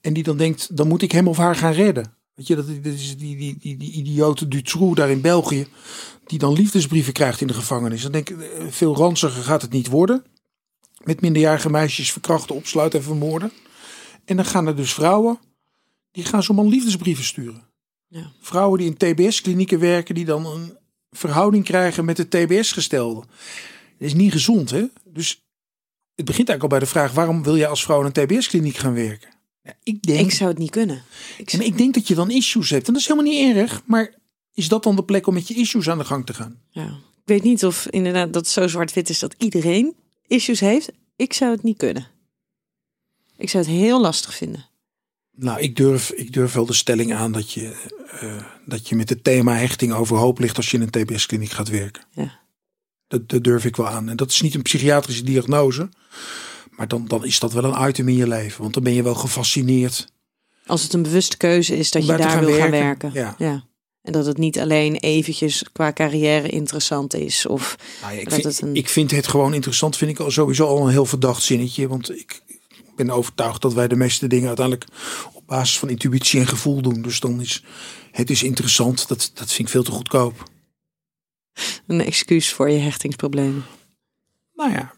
En 0.00 0.12
die 0.12 0.22
dan 0.22 0.36
denkt: 0.36 0.76
dan 0.76 0.88
moet 0.88 1.02
ik 1.02 1.12
hem 1.12 1.28
of 1.28 1.36
haar 1.36 1.56
gaan 1.56 1.72
redden. 1.72 2.16
Weet 2.34 2.46
je, 2.46 2.56
dat, 2.56 2.66
dat 2.66 2.92
is 2.92 3.16
die, 3.16 3.36
die, 3.36 3.58
die, 3.58 3.76
die 3.76 3.92
idiote 3.92 4.48
Dutroux 4.48 4.96
daar 4.96 5.10
in 5.10 5.20
België 5.20 5.66
die 6.26 6.38
dan 6.38 6.52
liefdesbrieven 6.52 7.12
krijgt 7.12 7.40
in 7.40 7.46
de 7.46 7.54
gevangenis. 7.54 8.02
Dan 8.02 8.12
denk 8.12 8.30
ik, 8.30 8.40
eh, 8.40 8.66
veel 8.70 8.96
ranziger 8.96 9.42
gaat 9.42 9.62
het 9.62 9.70
niet 9.72 9.88
worden. 9.88 10.24
Met 11.08 11.20
minderjarige 11.20 11.70
meisjes 11.70 12.12
verkrachten, 12.12 12.54
opsluiten 12.54 12.98
en 12.98 13.04
vermoorden. 13.04 13.52
En 14.24 14.36
dan 14.36 14.44
gaan 14.44 14.66
er 14.66 14.76
dus 14.76 14.92
vrouwen, 14.92 15.38
die 16.10 16.24
gaan 16.24 16.42
zomaar 16.42 16.64
liefdesbrieven 16.64 17.24
sturen. 17.24 17.66
Ja. 18.08 18.32
Vrouwen 18.40 18.78
die 18.78 18.94
in 18.94 18.96
TBS-klinieken 18.96 19.78
werken, 19.78 20.14
die 20.14 20.24
dan 20.24 20.46
een 20.46 20.76
verhouding 21.10 21.64
krijgen 21.64 22.04
met 22.04 22.16
de 22.16 22.28
TBS-gestelde. 22.28 23.20
Dat 23.20 24.08
is 24.08 24.14
niet 24.14 24.32
gezond, 24.32 24.70
hè? 24.70 24.84
Dus 25.04 25.28
het 26.14 26.24
begint 26.24 26.48
eigenlijk 26.48 26.62
al 26.62 26.68
bij 26.68 26.78
de 26.78 26.86
vraag: 26.86 27.12
waarom 27.12 27.42
wil 27.42 27.56
je 27.56 27.66
als 27.66 27.84
vrouw 27.84 28.00
in 28.00 28.10
een 28.12 28.26
TBS-kliniek 28.26 28.76
gaan 28.76 28.94
werken? 28.94 29.28
Ja, 29.62 29.72
ik, 29.82 30.02
denk, 30.02 30.20
Ik 30.20 30.32
zou 30.32 30.50
het 30.50 30.58
niet 30.58 30.70
kunnen. 30.70 31.02
Ik 31.38 31.52
en 31.52 31.60
ik 31.60 31.78
denk 31.78 31.94
dat 31.94 32.08
je 32.08 32.14
dan 32.14 32.30
issues 32.30 32.70
hebt. 32.70 32.86
En 32.86 32.92
dat 32.92 33.02
is 33.02 33.08
helemaal 33.08 33.32
niet 33.32 33.56
erg. 33.56 33.82
Maar 33.84 34.14
is 34.54 34.68
dat 34.68 34.82
dan 34.82 34.96
de 34.96 35.04
plek 35.04 35.26
om 35.26 35.34
met 35.34 35.48
je 35.48 35.54
issues 35.54 35.88
aan 35.88 35.98
de 35.98 36.04
gang 36.04 36.26
te 36.26 36.34
gaan? 36.34 36.60
Ja. 36.70 36.86
Ik 37.24 37.34
weet 37.34 37.42
niet 37.42 37.64
of 37.64 37.86
inderdaad 37.86 38.32
dat 38.32 38.48
zo 38.48 38.68
zwart-wit 38.68 39.08
is 39.08 39.18
dat 39.18 39.34
iedereen 39.38 39.94
issues 40.28 40.60
heeft. 40.60 40.90
Ik 41.16 41.32
zou 41.32 41.52
het 41.52 41.62
niet 41.62 41.76
kunnen. 41.76 42.06
Ik 43.36 43.50
zou 43.50 43.64
het 43.64 43.72
heel 43.72 44.00
lastig 44.00 44.34
vinden. 44.34 44.66
Nou, 45.36 45.60
ik 45.60 45.76
durf, 45.76 46.10
ik 46.10 46.32
durf 46.32 46.52
wel 46.52 46.66
de 46.66 46.72
stelling 46.72 47.14
aan 47.14 47.32
dat 47.32 47.52
je, 47.52 47.90
eh, 48.20 48.42
dat 48.64 48.88
je 48.88 48.96
met 48.96 49.08
het 49.08 49.24
thema 49.24 49.54
hechting 49.54 49.92
overhoop 49.92 50.38
ligt 50.38 50.56
als 50.56 50.70
je 50.70 50.76
in 50.76 50.82
een 50.82 51.04
TBS-kliniek 51.04 51.50
gaat 51.50 51.68
werken. 51.68 52.02
Ja. 52.10 52.38
Dat, 53.06 53.28
dat 53.28 53.44
durf 53.44 53.64
ik 53.64 53.76
wel 53.76 53.88
aan. 53.88 54.08
En 54.08 54.16
dat 54.16 54.30
is 54.30 54.40
niet 54.40 54.54
een 54.54 54.62
psychiatrische 54.62 55.24
diagnose. 55.24 55.88
Maar 56.70 56.88
dan, 56.88 57.06
dan 57.06 57.24
is 57.24 57.38
dat 57.38 57.52
wel 57.52 57.64
een 57.64 57.88
item 57.88 58.08
in 58.08 58.16
je 58.16 58.28
leven. 58.28 58.62
Want 58.62 58.74
dan 58.74 58.82
ben 58.82 58.92
je 58.92 59.02
wel 59.02 59.14
gefascineerd. 59.14 60.12
Als 60.66 60.82
het 60.82 60.92
een 60.92 61.02
bewuste 61.02 61.36
keuze 61.36 61.76
is 61.76 61.90
dat 61.90 62.06
je 62.06 62.16
daar 62.16 62.30
gaan 62.30 62.44
wil 62.44 62.58
gaan 62.58 62.70
werken. 62.70 63.12
werken. 63.12 63.44
Ja. 63.44 63.66
En 64.08 64.14
dat 64.14 64.26
het 64.26 64.38
niet 64.38 64.58
alleen 64.58 64.96
eventjes 64.96 65.64
qua 65.72 65.92
carrière 65.92 66.48
interessant 66.48 67.14
is. 67.14 67.46
Of 67.46 67.76
Nou 68.00 68.12
ja, 68.14 68.18
ik, 68.20 68.24
Dat 68.24 68.34
vind, 68.34 68.44
het 68.44 68.60
een- 68.62 68.74
ik 68.74 68.88
vind 68.88 69.10
het 69.10 69.26
gewoon 69.28 69.54
interessant. 69.54 69.96
Vind 69.96 70.10
ik 70.10 70.18
al 70.18 70.30
sowieso 70.30 70.66
al 70.66 70.84
een 70.84 70.90
heel 70.92 71.04
verdacht 71.06 71.42
zinnetje. 71.42 71.88
Want 71.88 72.10
ik 72.18 72.42
ben 72.96 73.10
overtuigd 73.10 73.62
dat 73.62 73.74
wij 73.74 73.88
de 73.88 73.96
meeste 73.96 74.26
dingen 74.26 74.46
uiteindelijk 74.46 74.86
op 75.32 75.46
basis 75.46 75.78
van 75.78 75.88
intuïtie 75.88 76.40
en 76.40 76.46
gevoel 76.46 76.82
doen. 76.82 77.02
Dus 77.02 77.20
dan 77.20 77.40
is 77.40 77.64
het 78.12 78.30
is 78.30 78.42
interessant. 78.42 79.08
Dat, 79.08 79.30
dat 79.34 79.48
vind 79.52 79.68
ik 79.68 79.68
veel 79.74 79.82
te 79.82 79.90
goedkoop. 79.90 80.50
een 81.86 82.00
excuus 82.00 82.52
voor 82.52 82.70
je 82.70 82.78
hechtingsproblemen. 82.78 83.64
Nou 84.54 84.70
ja, 84.72 84.94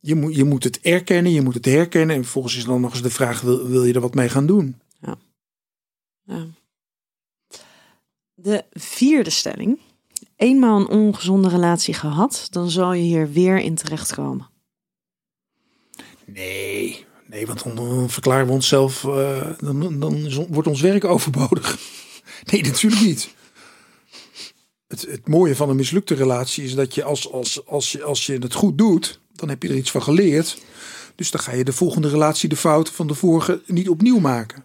je 0.00 0.14
moet, 0.14 0.34
je 0.36 0.44
moet 0.44 0.64
het 0.64 0.80
erkennen, 0.80 1.32
je 1.32 1.42
moet 1.42 1.54
het 1.54 1.64
herkennen. 1.64 2.16
En 2.16 2.22
vervolgens 2.22 2.56
is 2.56 2.64
dan 2.64 2.80
nog 2.80 2.92
eens 2.92 3.02
de 3.02 3.10
vraag, 3.10 3.40
wil, 3.40 3.66
wil 3.68 3.84
je 3.84 3.92
er 3.92 4.00
wat 4.00 4.14
mee 4.14 4.28
gaan 4.28 4.46
doen? 4.46 4.80
Ja. 6.26 6.46
De 8.34 8.64
vierde 8.70 9.30
stelling. 9.30 9.80
Eenmaal 10.36 10.80
een 10.80 10.88
ongezonde 10.88 11.48
relatie 11.48 11.94
gehad, 11.94 12.46
dan 12.50 12.70
zal 12.70 12.92
je 12.92 13.02
hier 13.02 13.32
weer 13.32 13.58
in 13.58 13.74
terechtkomen. 13.74 14.48
Nee, 16.26 17.04
nee 17.26 17.46
want 17.46 17.62
dan, 17.76 18.10
verklaren 18.10 18.46
we 18.46 18.52
onszelf, 18.52 19.04
eh, 19.04 19.50
dan, 19.58 20.00
dan 20.00 20.14
is- 20.14 20.36
wordt 20.48 20.68
ons 20.68 20.80
werk 20.80 21.04
overbodig. 21.04 21.78
Nee, 22.50 22.62
natuurlijk 22.62 23.02
niet. 23.02 23.34
Het, 24.86 25.02
het 25.02 25.28
mooie 25.28 25.56
van 25.56 25.68
een 25.68 25.76
mislukte 25.76 26.14
relatie 26.14 26.64
is 26.64 26.74
dat 26.74 26.94
je 26.94 27.04
als, 27.04 27.32
als, 27.32 27.66
als, 27.66 27.92
je 27.92 28.02
als 28.02 28.26
je 28.26 28.38
het 28.38 28.54
goed 28.54 28.78
doet, 28.78 29.20
dan 29.32 29.48
heb 29.48 29.62
je 29.62 29.68
er 29.68 29.76
iets 29.76 29.90
van 29.90 30.02
geleerd. 30.02 30.58
Dus 31.14 31.30
dan 31.30 31.40
ga 31.40 31.52
je 31.52 31.64
de 31.64 31.72
volgende 31.72 32.08
relatie 32.08 32.48
de 32.48 32.56
fouten 32.56 32.94
van 32.94 33.06
de 33.06 33.14
vorige 33.14 33.62
niet 33.66 33.88
opnieuw 33.88 34.18
maken. 34.18 34.64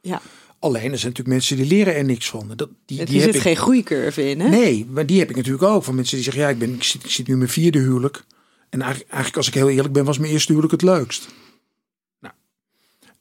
Ja, 0.00 0.20
Alleen, 0.58 0.92
er 0.92 0.98
zijn 0.98 1.12
natuurlijk 1.12 1.28
mensen 1.28 1.56
die 1.56 1.66
leren 1.66 1.94
er 1.94 2.04
niks 2.04 2.28
van. 2.30 2.52
Dat, 2.56 2.68
die, 2.86 3.04
die 3.04 3.20
heb 3.20 3.24
zit 3.26 3.34
ik- 3.34 3.40
geen 3.40 3.56
groeicurve 3.56 4.30
in, 4.30 4.40
hè? 4.40 4.48
Nee, 4.48 4.86
maar 4.90 5.06
die 5.06 5.18
heb 5.18 5.30
ik 5.30 5.36
natuurlijk 5.36 5.64
ook. 5.64 5.84
Van 5.84 5.94
mensen 5.94 6.14
die 6.14 6.24
zeggen, 6.24 6.42
ja, 6.42 6.48
ik, 6.48 6.58
ben, 6.58 6.74
ik, 6.74 6.82
zit, 6.82 7.04
ik 7.04 7.10
zit 7.10 7.26
nu 7.26 7.32
in 7.32 7.38
mijn 7.38 7.50
vierde 7.50 7.78
huwelijk. 7.78 8.24
En 8.68 8.80
eigenlijk, 8.80 9.10
eigenlijk, 9.10 9.36
als 9.36 9.48
ik 9.48 9.54
heel 9.54 9.68
eerlijk 9.70 9.92
ben, 9.92 10.04
was 10.04 10.18
mijn 10.18 10.32
eerste 10.32 10.52
huwelijk 10.52 10.72
het 10.72 10.82
leukst. 10.82 11.28
Nou, 12.20 12.34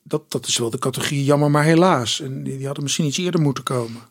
dat, 0.04 0.32
dat 0.32 0.48
is 0.48 0.58
wel 0.58 0.70
de 0.70 0.80
categorie 0.80 1.24
jammer, 1.24 1.52
maar 1.52 1.64
helaas. 1.64 2.22
En 2.22 2.44
die, 2.44 2.58
die 2.58 2.66
hadden 2.66 2.84
misschien 2.84 3.06
iets 3.06 3.18
eerder 3.18 3.42
moeten 3.42 3.64
komen. 3.64 4.02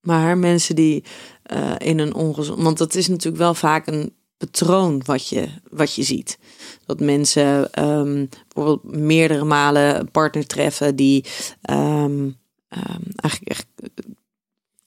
Maar 0.00 0.38
mensen 0.38 0.74
die 0.74 1.04
eh, 1.42 1.72
in 1.78 1.98
een 1.98 2.14
ongezond... 2.14 2.62
Want 2.62 2.78
dat 2.78 2.94
is 2.94 3.08
natuurlijk 3.08 3.36
wel 3.42 3.54
vaak 3.54 3.86
een 3.86 4.12
patroon 4.38 5.02
wat 5.04 5.28
je, 5.28 5.48
wat 5.70 5.94
je 5.94 6.02
ziet. 6.02 6.38
Dat 6.86 7.00
mensen 7.00 7.72
ehm, 7.72 8.26
bijvoorbeeld 8.48 8.96
meerdere 8.96 9.44
malen 9.44 9.98
een 9.98 10.10
partner 10.10 10.46
treffen... 10.46 10.96
die 10.96 11.24
ehm, 11.62 12.28
ehm, 12.68 13.02
eigenlijk 13.16 13.50
echt 13.50 13.66
eh, 13.76 13.88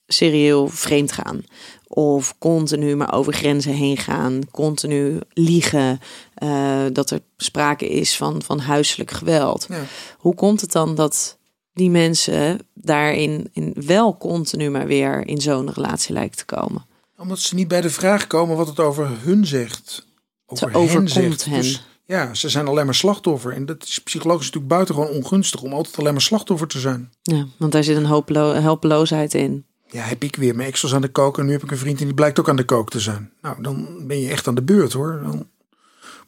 serieel 0.08 0.68
vreemd 0.68 1.12
gaan. 1.12 1.44
Of 1.88 2.38
continu 2.38 2.96
maar 2.96 3.14
over 3.14 3.34
grenzen 3.34 3.74
heen 3.74 3.98
gaan. 3.98 4.42
Continu 4.52 5.20
liegen. 5.34 6.00
eh, 6.34 6.86
dat 6.94 7.10
er 7.10 7.22
sprake 7.38 7.90
is 7.90 8.18
van, 8.18 8.42
van 8.42 8.60
huiselijk 8.60 9.12
geweld. 9.12 9.66
Ja. 9.70 9.84
Hoe 10.18 10.36
komt 10.36 10.62
het 10.62 10.72
dan 10.72 10.96
dat 10.96 11.38
die 11.74 11.90
mensen 11.90 12.60
daarin 12.74 13.50
in 13.54 13.74
wel 13.86 14.18
continu 14.18 14.70
maar 14.70 14.88
weer 14.88 15.28
in 15.28 15.42
zo'n 15.42 15.72
relatie 15.72 16.14
lijken 16.14 16.38
te 16.38 16.46
komen? 16.46 16.86
Omdat 17.22 17.40
ze 17.40 17.56
niet 17.56 17.68
bij 17.68 17.82
de 17.82 17.90
vraag 17.90 18.28
komen 18.28 18.58
wat 18.58 18.68
het 18.68 18.80
over 18.80 19.10
hun 19.22 19.46
zegt. 19.46 20.06
Over 20.46 20.70
Ze 20.72 20.78
overkomt 20.78 21.12
zegt. 21.12 21.46
hen. 21.46 21.62
Dus, 21.62 21.86
ja, 22.06 22.34
ze 22.34 22.50
zijn 22.50 22.68
alleen 22.68 22.86
maar 22.86 22.96
slachtoffer. 22.96 23.54
En 23.54 23.66
dat 23.66 23.84
is 23.84 24.00
psychologisch 24.00 24.46
natuurlijk 24.46 24.74
buitengewoon 24.74 25.10
ongunstig 25.10 25.62
om 25.62 25.74
altijd 25.74 25.98
alleen 26.00 26.12
maar 26.14 26.22
slachtoffer 26.22 26.68
te 26.68 26.80
zijn. 26.80 27.12
Ja, 27.22 27.46
want 27.58 27.72
daar 27.72 27.84
zit 27.84 27.98
een 27.98 28.06
hopelo- 28.06 28.54
helpeloosheid 28.54 29.34
in. 29.34 29.66
Ja, 29.88 30.02
heb 30.04 30.24
ik 30.24 30.36
weer 30.36 30.56
mijn 30.56 30.68
ex 30.70 30.82
was 30.82 30.94
aan 30.94 31.02
de 31.02 31.08
kook 31.12 31.38
en 31.38 31.46
nu 31.46 31.52
heb 31.52 31.64
ik 31.64 31.72
een 31.72 31.78
vriend 31.78 32.00
en 32.00 32.06
die 32.06 32.14
blijkt 32.14 32.40
ook 32.40 32.50
aan 32.50 32.56
de 32.56 32.64
kook 32.66 32.90
te 32.90 33.00
zijn. 33.00 33.32
Nou, 33.42 33.62
dan 33.62 34.08
ben 34.08 34.20
je 34.20 34.30
echt 34.30 34.48
aan 34.48 34.56
de 34.56 34.62
beurt 34.64 34.94
hoor. 34.94 35.20
Dan 35.24 35.50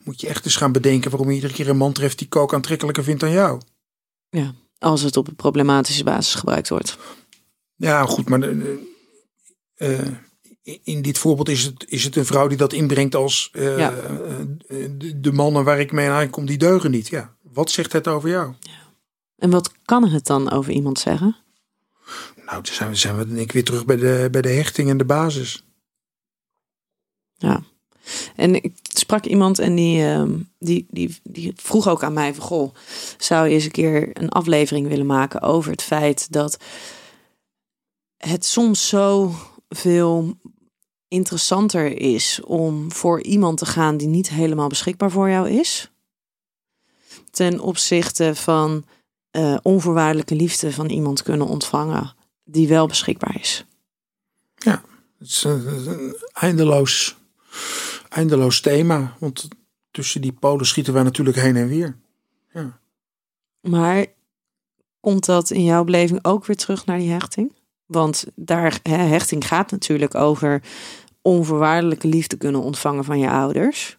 moet 0.04 0.22
je 0.22 0.28
echt 0.28 0.46
eens 0.46 0.56
gaan 0.56 0.72
bedenken 0.72 1.10
waarom 1.12 1.30
je 1.30 1.36
iedere 1.36 1.54
keer 1.54 1.70
een 1.70 1.78
man 1.78 1.94
treft 1.94 2.18
die 2.18 2.28
kook 2.28 2.54
aantrekkelijker 2.54 3.04
vindt 3.04 3.20
dan 3.20 3.32
jou. 3.32 3.62
Ja, 4.30 4.54
als 4.80 5.02
het 5.02 5.18
op 5.18 5.28
een 5.28 5.36
problematische 5.36 6.04
basis 6.04 6.36
gebruikt 6.36 6.70
wordt. 6.70 6.98
Ja, 7.76 8.06
goed, 8.06 8.30
maar 8.30 8.42
eh, 8.42 8.58
eh, 9.76 10.08
in 10.64 11.02
dit 11.02 11.18
voorbeeld 11.18 11.50
is 11.50 11.64
het, 11.64 11.86
is 11.88 12.04
het 12.04 12.16
een 12.16 12.26
vrouw 12.26 12.48
die 12.48 12.58
dat 12.58 12.74
inbrengt 12.74 13.16
als 13.16 13.50
eh, 13.52 13.78
Ja. 13.78 13.94
eh, 13.94 14.08
de, 14.98 15.20
de 15.20 15.32
mannen 15.32 15.64
waar 15.64 15.80
ik 15.80 15.92
mee 15.92 16.10
aankom, 16.10 16.46
die 16.46 16.58
deugen 16.58 16.92
niet. 16.92 17.08
Ja, 17.08 17.36
wat 17.42 17.72
zegt 17.72 17.94
het 17.94 18.08
over 18.08 18.30
jou? 18.30 18.54
En 19.38 19.50
wat 19.50 19.72
kan 19.86 20.08
het 20.08 20.26
dan 20.26 20.52
over 20.52 20.72
iemand 20.74 21.00
zeggen? 21.00 21.36
Nou, 22.36 22.64
dan 22.64 22.74
zijn 22.74 22.90
we, 22.90 22.96
zijn 22.96 23.18
we 23.18 23.28
denk 23.28 23.40
ik 23.40 23.52
weer 23.52 23.64
terug 23.64 23.86
bij 23.86 23.96
de, 23.96 24.28
bij 24.32 24.42
de 24.42 24.50
hechting 24.50 24.90
en 24.90 24.98
de 24.98 25.06
basis. 25.06 25.64
Ja. 27.36 27.64
En 28.36 28.56
ik 28.56 28.74
sprak 28.84 29.26
iemand 29.26 29.60
en 29.60 29.76
die, 29.76 30.04
ehm, 30.06 30.32
die, 30.60 30.88
die, 30.90 31.20
die 31.24 31.54
vroeg 31.56 31.88
ook 31.88 32.04
aan 32.04 32.14
mij 32.14 32.34
van... 32.34 32.44
Goh, 32.44 32.76
zou 33.18 33.48
je 33.48 33.54
eens 33.54 33.64
een 33.66 33.72
keer 33.72 34.10
een 34.14 34.30
aflevering 34.30 34.88
willen 34.88 35.06
maken 35.06 35.42
over 35.42 35.72
het 35.72 35.82
feit 35.82 36.32
dat 36.32 36.58
het 38.18 38.46
soms 38.46 38.88
zo 38.88 39.36
veel 39.70 40.38
interessanter 41.14 42.02
is 42.02 42.40
om 42.44 42.92
voor 42.92 43.22
iemand 43.22 43.58
te 43.58 43.66
gaan 43.66 43.98
die 43.98 44.08
niet 44.08 44.30
helemaal 44.30 44.68
beschikbaar 44.68 45.12
voor 45.12 45.30
jou 45.30 45.50
is. 45.50 45.92
Ten 47.32 47.60
opzichte 47.60 48.36
van 48.36 48.86
eh, 49.32 49.58
onvoorwaardelijke 49.62 50.36
liefde 50.36 50.72
van 50.72 50.90
iemand 50.90 51.24
kunnen 51.24 51.48
ontvangen 51.48 52.16
die 52.44 52.68
wel 52.68 52.88
beschikbaar 52.88 53.40
is. 53.40 53.66
Het 55.24 55.32
is 55.32 55.44
een, 55.44 55.88
een 55.88 56.16
eindeloos, 56.34 57.18
eindeloos 58.10 58.62
thema. 58.62 59.16
Want 59.20 59.48
tussen 59.92 60.22
die 60.22 60.34
polen 60.34 60.66
schieten 60.66 60.94
wij 60.94 61.04
natuurlijk 61.04 61.38
heen 61.38 61.56
en 61.56 61.68
weer. 61.68 61.98
Ja. 62.54 62.80
Maar 63.60 64.06
komt 65.00 65.26
dat 65.26 65.50
in 65.50 65.64
jouw 65.64 65.84
beleving 65.84 66.20
ook 66.26 66.46
weer 66.46 66.56
terug 66.56 66.86
naar 66.86 66.98
die 66.98 67.12
hechting? 67.12 67.54
Want 67.86 68.26
daar, 68.36 68.80
hè, 68.84 68.96
hechting 68.96 69.48
gaat 69.48 69.72
natuurlijk 69.72 70.16
over 70.16 70.64
onvoorwaardelijke 71.24 72.08
liefde 72.08 72.38
kunnen 72.38 72.62
ontvangen 72.62 73.04
van 73.04 73.20
je 73.20 73.30
ouders. 73.30 73.98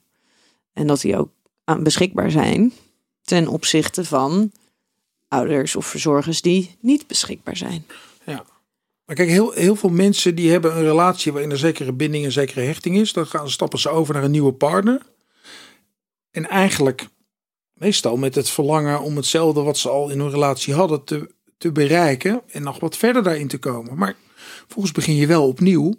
En 0.72 0.86
dat 0.86 1.00
die 1.00 1.16
ook 1.16 1.30
beschikbaar 1.78 2.30
zijn 2.30 2.72
ten 3.22 3.48
opzichte 3.48 4.04
van 4.04 4.52
ouders 5.28 5.76
of 5.76 5.86
verzorgers 5.86 6.42
die 6.42 6.76
niet 6.80 7.06
beschikbaar 7.06 7.56
zijn. 7.56 7.84
Maar 9.04 9.16
kijk, 9.16 9.28
heel, 9.28 9.52
heel 9.52 9.76
veel 9.76 9.90
mensen 9.90 10.34
die 10.34 10.50
hebben 10.50 10.76
een 10.76 10.82
relatie 10.82 11.32
waarin 11.32 11.50
er 11.50 11.58
zekere 11.58 11.92
binding 11.92 12.24
en 12.24 12.32
zekere 12.32 12.60
hechting 12.60 12.96
is. 12.96 13.12
Dan 13.12 13.26
gaan, 13.26 13.50
stappen 13.50 13.78
ze 13.78 13.88
over 13.88 14.14
naar 14.14 14.24
een 14.24 14.30
nieuwe 14.30 14.52
partner. 14.52 15.02
En 16.30 16.48
eigenlijk 16.48 17.06
meestal 17.72 18.16
met 18.16 18.34
het 18.34 18.50
verlangen 18.50 19.00
om 19.00 19.16
hetzelfde 19.16 19.62
wat 19.62 19.78
ze 19.78 19.88
al 19.88 20.10
in 20.10 20.18
hun 20.18 20.30
relatie 20.30 20.74
hadden 20.74 21.04
te, 21.04 21.30
te 21.58 21.72
bereiken. 21.72 22.42
En 22.46 22.62
nog 22.62 22.80
wat 22.80 22.96
verder 22.96 23.22
daarin 23.22 23.48
te 23.48 23.58
komen. 23.58 23.96
Maar 23.96 24.16
volgens 24.68 24.94
begin 24.94 25.14
je 25.14 25.26
wel 25.26 25.46
opnieuw. 25.46 25.94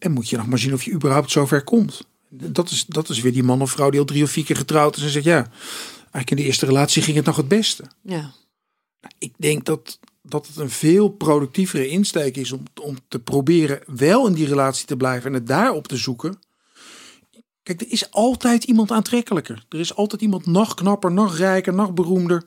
En 0.00 0.12
moet 0.12 0.28
je 0.28 0.36
nog 0.36 0.46
maar 0.46 0.58
zien 0.58 0.72
of 0.72 0.82
je 0.82 0.92
überhaupt 0.92 1.30
zover 1.30 1.64
komt. 1.64 2.00
Dat 2.28 2.70
is, 2.70 2.84
dat 2.86 3.08
is 3.08 3.20
weer 3.20 3.32
die 3.32 3.42
man 3.42 3.62
of 3.62 3.70
vrouw 3.70 3.90
die 3.90 4.00
al 4.00 4.06
drie 4.06 4.22
of 4.22 4.30
vier 4.30 4.44
keer 4.44 4.56
getrouwd 4.56 4.96
is. 4.96 5.02
En 5.02 5.10
zegt 5.10 5.24
ja, 5.24 5.50
eigenlijk 5.96 6.30
in 6.30 6.36
de 6.36 6.42
eerste 6.42 6.66
relatie 6.66 7.02
ging 7.02 7.16
het 7.16 7.26
nog 7.26 7.36
het 7.36 7.48
beste. 7.48 7.84
Ja. 8.02 8.32
Ik 9.18 9.32
denk 9.36 9.64
dat, 9.64 9.98
dat 10.22 10.46
het 10.46 10.56
een 10.56 10.70
veel 10.70 11.08
productievere 11.08 11.88
insteek 11.88 12.36
is 12.36 12.52
om, 12.52 12.62
om 12.82 12.96
te 13.08 13.18
proberen 13.18 13.80
wel 13.86 14.26
in 14.26 14.32
die 14.32 14.46
relatie 14.46 14.86
te 14.86 14.96
blijven 14.96 15.26
en 15.28 15.34
het 15.34 15.46
daarop 15.46 15.88
te 15.88 15.96
zoeken. 15.96 16.38
Kijk, 17.62 17.80
er 17.80 17.90
is 17.90 18.10
altijd 18.10 18.64
iemand 18.64 18.90
aantrekkelijker. 18.90 19.64
Er 19.68 19.80
is 19.80 19.94
altijd 19.94 20.22
iemand 20.22 20.46
nog 20.46 20.74
knapper, 20.74 21.12
nog 21.12 21.36
rijker, 21.36 21.74
nog 21.74 21.94
beroemder. 21.94 22.44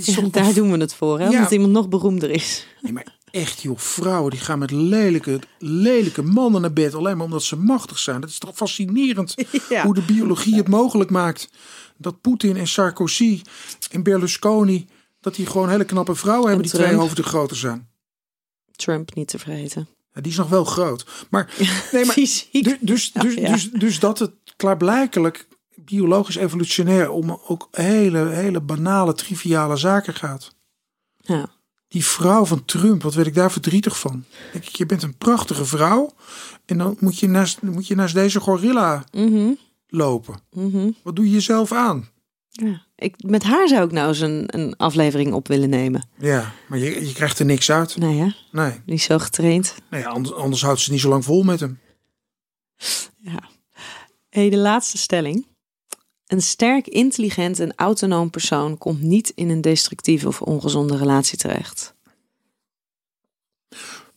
Ja, 0.00 0.22
daar 0.30 0.54
doen 0.54 0.70
we 0.72 0.78
het 0.78 0.94
voor, 0.94 1.18
hè? 1.18 1.24
Ja. 1.24 1.36
Omdat 1.36 1.50
iemand 1.50 1.72
nog 1.72 1.88
beroemder 1.88 2.30
is. 2.30 2.66
Nee, 2.80 2.92
maar 2.92 3.17
echt 3.30 3.62
joh, 3.62 3.78
vrouwen 3.78 4.30
die 4.30 4.40
gaan 4.40 4.58
met 4.58 4.70
lelijke, 4.70 5.40
lelijke 5.58 6.22
mannen 6.22 6.60
naar 6.60 6.72
bed. 6.72 6.94
Alleen 6.94 7.16
maar 7.16 7.26
omdat 7.26 7.42
ze 7.42 7.56
machtig 7.56 7.98
zijn. 7.98 8.20
Dat 8.20 8.30
is 8.30 8.38
toch 8.38 8.56
fascinerend 8.56 9.34
Ja. 9.68 9.82
hoe 9.84 9.94
de 9.94 10.02
biologie 10.02 10.54
het 10.56 10.68
mogelijk 10.68 11.10
maakt. 11.10 11.50
Dat 11.96 12.20
Poetin 12.20 12.56
en 12.56 12.66
Sarkozy 12.68 13.42
en 13.90 14.02
Berlusconi, 14.02 14.86
dat 15.20 15.34
die 15.34 15.46
gewoon 15.46 15.68
hele 15.68 15.84
knappe 15.84 16.14
vrouwen 16.14 16.46
hebben 16.48 16.62
die 16.66 16.74
twee 16.74 16.86
Trump. 16.86 17.00
hoofden 17.02 17.24
groter 17.24 17.56
zijn. 17.56 17.88
Trump 18.76 19.14
niet 19.14 19.28
te 19.28 19.38
vergeten. 19.38 19.88
Ja, 20.14 20.20
die 20.20 20.32
is 20.32 20.38
nog 20.38 20.48
wel 20.48 20.64
groot. 20.64 21.26
Maar, 21.30 21.54
nee, 21.92 22.04
maar 22.04 22.14
Fysiek. 22.14 22.64
du- 22.64 22.78
dus, 22.80 23.12
dus, 23.12 23.34
dus, 23.36 23.70
dus 23.70 23.98
dat 23.98 24.18
het 24.18 24.32
klaarblijkelijk 24.56 25.48
biologisch 25.74 26.36
evolutionair 26.36 27.10
om 27.10 27.40
ook 27.46 27.68
hele, 27.70 28.26
hele 28.28 28.60
banale, 28.60 29.14
triviale 29.14 29.76
zaken 29.76 30.14
gaat. 30.14 30.54
Ja. 31.16 31.50
Die 31.88 32.04
vrouw 32.04 32.44
van 32.44 32.64
Trump, 32.64 33.02
wat 33.02 33.14
werd 33.14 33.26
ik 33.26 33.34
daar 33.34 33.52
verdrietig 33.52 33.98
van? 33.98 34.24
Denk 34.52 34.64
ik, 34.64 34.76
je 34.76 34.86
bent 34.86 35.02
een 35.02 35.16
prachtige 35.16 35.64
vrouw. 35.64 36.14
En 36.66 36.78
dan 36.78 36.96
moet 37.00 37.18
je 37.18 37.28
naast, 37.28 37.62
moet 37.62 37.86
je 37.86 37.94
naast 37.94 38.14
deze 38.14 38.40
gorilla 38.40 39.04
Mhm, 39.12 39.50
lopen. 39.88 40.40
mhm. 40.52 40.90
Wat 41.02 41.16
doe 41.16 41.24
je 41.24 41.30
jezelf 41.30 41.72
aan? 41.72 42.08
ja. 42.50 42.86
Ik, 42.96 43.14
met 43.22 43.42
haar 43.42 43.68
zou 43.68 43.84
ik 43.84 43.92
nou 43.92 44.08
eens 44.08 44.20
een, 44.20 44.44
een 44.46 44.76
aflevering 44.76 45.32
op 45.32 45.48
willen 45.48 45.68
nemen. 45.68 46.08
Ja, 46.18 46.52
maar 46.68 46.78
je, 46.78 47.06
je 47.06 47.12
krijgt 47.12 47.38
er 47.38 47.44
niks 47.44 47.70
uit. 47.70 47.96
Nee, 47.96 48.18
hè? 48.18 48.28
Nee, 48.52 48.80
Niet 48.86 49.02
zo 49.02 49.18
getraind. 49.18 49.74
nee 49.90 50.06
anders, 50.06 50.34
anders 50.36 50.62
houdt 50.62 50.80
ze 50.80 50.90
niet 50.90 51.00
zo 51.00 51.08
lang 51.08 51.24
vol 51.24 51.42
met 51.42 51.60
hem. 51.60 51.78
Ja. 53.18 53.48
Hey, 54.30 54.50
de 54.50 54.56
laatste 54.56 54.98
stelling. 54.98 55.46
Een 56.28 56.42
sterk, 56.42 56.86
intelligent 56.86 57.60
en 57.60 57.72
autonoom 57.76 58.30
persoon 58.30 58.78
komt 58.78 59.02
niet 59.02 59.32
in 59.34 59.48
een 59.48 59.60
destructieve 59.60 60.28
of 60.28 60.42
ongezonde 60.42 60.96
relatie 60.96 61.38
terecht. 61.38 61.94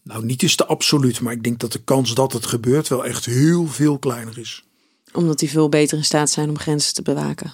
Nou, 0.03 0.25
niet 0.25 0.43
is 0.43 0.55
te 0.55 0.65
absoluut, 0.65 1.21
maar 1.21 1.33
ik 1.33 1.43
denk 1.43 1.59
dat 1.59 1.71
de 1.71 1.83
kans 1.83 2.13
dat 2.13 2.33
het 2.33 2.45
gebeurt 2.45 2.87
wel 2.87 3.05
echt 3.05 3.25
heel 3.25 3.67
veel 3.67 3.99
kleiner 3.99 4.37
is. 4.37 4.65
Omdat 5.13 5.39
die 5.39 5.49
veel 5.49 5.69
beter 5.69 5.97
in 5.97 6.03
staat 6.03 6.29
zijn 6.29 6.49
om 6.49 6.57
grenzen 6.57 6.93
te 6.93 7.01
bewaken. 7.01 7.53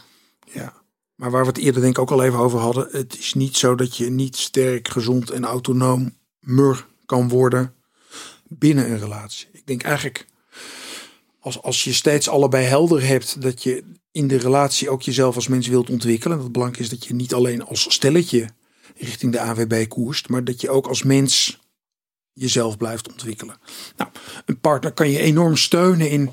Ja. 0.51 0.73
Maar 1.15 1.31
waar 1.31 1.41
we 1.41 1.47
het 1.47 1.57
eerder 1.57 1.81
denk 1.81 1.95
ik 1.95 2.01
ook 2.01 2.11
al 2.11 2.23
even 2.23 2.39
over 2.39 2.59
hadden. 2.59 2.87
Het 2.91 3.17
is 3.17 3.33
niet 3.33 3.57
zo 3.57 3.75
dat 3.75 3.97
je 3.97 4.09
niet 4.09 4.35
sterk, 4.35 4.87
gezond 4.87 5.29
en 5.29 5.45
autonoom 5.45 6.15
mur 6.39 6.87
kan 7.05 7.29
worden 7.29 7.73
binnen 8.47 8.91
een 8.91 8.99
relatie. 8.99 9.47
Ik 9.51 9.67
denk 9.67 9.83
eigenlijk, 9.83 10.25
als, 11.47 11.61
als 11.61 11.83
je 11.83 11.93
steeds 11.93 12.29
allebei 12.29 12.65
helder 12.65 13.07
hebt 13.07 13.41
dat 13.41 13.63
je 13.63 13.83
in 14.11 14.27
de 14.27 14.37
relatie 14.37 14.89
ook 14.89 15.01
jezelf 15.01 15.35
als 15.35 15.47
mens 15.47 15.67
wilt 15.67 15.89
ontwikkelen. 15.89 16.35
Dat 16.35 16.43
het 16.45 16.53
belangrijk 16.53 16.83
is 16.83 16.89
dat 16.89 17.05
je 17.05 17.13
niet 17.13 17.33
alleen 17.33 17.63
als 17.63 17.93
stelletje 17.93 18.49
richting 18.95 19.31
de 19.31 19.39
AWB 19.39 19.87
koerst, 19.87 20.29
maar 20.29 20.43
dat 20.43 20.61
je 20.61 20.69
ook 20.69 20.87
als 20.87 21.03
mens 21.03 21.59
jezelf 22.33 22.77
blijft 22.77 23.11
ontwikkelen. 23.11 23.55
Nou, 23.97 24.11
een 24.45 24.59
partner 24.59 24.91
kan 24.91 25.09
je 25.09 25.19
enorm 25.19 25.57
steunen 25.57 26.09
in 26.09 26.31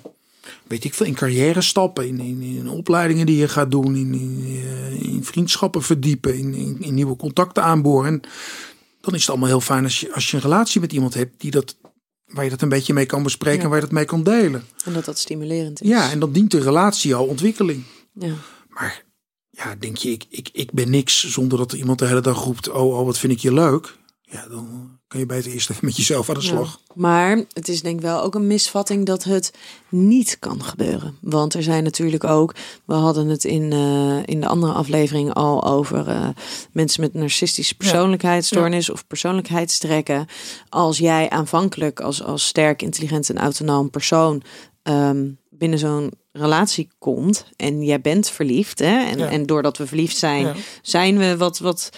weet 0.66 0.84
ik 0.84 0.94
veel, 0.94 1.06
in 1.06 1.14
carrière 1.14 1.60
stappen, 1.60 2.06
in, 2.06 2.20
in, 2.20 2.42
in 2.42 2.68
opleidingen 2.68 3.26
die 3.26 3.36
je 3.36 3.48
gaat 3.48 3.70
doen, 3.70 3.96
in, 3.96 4.14
in, 4.14 4.62
eh, 5.00 5.26
vriendschappen 5.26 5.82
verdiepen, 5.82 6.34
in 6.80 6.94
nieuwe 6.94 7.16
contacten 7.16 7.62
aanboren. 7.62 8.12
En 8.12 8.20
dan 9.00 9.14
is 9.14 9.20
het 9.20 9.30
allemaal 9.30 9.48
heel 9.48 9.60
fijn 9.60 9.84
als 9.84 10.00
je, 10.00 10.12
als 10.12 10.30
je 10.30 10.36
een 10.36 10.42
relatie 10.42 10.80
met 10.80 10.92
iemand 10.92 11.14
hebt 11.14 11.40
die 11.40 11.50
dat, 11.50 11.76
waar 12.34 12.44
je 12.44 12.50
dat 12.50 12.62
een 12.62 12.68
beetje 12.68 12.92
mee 12.94 13.06
kan 13.06 13.22
bespreken 13.22 13.58
Ja. 13.58 13.64
en 13.64 13.68
waar 13.70 13.78
je 13.78 13.84
dat 13.84 13.94
mee 13.94 14.04
kan 14.04 14.22
delen. 14.22 14.64
En 14.84 14.92
dat 14.92 15.04
dat 15.04 15.18
stimulerend 15.18 15.82
is. 15.82 15.88
Ja, 15.88 16.10
en 16.10 16.18
dan 16.18 16.32
dient 16.32 16.50
de 16.50 16.60
relatie 16.60 17.14
al 17.14 17.26
ontwikkeling. 17.26 17.82
Ja. 18.12 18.34
Maar 18.68 19.04
ja, 19.50 19.74
denk 19.78 19.96
je, 19.96 20.10
ik, 20.10 20.24
ik, 20.28 20.48
ik 20.52 20.72
ben 20.72 20.90
niks 20.90 21.24
zonder 21.30 21.58
dat 21.58 21.72
iemand 21.72 21.98
de 21.98 22.06
hele 22.06 22.20
dag 22.20 22.44
roept, 22.44 22.68
oh, 22.70 22.98
oh 22.98 23.04
wat 23.06 23.18
vind 23.18 23.32
ik 23.32 23.38
je 23.38 23.52
leuk. 23.52 23.96
Ja, 24.22 24.48
dan 24.48 24.98
kan 25.14 25.22
je 25.22 25.28
beter 25.28 25.52
eerst 25.52 25.70
even 25.70 25.84
met 25.84 25.96
jezelf 25.96 26.28
aan 26.28 26.34
de 26.34 26.40
slag. 26.40 26.80
Ja. 26.86 26.92
Maar 26.94 27.44
het 27.52 27.68
is 27.68 27.82
denk 27.82 27.96
ik 27.96 28.02
wel 28.02 28.22
ook 28.22 28.34
een 28.34 28.46
misvatting 28.46 29.06
dat 29.06 29.24
het 29.24 29.52
niet 29.88 30.36
kan 30.38 30.64
gebeuren. 30.64 31.16
Want 31.20 31.54
er 31.54 31.62
zijn 31.62 31.84
natuurlijk 31.84 32.24
ook, 32.24 32.54
we 32.84 32.94
hadden 32.94 33.28
het 33.28 33.44
in, 33.44 33.72
eh, 33.72 34.22
in 34.24 34.40
de 34.40 34.46
andere 34.46 34.72
aflevering 34.72 35.34
al 35.34 35.64
over 35.64 36.08
eh, 36.08 36.28
mensen 36.72 37.00
met 37.00 37.14
narcistische 37.14 37.74
persoonlijkheidsstoornis 37.74 38.90
of 38.90 39.06
persoonlijkheidstrekken. 39.06 40.26
Als 40.68 40.98
jij 40.98 41.30
aanvankelijk 41.30 42.00
als, 42.00 42.22
als 42.22 42.46
sterk, 42.46 42.82
intelligent 42.82 43.30
en 43.30 43.38
autonoom 43.38 43.90
persoon 43.90 44.42
ehm, 44.82 45.26
binnen 45.58 45.78
zo'n 45.78 46.12
relatie 46.32 46.88
komt 46.98 47.46
en 47.56 47.82
jij 47.82 48.00
bent 48.00 48.30
verliefd, 48.30 48.78
hè? 48.78 49.04
En, 49.04 49.18
Ja. 49.18 49.28
en 49.30 49.46
doordat 49.46 49.78
we 49.78 49.86
verliefd 49.86 50.16
zijn, 50.16 50.46
Ja. 50.46 50.54
zijn 50.82 51.18
we 51.18 51.36
wat, 51.36 51.58
wat 51.58 51.90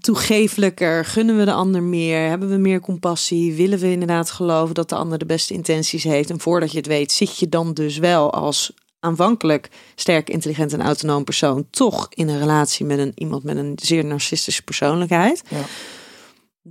toegeeflijker, 0.00 1.04
gunnen 1.04 1.38
we 1.38 1.44
de 1.44 1.52
ander 1.52 1.82
meer, 1.82 2.28
hebben 2.28 2.48
we 2.48 2.56
meer 2.56 2.80
compassie, 2.80 3.54
willen 3.54 3.78
we 3.78 3.90
inderdaad 3.90 4.30
geloven 4.30 4.74
dat 4.74 4.88
de 4.88 4.94
ander 4.94 5.18
de 5.18 5.26
beste 5.26 5.54
intenties 5.54 6.04
heeft. 6.04 6.30
En 6.30 6.40
voordat 6.40 6.70
je 6.70 6.76
het 6.78 6.86
weet, 6.86 7.12
zit 7.12 7.38
je 7.38 7.48
dan 7.48 7.74
dus 7.74 7.98
wel 7.98 8.32
als 8.32 8.72
aanvankelijk 9.00 9.70
sterk, 9.94 10.30
intelligent 10.30 10.72
en 10.72 10.82
autonoom 10.82 11.24
persoon 11.24 11.66
toch 11.70 12.06
in 12.10 12.28
een 12.28 12.38
relatie 12.38 12.86
met 12.86 12.98
een 12.98 13.12
iemand 13.14 13.42
met 13.44 13.56
een 13.56 13.72
zeer 13.82 14.04
narcistische 14.04 14.62
persoonlijkheid. 14.62 15.42
Ja. 15.48 15.60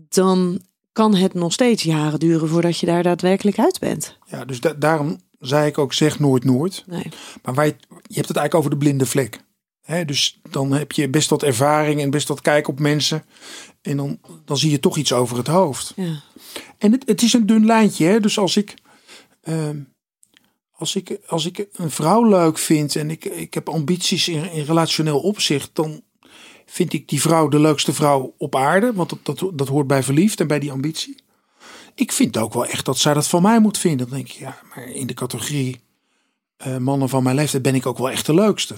Dan 0.10 0.62
kan 0.92 1.16
het 1.16 1.34
nog 1.34 1.54
steeds 1.54 1.84
jaren 1.84 2.20
duren 2.20 2.48
voordat 2.50 2.78
je 2.78 2.86
daar 2.86 3.04
daadwerkelijk 3.04 3.60
uit 3.60 3.80
bent. 3.80 4.18
Ja, 4.26 4.46
dus 4.46 4.60
da- 4.60 4.74
daarom 4.74 5.20
zei 5.42 5.68
ik 5.68 5.78
ook, 5.78 5.94
zeg 5.94 6.20
nooit 6.20 6.44
nooit. 6.44 6.84
Nee. 6.88 7.06
Maar 7.44 7.54
waar 7.54 7.66
je, 7.66 7.76
hebt 7.92 8.28
het 8.28 8.38
eigenlijk 8.38 8.56
over 8.56 8.70
de 8.70 8.78
blinde 8.78 9.06
vlek. 9.06 9.40
Dus 10.06 10.40
dan 10.50 10.72
heb 10.72 10.92
je 10.92 11.10
best 11.10 11.30
wat 11.30 11.44
ervaring 11.44 12.02
en 12.02 12.10
best 12.10 12.28
wat 12.28 12.42
kijk 12.42 12.68
op 12.68 12.80
mensen. 12.80 13.26
En 13.82 13.98
dan, 13.98 14.20
dan 14.46 14.58
zie 14.58 14.72
je 14.72 14.80
toch 14.80 14.98
iets 14.98 15.14
over 15.14 15.38
het 15.38 15.48
hoofd. 15.48 15.94
Ja. 15.96 16.22
En 16.78 16.92
het, 16.92 17.04
het 17.08 17.22
is 17.22 17.34
een 17.34 17.46
dun 17.46 17.66
lijntje. 17.66 18.06
Hè? 18.06 18.20
Dus 18.20 18.38
als 18.38 18.58
ik, 18.58 18.74
ehm, 19.42 19.80
als, 20.72 20.96
ik, 20.96 21.18
als 21.28 21.46
ik 21.46 21.68
een 21.72 21.92
vrouw 21.92 22.30
leuk 22.30 22.58
vind 22.58 22.96
en 22.96 23.10
ik, 23.10 23.26
ik 23.26 23.54
heb 23.54 23.70
ambities 23.70 24.28
in, 24.28 24.52
in 24.52 24.64
relationeel 24.64 25.20
opzicht, 25.20 25.70
dan 25.74 26.02
vind 26.66 26.94
ik 26.94 27.10
die 27.10 27.22
vrouw 27.22 27.48
de 27.48 27.60
leukste 27.60 27.94
vrouw 27.94 28.34
op 28.38 28.56
aarde. 28.56 28.94
Want 28.94 29.10
dat, 29.10 29.20
dat, 29.40 29.52
dat 29.54 29.68
hoort 29.68 29.88
bij 29.88 30.04
verliefd 30.04 30.40
en 30.40 30.48
bij 30.48 30.60
die 30.60 30.72
ambitie. 30.72 31.16
Ik 31.96 32.12
vind 32.12 32.38
ook 32.38 32.54
wel 32.54 32.66
echt 32.66 32.86
dat 32.86 32.98
zij 32.98 33.14
dat 33.14 33.28
van 33.28 33.42
mij 33.42 33.60
moet 33.60 33.78
vinden. 33.78 34.08
Dan 34.08 34.16
denk 34.18 34.30
ik, 34.30 34.36
ja, 34.36 34.58
maar 34.76 34.88
in 34.88 35.08
de 35.08 35.14
categorie 35.14 35.82
eh, 36.58 36.78
mannen 36.78 37.10
van 37.10 37.24
mijn 37.24 37.36
leeftijd 37.36 37.64
ben 37.64 37.76
ik 37.76 37.86
ook 37.86 37.98
wel 37.98 38.10
echt 38.10 38.26
de 38.26 38.34
leukste. 38.34 38.76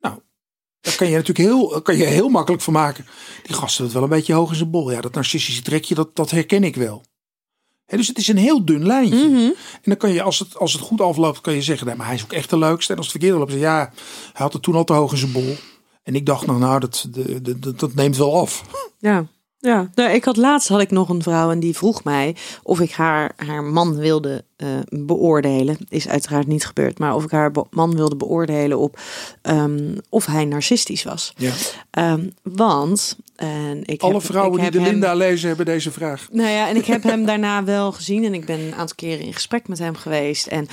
Nou, 0.00 0.18
daar 0.80 0.96
kan 0.96 1.06
je 1.08 1.16
natuurlijk 1.16 1.48
heel, 1.48 1.82
kan 1.82 1.96
je 1.96 2.04
heel 2.04 2.28
makkelijk 2.28 2.62
van 2.62 2.72
maken. 2.72 3.06
Die 3.42 3.56
gasten 3.56 3.84
het 3.84 3.92
wel 3.92 4.02
een 4.02 4.08
beetje 4.08 4.32
hoog 4.34 4.50
in 4.50 4.56
zijn 4.56 4.70
bol. 4.70 4.90
Ja, 4.90 5.00
dat 5.00 5.14
narcistische 5.14 5.62
trekje, 5.62 5.94
dat, 5.94 6.16
dat 6.16 6.30
herken 6.30 6.64
ik 6.64 6.76
wel. 6.76 7.02
Dus 7.86 8.08
het 8.08 8.18
is 8.18 8.28
een 8.28 8.36
heel 8.36 8.64
dun 8.64 8.86
lijntje. 8.86 9.28
Mhm. 9.28 9.36
En 9.36 9.82
dan 9.82 9.96
kan 9.96 10.12
je, 10.12 10.22
als 10.22 10.38
het, 10.38 10.58
als 10.58 10.72
het 10.72 10.82
goed 10.82 11.00
afloopt, 11.00 11.40
kan 11.40 11.54
je 11.54 11.62
zeggen, 11.62 11.86
nee, 11.86 11.96
maar 11.96 12.06
hij 12.06 12.14
is 12.14 12.22
ook 12.22 12.32
echt 12.32 12.50
de 12.50 12.58
leukste. 12.58 12.92
En 12.92 12.98
als 12.98 13.06
het 13.12 13.16
verkeerd 13.16 13.38
loopt, 13.38 13.52
ja, 13.52 13.78
hij 13.78 13.92
had 14.32 14.52
het 14.52 14.62
toen 14.62 14.74
al 14.74 14.84
te 14.84 14.92
hoog 14.92 15.12
in 15.12 15.18
zijn 15.18 15.32
bol. 15.32 15.56
En 16.02 16.14
ik 16.14 16.26
dacht, 16.26 16.46
nou, 16.46 16.58
nou 16.58 16.80
dat, 16.80 17.06
de, 17.10 17.42
de, 17.42 17.58
de- 17.58 17.74
dat 17.74 17.94
neemt 17.94 18.16
wel 18.16 18.40
af. 18.40 18.64
Ja. 18.98 19.26
Ja, 19.64 19.90
nou, 19.94 20.10
ik 20.10 20.24
had 20.24 20.36
laatst 20.36 20.68
had 20.68 20.80
ik 20.80 20.90
nog 20.90 21.08
een 21.08 21.22
vrouw 21.22 21.50
en 21.50 21.60
die 21.60 21.76
vroeg 21.76 22.04
mij 22.04 22.36
of 22.62 22.80
ik 22.80 22.90
haar, 22.92 23.32
haar 23.36 23.64
man 23.64 23.96
wilde 23.96 24.44
eh, 24.56 24.68
beoordelen. 24.88 25.76
Is 25.88 26.08
uiteraard 26.08 26.46
niet 26.46 26.66
gebeurd, 26.66 26.98
maar 26.98 27.14
of 27.14 27.24
ik 27.24 27.30
haar 27.30 27.50
man 27.70 27.94
wilde 27.96 28.16
beoordelen 28.16 28.78
op 28.78 29.00
ehm, 29.42 29.96
of 30.08 30.26
hij 30.26 30.44
narcistisch 30.44 31.02
was. 31.04 31.32
Ja. 31.36 31.52
Ehm, 31.90 32.28
want 32.42 33.16
en 33.36 33.80
ik 33.84 34.02
Alle 34.02 34.12
heb, 34.12 34.22
vrouwen 34.24 34.56
ik 34.58 34.62
die 34.62 34.70
de 34.70 34.80
hem- 34.80 34.90
Linda 34.90 35.14
lezen, 35.14 35.48
hebben 35.48 35.66
deze 35.66 35.90
vraag. 35.90 36.28
nou 36.30 36.48
ja, 36.50 36.68
en 36.68 36.76
ik 36.76 36.86
heb 36.86 37.02
hem 37.02 37.24
daarna 37.32 37.64
wel 37.64 37.92
gezien 37.92 38.24
en 38.24 38.34
ik 38.34 38.44
ben 38.46 38.60
een 38.60 38.74
aantal 38.74 38.96
keren 38.96 39.24
in 39.26 39.32
gesprek 39.34 39.68
met 39.68 39.78
hem 39.78 39.94
geweest. 39.96 40.46
En 40.46 40.66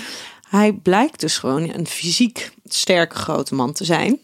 hij 0.49 0.73
blijkt 0.73 1.19
dus 1.19 1.37
gewoon 1.37 1.73
een 1.73 1.87
fysiek 1.87 2.51
sterke 2.65 3.15
grote 3.15 3.55
man 3.55 3.73
te 3.73 3.85
zijn. 3.85 4.19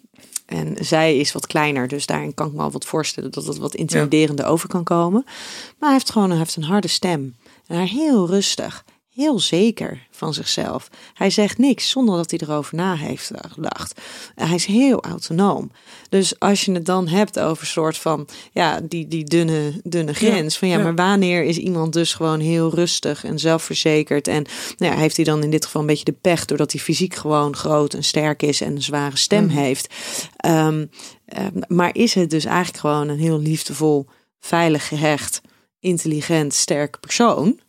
En 0.55 0.85
zij 0.85 1.17
is 1.17 1.31
wat 1.31 1.47
kleiner, 1.47 1.87
dus 1.87 2.05
daarin 2.05 2.33
kan 2.33 2.47
ik 2.47 2.53
me 2.53 2.61
al 2.61 2.71
wat 2.71 2.85
voorstellen 2.85 3.31
dat 3.31 3.45
het 3.45 3.57
wat 3.57 3.75
intimiderender 3.75 4.45
over 4.45 4.69
kan 4.69 4.83
komen. 4.83 5.21
Maar 5.25 5.89
hij 5.89 5.91
heeft 5.91 6.11
gewoon 6.11 6.29
hij 6.29 6.37
heeft 6.37 6.55
een 6.55 6.63
harde 6.63 6.87
stem. 6.87 7.35
En 7.67 7.75
hij 7.75 7.87
heel 7.87 8.27
rustig, 8.27 8.85
heel 9.15 9.39
zeker 9.39 10.07
van 10.11 10.33
zichzelf. 10.33 10.89
Hij 11.13 11.29
zegt 11.29 11.57
niks 11.57 11.89
zonder 11.89 12.15
dat 12.15 12.31
hij 12.31 12.39
erover 12.39 12.75
na 12.75 12.95
heeft 12.95 13.31
gedacht. 13.47 14.01
Hij 14.35 14.55
is 14.55 14.65
heel 14.65 15.03
autonoom. 15.03 15.71
Dus 16.09 16.39
als 16.39 16.65
je 16.65 16.71
het 16.71 16.85
dan 16.85 17.07
hebt 17.07 17.39
over 17.39 17.67
soort 17.67 17.97
van, 17.97 18.27
ja, 18.51 18.79
die, 18.81 19.07
die 19.07 19.23
dunne, 19.23 19.81
dunne 19.83 20.13
grens. 20.13 20.57
van 20.57 20.67
ja, 20.67 20.77
ja. 20.77 20.83
maar 20.83 20.95
wanneer 20.95 21.43
is 21.43 21.57
iemand 21.57 21.93
dus 21.93 22.13
gewoon 22.13 22.39
heel 22.39 22.73
rustig 22.73 23.23
en 23.23 23.39
zelfverzekerd? 23.39 24.27
En 24.27 24.45
nou 24.77 24.93
ja, 24.93 24.99
heeft 24.99 25.15
hij 25.15 25.25
dan 25.25 25.43
in 25.43 25.51
dit 25.51 25.65
geval 25.65 25.81
een 25.81 25.87
beetje 25.87 26.05
de 26.05 26.17
pech, 26.21 26.45
doordat 26.45 26.71
hij 26.71 26.81
fysiek 26.81 27.15
gewoon 27.15 27.55
groot 27.55 27.93
en 27.93 28.03
sterk 28.03 28.41
is 28.41 28.61
en 28.61 28.75
een 28.75 28.81
zware 28.81 29.17
stem 29.17 29.49
heeft. 29.49 29.93
Ehm, 30.37 30.85
ehm, 31.25 31.61
maar 31.67 31.95
is 31.95 32.13
het 32.13 32.29
dus 32.29 32.45
eigenlijk 32.45 32.77
gewoon 32.77 33.07
een 33.07 33.19
heel 33.19 33.39
liefdevol, 33.39 34.05
veilig 34.39 34.87
gehecht, 34.87 35.41
intelligent, 35.79 36.53
sterk 36.53 36.99
persoon? 36.99 37.63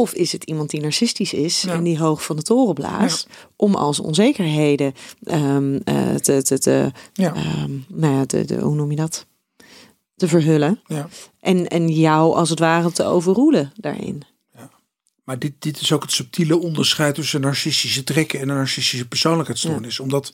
Of 0.00 0.12
is 0.14 0.32
het 0.32 0.44
iemand 0.44 0.70
die 0.70 0.80
narcistisch 0.80 1.32
is 1.32 1.62
Ja. 1.62 1.72
en 1.72 1.82
die 1.82 1.98
hoog 1.98 2.24
van 2.24 2.36
de 2.36 2.42
toren 2.42 2.74
blaast 2.74 3.26
om 3.56 3.74
als 3.74 4.00
onzekerheden 4.00 4.94
ehm, 5.24 5.78
eh, 5.84 6.14
te, 6.14 6.42
te, 6.42 6.58
te, 6.58 6.92
Ja. 7.12 7.34
ehm, 7.34 7.70
nou 7.88 8.14
ja, 8.14 8.24
de, 8.24 8.44
de, 8.44 8.60
hoe 8.60 8.74
noem 8.74 8.90
je 8.90 8.96
dat? 8.96 9.26
Te 10.16 10.28
verhullen. 10.28 10.80
Ja. 10.86 11.08
En, 11.40 11.68
en 11.68 11.88
jou 11.88 12.34
als 12.34 12.50
het 12.50 12.58
ware 12.58 12.92
te 12.92 13.04
overroelen 13.04 13.72
daarin. 13.76 14.22
Maar 15.24 15.38
dit, 15.38 15.52
dit 15.58 15.80
is 15.80 15.92
ook 15.92 16.02
het 16.02 16.12
subtiele 16.12 16.58
onderscheid 16.58 17.14
tussen 17.14 17.40
narcistische 17.40 18.04
trekken 18.04 18.40
en 18.40 18.48
een 18.48 18.56
narcistische 18.56 19.08
persoonlijkheidsstoornis. 19.08 20.00
Omdat 20.00 20.32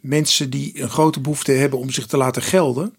mensen 0.00 0.50
die 0.50 0.80
een 0.82 0.90
grote 0.90 1.20
behoefte 1.20 1.52
hebben 1.52 1.78
om 1.78 1.90
zich 1.90 2.06
te 2.06 2.16
laten 2.16 2.42
gelden, 2.42 2.94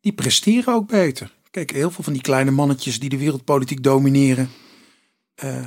die 0.00 0.12
presteren 0.12 0.74
ook 0.74 0.86
beter. 0.86 1.32
Kijk, 1.50 1.70
heel 1.70 1.90
veel 1.90 2.04
van 2.04 2.12
die 2.12 2.22
kleine 2.22 2.50
mannetjes 2.50 3.00
die 3.00 3.08
de 3.08 3.16
wereldpolitiek 3.18 3.82
domineren, 3.82 4.50
eh, 5.42 5.64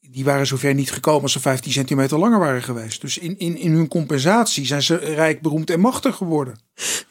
die 0.00 0.24
waren 0.24 0.46
zover 0.46 0.74
niet 0.74 0.90
gekomen 0.90 1.22
als 1.22 1.32
ze 1.32 1.40
15 1.40 1.72
centimeter 1.72 2.18
langer 2.18 2.38
waren 2.38 2.62
geweest. 2.62 3.00
Dus 3.00 3.18
in, 3.18 3.38
in, 3.38 3.56
in 3.56 3.72
hun 3.72 3.88
compensatie 3.88 4.66
zijn 4.66 4.82
ze 4.82 4.94
rijk, 4.96 5.42
beroemd 5.42 5.70
en 5.70 5.80
machtig 5.80 6.16
geworden. 6.16 6.58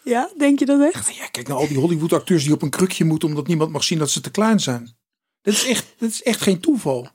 Ja, 0.04 0.30
denk 0.38 0.60
je 0.60 0.66
dat 0.66 0.82
echt? 0.94 1.16
Ja, 1.16 1.28
kijk 1.28 1.48
naar 1.48 1.58
al 1.58 1.68
die 1.68 1.78
Hollywood-acteurs 1.78 2.44
die 2.44 2.54
op 2.54 2.62
een 2.62 2.70
krukje 2.70 3.06
moeten 3.06 3.28
omdat 3.28 3.48
niemand 3.48 3.72
mag 3.72 3.84
zien 3.84 4.00
dat 4.00 4.10
ze 4.10 4.22
te 4.22 4.32
klein 4.32 4.60
zijn. 4.60 4.96
Dat 5.42 5.54
is 5.54 5.66
echt, 5.68 5.86
dat 5.98 6.10
is 6.10 6.24
echt 6.24 6.42
geen 6.42 6.60
toeval. 6.60 7.08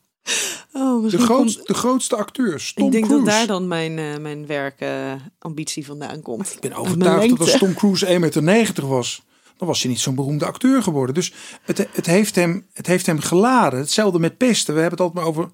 Oh, 0.72 1.10
De, 1.10 1.18
grootste, 1.18 1.56
komt- 1.56 1.66
de 1.68 1.74
grootste 1.74 2.16
acteurs. 2.16 2.72
Tom 2.72 2.86
ik 2.86 2.92
denk 2.92 3.04
Cruise. 3.04 3.24
dat 3.24 3.34
daar 3.34 3.46
dan 3.46 3.68
mijn, 3.68 3.98
eh, 3.98 4.16
mijn 4.18 4.46
werkambitie 4.46 5.86
vandaan 5.86 6.22
komt. 6.22 6.52
Ik 6.52 6.60
ben 6.60 6.72
overtuigd 6.72 7.28
dat 7.28 7.40
als. 7.40 7.58
Tom 7.58 7.74
Cruise 7.74 8.06
1,90 8.06 8.42
meter 8.42 8.86
was, 8.86 9.22
dan 9.56 9.68
was 9.68 9.82
hij 9.82 9.90
niet 9.90 10.00
zo'n 10.00 10.14
beroemde 10.14 10.44
acteur 10.44 10.82
geworden. 10.82 11.14
Dus 11.14 11.32
het, 11.62 11.86
het, 11.92 12.06
heeft 12.06 12.34
hem, 12.34 12.66
het 12.72 12.86
heeft 12.86 13.06
hem 13.06 13.18
geladen. 13.18 13.78
Hetzelfde 13.78 14.18
met 14.18 14.36
pesten. 14.36 14.74
We 14.74 14.80
hebben 14.80 14.98
het 14.98 15.06
altijd 15.08 15.24
maar 15.24 15.34
over 15.34 15.50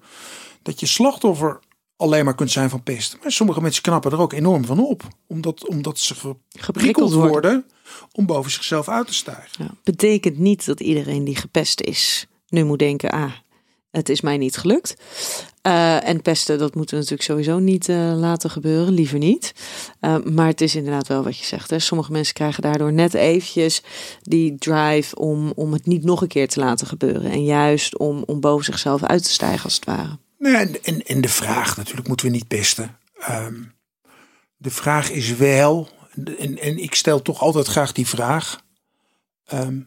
dat 0.61 0.79
je 0.79 0.85
slachtoffer 0.85 1.59
alleen 1.97 2.25
maar 2.25 2.35
kunt 2.35 2.51
zijn 2.51 2.69
van 2.69 2.83
pest. 2.83 3.17
Maar 3.21 3.31
sommige 3.31 3.61
mensen 3.61 3.81
knappen 3.81 4.11
er 4.11 4.19
ook 4.19 4.33
enorm 4.33 4.65
van 4.65 4.79
op. 4.79 5.07
Omdat, 5.27 5.67
omdat 5.67 5.99
ze 5.99 6.35
geprikkeld 6.49 7.13
worden 7.13 7.65
om 8.11 8.25
boven 8.25 8.51
zichzelf 8.51 8.89
uit 8.89 9.07
te 9.07 9.13
stijgen. 9.13 9.63
Ja, 9.63 9.71
betekent 9.83 10.37
niet 10.37 10.65
dat 10.65 10.79
iedereen 10.79 11.23
die 11.23 11.35
gepest 11.35 11.81
is 11.81 12.27
nu 12.53 12.63
moet 12.63 12.79
denken: 12.79 13.09
ah, 13.09 13.31
het 13.91 14.09
is 14.09 14.21
mij 14.21 14.37
niet 14.37 14.57
gelukt. 14.57 14.95
Eh, 15.63 16.07
en 16.07 16.21
pesten, 16.21 16.57
dat 16.57 16.75
moeten 16.75 16.95
we 16.95 17.01
natuurlijk 17.01 17.29
sowieso 17.29 17.59
niet 17.59 17.89
eh, 17.89 18.13
laten 18.15 18.49
gebeuren, 18.49 18.93
liever 18.93 19.17
niet. 19.17 19.53
Eh, 19.99 20.17
maar 20.23 20.47
het 20.47 20.61
is 20.61 20.75
inderdaad 20.75 21.07
wel 21.07 21.23
wat 21.23 21.37
je 21.37 21.45
zegt. 21.45 21.69
Hè. 21.69 21.79
Sommige 21.79 22.11
mensen 22.11 22.33
krijgen 22.33 22.61
daardoor 22.61 22.93
net 22.93 23.13
eventjes 23.13 23.83
die 24.21 24.55
drive 24.57 25.15
om, 25.15 25.51
om 25.55 25.73
het 25.73 25.85
niet 25.85 26.03
nog 26.03 26.21
een 26.21 26.27
keer 26.27 26.47
te 26.47 26.59
laten 26.59 26.87
gebeuren. 26.87 27.31
En 27.31 27.43
juist 27.43 27.97
om, 27.97 28.23
om 28.25 28.39
boven 28.39 28.65
zichzelf 28.65 29.03
uit 29.03 29.23
te 29.23 29.29
stijgen, 29.29 29.63
als 29.63 29.75
het 29.75 29.85
ware. 29.85 30.17
Nee, 30.37 30.79
en, 30.81 31.05
en, 31.05 31.21
de 31.21 31.29
vraag, 31.29 31.77
natuurlijk 31.77 32.07
moeten 32.07 32.25
we 32.25 32.31
niet 32.31 32.47
pesten. 32.47 32.97
Ehm, 33.19 33.61
de 34.57 34.71
vraag 34.71 35.11
is 35.11 35.35
wel, 35.35 35.89
en, 36.37 36.59
en 36.59 36.77
ik 36.77 36.95
stel 36.95 37.21
toch 37.21 37.41
altijd 37.41 37.67
graag 37.67 37.91
die 37.91 38.07
vraag. 38.07 38.61
ehm, 39.45 39.79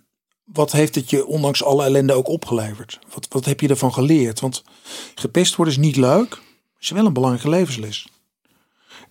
wat 0.53 0.73
heeft 0.73 0.95
het 0.95 1.11
je 1.11 1.27
ondanks 1.27 1.65
alle 1.65 1.85
ellende 1.85 2.13
ook 2.13 2.29
opgeleverd? 2.29 2.99
Wat, 3.13 3.27
wat 3.29 3.45
heb 3.45 3.61
je 3.61 3.69
ervan 3.69 3.93
geleerd? 3.93 4.41
Want 4.41 4.63
gepest 5.15 5.55
worden 5.55 5.75
is 5.75 5.81
niet 5.81 5.97
leuk, 5.97 6.41
is 6.81 6.91
wel 6.91 7.07
een 7.07 7.13
belangrijke 7.13 7.49
levensles. 7.49 8.09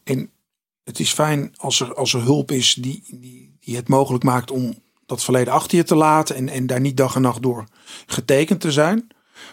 En 0.03 0.29
het 0.83 0.99
is 0.99 1.11
fijn 1.11 1.53
als 1.57 1.79
er, 1.79 1.95
als 1.95 2.13
er 2.13 2.21
hulp 2.21 2.51
is 2.51 2.73
die, 2.73 3.03
die, 3.07 3.57
die 3.59 3.75
het 3.75 3.87
mogelijk 3.87 4.23
maakt 4.23 4.51
om 4.51 4.83
dat 5.05 5.23
verleden 5.23 5.53
achter 5.53 5.77
je 5.77 5.83
te 5.83 5.95
laten 5.95 6.35
en, 6.35 6.49
en 6.49 6.67
daar 6.67 6.81
niet 6.81 6.97
dag 6.97 7.15
en 7.15 7.21
nacht 7.21 7.41
door 7.41 7.65
getekend 8.05 8.61
te 8.61 8.71
zijn. 8.71 9.07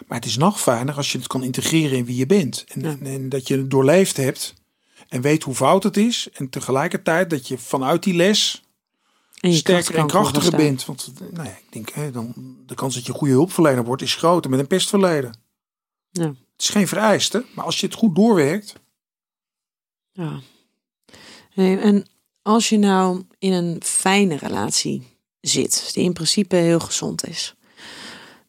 Maar 0.07 0.17
het 0.17 0.27
is 0.27 0.37
nog 0.37 0.61
fijner 0.61 0.95
als 0.95 1.11
je 1.11 1.17
het 1.17 1.27
kan 1.27 1.43
integreren 1.43 1.97
in 1.97 2.05
wie 2.05 2.15
je 2.15 2.25
bent. 2.25 2.65
En, 2.67 2.81
Ja. 2.81 2.89
en, 2.89 3.05
en 3.05 3.29
dat 3.29 3.47
je 3.47 3.57
het 3.57 3.69
doorleefd 3.71 4.17
hebt 4.17 4.53
en 5.09 5.21
weet 5.21 5.43
hoe 5.43 5.55
fout 5.55 5.83
het 5.83 5.97
is. 5.97 6.27
En 6.33 6.49
tegelijkertijd 6.49 7.29
dat 7.29 7.47
je 7.47 7.57
vanuit 7.57 8.03
die 8.03 8.13
les 8.13 8.63
En 9.43 9.53
sterker 9.53 9.95
en 9.95 10.07
krachtiger 10.07 10.55
bent. 10.55 10.85
Want 10.85 11.13
nou 11.31 11.47
ja, 11.47 11.57
ik 11.57 11.71
denk, 11.71 11.89
hè, 11.89 12.11
dan, 12.11 12.33
de 12.65 12.75
kans 12.75 12.95
dat 12.95 13.05
je 13.05 13.11
een 13.11 13.17
goede 13.17 13.33
hulpverlener 13.33 13.83
wordt 13.83 14.01
is 14.01 14.15
groter 14.15 14.49
met 14.49 14.59
een 14.59 14.67
pestverleden. 14.67 15.37
Ja. 16.09 16.27
Het 16.27 16.61
is 16.61 16.69
geen 16.69 16.87
vereiste, 16.87 17.45
maar 17.55 17.65
als 17.65 17.79
je 17.79 17.85
het 17.85 17.95
goed 17.95 18.15
doorwerkt. 18.15 18.73
Ja. 20.11 20.39
Hey, 21.49 21.79
en 21.79 22.05
als 22.41 22.69
je 22.69 22.77
nou 22.77 23.23
in 23.39 23.53
een 23.53 23.81
fijne 23.83 24.35
relatie 24.35 25.17
zit, 25.41 25.93
die 25.93 26.03
in 26.03 26.13
principe 26.13 26.55
heel 26.55 26.79
gezond 26.79 27.27
is. 27.27 27.55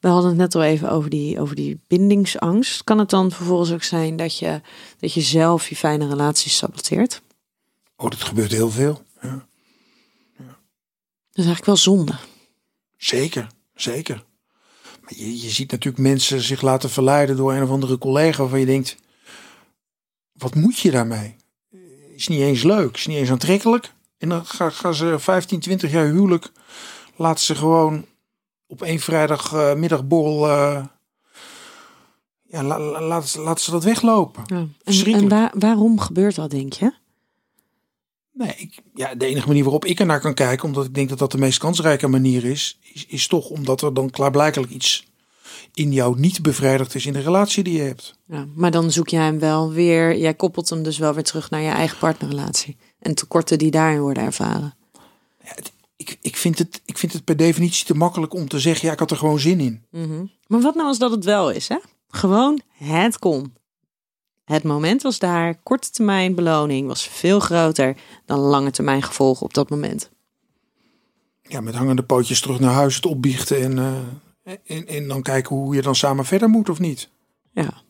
We 0.00 0.08
hadden 0.08 0.30
het 0.30 0.38
net 0.38 0.54
al 0.54 0.62
even 0.62 0.90
over 0.90 1.10
die, 1.10 1.40
over 1.40 1.56
die 1.56 1.80
bindingsangst. 1.86 2.84
Kan 2.84 2.98
het 2.98 3.10
dan 3.10 3.30
vervolgens 3.30 3.72
ook 3.72 3.82
zijn 3.82 4.16
dat 4.16 4.38
je, 4.38 4.60
dat 4.98 5.12
je 5.12 5.20
zelf 5.20 5.68
je 5.68 5.76
fijne 5.76 6.08
relatie 6.08 6.50
saboteert? 6.50 7.22
Oh, 7.96 8.10
dat 8.10 8.22
gebeurt 8.22 8.52
heel 8.52 8.70
veel. 8.70 9.02
Ja. 9.22 9.46
Dat 11.34 11.44
is 11.44 11.50
eigenlijk 11.50 11.64
wel 11.66 11.76
zonde. 11.76 12.12
Zeker, 12.96 13.46
zeker. 13.74 14.24
Maar 15.02 15.12
je, 15.16 15.40
je 15.42 15.50
ziet 15.50 15.70
natuurlijk 15.70 16.02
mensen 16.02 16.40
zich 16.40 16.60
laten 16.62 16.90
verleiden 16.90 17.36
door 17.36 17.52
een 17.54 17.62
of 17.62 17.70
andere 17.70 17.98
collega 17.98 18.38
waarvan 18.38 18.60
je 18.60 18.66
denkt, 18.66 18.96
wat 20.32 20.54
moet 20.54 20.78
je 20.78 20.90
daarmee? 20.90 21.36
Is 22.14 22.28
niet 22.28 22.40
eens 22.40 22.62
leuk, 22.62 22.96
is 22.96 23.06
niet 23.06 23.16
eens 23.16 23.30
aantrekkelijk. 23.30 23.92
En 24.18 24.28
dan 24.28 24.46
gaan, 24.46 24.72
gaan 24.72 24.94
ze 24.94 25.18
15, 25.18 25.60
20 25.60 25.90
jaar 25.90 26.06
huwelijk, 26.06 26.52
laten 27.16 27.44
ze 27.44 27.54
gewoon 27.54 28.06
op 28.66 28.82
één 28.82 29.00
vrijdagmiddagborrel, 29.00 30.48
eh 30.50 30.84
ja, 32.42 32.62
la, 32.62 32.78
la- 32.80 33.00
laten, 33.02 33.28
ze- 33.28 33.40
laten 33.40 33.64
ze 33.64 33.70
dat 33.70 33.84
weglopen. 33.84 34.42
Ja. 34.46 34.56
En, 34.56 34.68
en 34.84 35.28
waar, 35.28 35.52
waarom 35.58 36.00
gebeurt 36.00 36.34
dat, 36.34 36.50
denk 36.50 36.72
je? 36.72 36.92
Nee, 38.34 38.54
ik, 38.56 38.78
ja, 38.94 39.14
de 39.14 39.26
enige 39.26 39.46
manier 39.46 39.62
waarop 39.62 39.84
ik 39.84 40.00
er 40.00 40.06
naar 40.06 40.20
kan 40.20 40.34
kijken, 40.34 40.64
omdat 40.68 40.84
ik 40.84 40.94
denk 40.94 41.08
dat 41.08 41.18
dat 41.18 41.32
de 41.32 41.38
meest 41.38 41.58
kansrijke 41.58 42.08
manier 42.08 42.44
is, 42.44 42.78
is, 42.92 43.06
is 43.06 43.26
toch 43.26 43.48
omdat 43.48 43.82
er 43.82 43.94
dan 43.94 44.10
klaarblijkelijk 44.10 44.72
iets 44.72 45.06
in 45.74 45.92
jou 45.92 46.18
niet 46.18 46.42
bevredigd 46.42 46.94
is 46.94 47.06
in 47.06 47.12
de 47.12 47.20
relatie 47.20 47.62
die 47.64 47.76
je 47.76 47.82
hebt. 47.82 48.18
Ja, 48.26 48.46
maar 48.54 48.70
dan 48.70 48.90
zoek 48.90 49.08
jij 49.08 49.24
hem 49.24 49.38
wel 49.38 49.72
weer, 49.72 50.16
jij 50.16 50.34
koppelt 50.34 50.68
hem 50.70 50.82
dus 50.82 50.98
wel 50.98 51.14
weer 51.14 51.22
terug 51.24 51.50
naar 51.50 51.60
je 51.60 51.68
eigen 51.70 51.98
partnerrelatie. 51.98 52.76
En 52.98 53.14
tekorten 53.14 53.58
die 53.58 53.70
daarin 53.70 54.00
worden 54.00 54.22
ervaren. 54.22 54.74
Ja, 55.44 55.50
het- 55.54 55.72
ik, 55.96 56.18
ik, 56.22 56.36
vind 56.36 56.58
het, 56.58 56.82
ik 56.84 56.98
vind 56.98 57.12
het 57.12 57.24
per 57.24 57.36
definitie 57.36 57.86
te 57.86 57.94
makkelijk 57.94 58.34
om 58.34 58.48
te 58.48 58.58
zeggen, 58.60 58.86
ja, 58.86 58.92
ik 58.92 58.98
had 58.98 59.10
er 59.10 59.16
gewoon 59.16 59.38
zin 59.40 59.60
in. 59.60 59.84
Mhm. 59.90 60.24
Maar 60.46 60.60
wat 60.60 60.74
nou 60.74 60.86
als 60.88 60.98
dat 60.98 61.10
het 61.10 61.24
wel 61.24 61.50
is, 61.50 61.68
hè? 61.68 61.76
Gewoon, 62.08 62.60
het 62.74 63.18
kon. 63.18 63.54
Het 64.44 64.62
moment 64.62 65.02
was 65.02 65.18
daar, 65.18 65.54
korte 65.62 65.90
termijn 65.90 66.34
beloning 66.34 66.86
was 66.86 67.08
veel 67.08 67.40
groter 67.40 67.96
dan 68.24 68.38
lange 68.38 68.70
termijn 68.70 69.02
gevolgen 69.02 69.46
op 69.46 69.54
dat 69.54 69.70
moment. 69.70 70.10
Ja, 71.42 71.60
met 71.60 71.74
hangende 71.74 72.02
pootjes 72.02 72.40
terug 72.40 72.60
naar 72.60 72.72
huis 72.72 72.94
het 72.94 73.06
opbiechten 73.06 73.62
en, 73.62 73.78
eh, 73.78 74.54
en, 74.76 74.86
en 74.86 75.08
dan 75.08 75.22
kijken 75.22 75.56
hoe 75.56 75.74
je 75.74 75.82
dan 75.82 75.94
samen 75.94 76.24
verder 76.24 76.48
moet 76.48 76.68
of 76.68 76.78
niet. 76.78 77.08
Ja. 77.52 77.82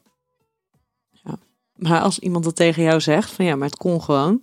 ja. 1.11 1.39
Maar 1.77 2.01
als 2.01 2.19
iemand 2.19 2.45
dat 2.45 2.57
tegen 2.57 2.83
jou 2.83 3.01
zegt, 3.01 3.31
van 3.31 3.45
ja, 3.45 3.57
maar 3.57 3.69
het 3.69 3.79
kon 3.79 4.03
gewoon. 4.03 4.43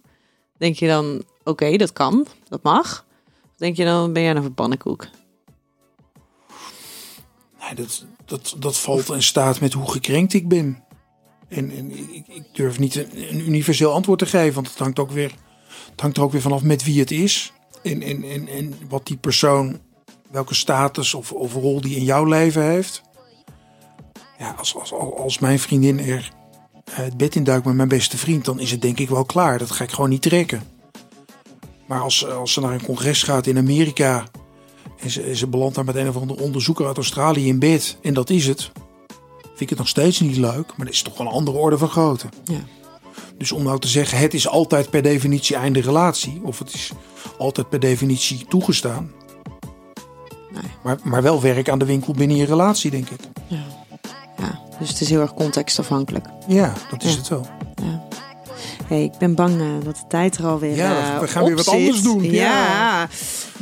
Denk 0.57 0.76
je 0.76 0.88
dan, 0.88 1.24
oké, 1.43 1.78
dat 1.78 1.93
kan, 1.93 2.28
dat 2.47 2.64
mag. 2.64 3.05
Of 3.43 3.57
denk 3.57 3.76
je 3.76 3.86
dan, 3.86 4.14
ben 4.14 4.24
jij 4.24 4.34
nou 4.34 4.45
een 4.45 4.53
pannenkoek? 4.53 5.07
Nee, 7.59 7.76
dat, 7.76 8.05
dat, 8.26 8.55
dat 8.57 8.78
valt 8.78 9.09
in 9.09 9.24
staat 9.24 9.59
met 9.59 9.74
hoe 9.74 9.91
gekrenkt 9.91 10.34
ik 10.34 10.47
ben. 10.47 10.84
En, 11.51 11.71
en 11.71 11.91
ik, 11.91 12.27
ik 12.27 12.43
durf 12.51 12.79
niet 12.79 12.95
een, 12.95 13.09
een 13.29 13.47
universeel 13.47 13.93
antwoord 13.93 14.19
te 14.19 14.25
geven, 14.25 14.53
want 14.53 14.69
het 14.69 14.77
hangt, 14.77 14.99
ook 14.99 15.11
weer, 15.11 15.33
hangt 15.95 16.17
er 16.17 16.23
ook 16.23 16.31
weer 16.31 16.41
vanaf 16.41 16.63
met 16.63 16.83
wie 16.83 16.99
het 16.99 17.11
is. 17.11 17.53
En, 17.83 18.01
en, 18.01 18.23
en, 18.23 18.47
en 18.47 18.73
wat 18.89 19.07
die 19.07 19.17
persoon, 19.17 19.79
welke 20.31 20.53
status 20.53 21.13
of, 21.13 21.31
rol 21.53 21.81
die 21.81 21.95
in 21.95 22.03
jouw 22.03 22.23
leven 22.23 22.63
heeft. 22.63 23.01
Ja, 24.37 24.55
als, 24.57 24.75
als, 24.75 24.93
als 24.93 25.39
mijn 25.39 25.59
vriendin 25.59 25.99
er 25.99 26.31
eh, 26.85 26.95
het 26.95 27.17
bed 27.17 27.35
in 27.35 27.43
duikt 27.43 27.65
met 27.65 27.75
mijn 27.75 27.87
beste 27.87 28.17
vriend, 28.17 28.45
dan 28.45 28.59
is 28.59 28.71
het 28.71 28.81
denk 28.81 28.99
ik 28.99 29.09
wel 29.09 29.25
klaar. 29.25 29.57
Dat 29.57 29.71
ga 29.71 29.83
ik 29.83 29.91
gewoon 29.91 30.09
niet 30.09 30.21
trekken. 30.21 30.63
Maar 31.87 32.01
als, 32.01 32.27
als 32.27 32.53
ze 32.53 32.61
naar 32.61 32.73
een 32.73 32.85
congres 32.85 33.23
gaat 33.23 33.47
in 33.47 33.57
Amerika 33.57 34.23
en 34.99 35.09
ze, 35.09 35.35
ze 35.35 35.47
belandt 35.47 35.75
daar 35.75 35.85
met 35.85 35.95
een 35.95 36.09
of 36.09 36.17
andere 36.17 36.41
onderzoeker 36.41 36.87
uit 36.87 36.97
Australië 36.97 37.47
in 37.47 37.59
bed. 37.59 37.97
En 38.01 38.13
dat 38.13 38.29
is 38.29 38.47
het. 38.47 38.71
Vind 39.62 39.74
ik 39.74 39.80
het 39.80 39.88
nog 39.88 40.03
steeds 40.03 40.20
niet 40.20 40.38
leuk. 40.38 40.68
Maar 40.78 40.86
dat 40.86 40.95
is 40.95 41.01
toch 41.01 41.18
wel 41.18 41.28
een 41.28 41.34
andere 41.34 41.57
orde 41.57 41.78
van 41.78 41.88
grootte. 41.89 42.28
Ja. 42.43 42.59
Dus 43.38 43.51
om 43.51 43.64
nou 43.64 43.80
te 43.80 43.88
zeggen, 43.88 44.18
het 44.18 44.34
is 44.34 44.47
altijd 44.47 44.89
per 44.89 45.01
definitie 45.01 45.55
einde 45.55 45.82
relatie. 45.82 46.41
Of 46.43 46.59
het 46.59 46.74
is 46.74 46.91
altijd 47.38 47.70
per 47.70 47.80
definitie 47.80 48.45
toegestaan. 48.49 49.12
Nee. 50.53 50.72
Maar, 50.84 50.97
maar 51.03 51.22
wel 51.22 51.41
werk 51.41 51.70
aan 51.70 51.80
de 51.80 51.86
winkel 51.86 52.14
binnen 52.14 52.38
je 52.38 52.45
relatie, 52.45 52.91
denk 52.91 53.09
ik. 53.09 53.20
Ja. 53.47 53.64
ja, 54.38 54.59
dus 54.80 54.89
het 54.89 55.01
is 55.01 55.09
heel 55.09 55.22
erg 55.22 55.34
contextafhankelijk. 55.34 56.26
Ja, 56.47 56.74
dat 56.91 57.03
is 57.03 57.12
Ja. 57.12 57.18
het 57.18 57.28
wel. 57.28 57.47
Ja. 57.84 58.07
Hey, 58.86 59.03
ik 59.03 59.18
ben 59.18 59.36
bang 59.36 59.59
eh, 59.62 59.68
dat 59.86 59.95
de 59.95 60.07
tijd 60.09 60.38
er 60.38 60.45
alweer 60.45 60.76
Ja, 60.76 61.14
eh, 61.16 61.20
we 61.20 61.28
gaan 61.28 61.43
weer 61.45 61.55
wat 61.55 61.66
zit. 61.66 61.74
anders 61.74 62.01
doen, 62.01 62.24
ja. 62.24 62.32
Ja. 62.32 63.07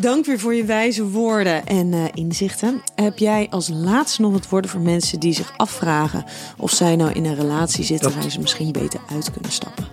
Dank 0.02 0.26
weer 0.26 0.40
voor 0.40 0.54
je 0.54 0.66
wijze 0.66 1.08
woorden 1.08 1.66
en 1.66 1.94
uh, 1.94 2.04
inzichten. 2.14 2.82
Heb 2.96 3.18
jij 3.18 3.48
als 3.50 3.70
laatste 3.74 4.22
nog 4.22 4.32
wat 4.32 4.50
woorden 4.50 4.72
voor 4.72 4.80
mensen 4.80 5.20
die 5.20 5.34
zich 5.34 5.54
afvragen 5.58 6.26
of 6.58 6.72
zij 6.72 6.96
nou 6.96 7.12
in 7.12 7.26
een 7.26 7.36
relatie 7.36 7.84
zitten 7.84 8.14
waar 8.14 8.32
ze 8.32 8.40
misschien 8.40 8.72
beter 8.72 9.00
uit 9.12 9.32
kunnen 9.32 9.52
stappen? 9.52 9.88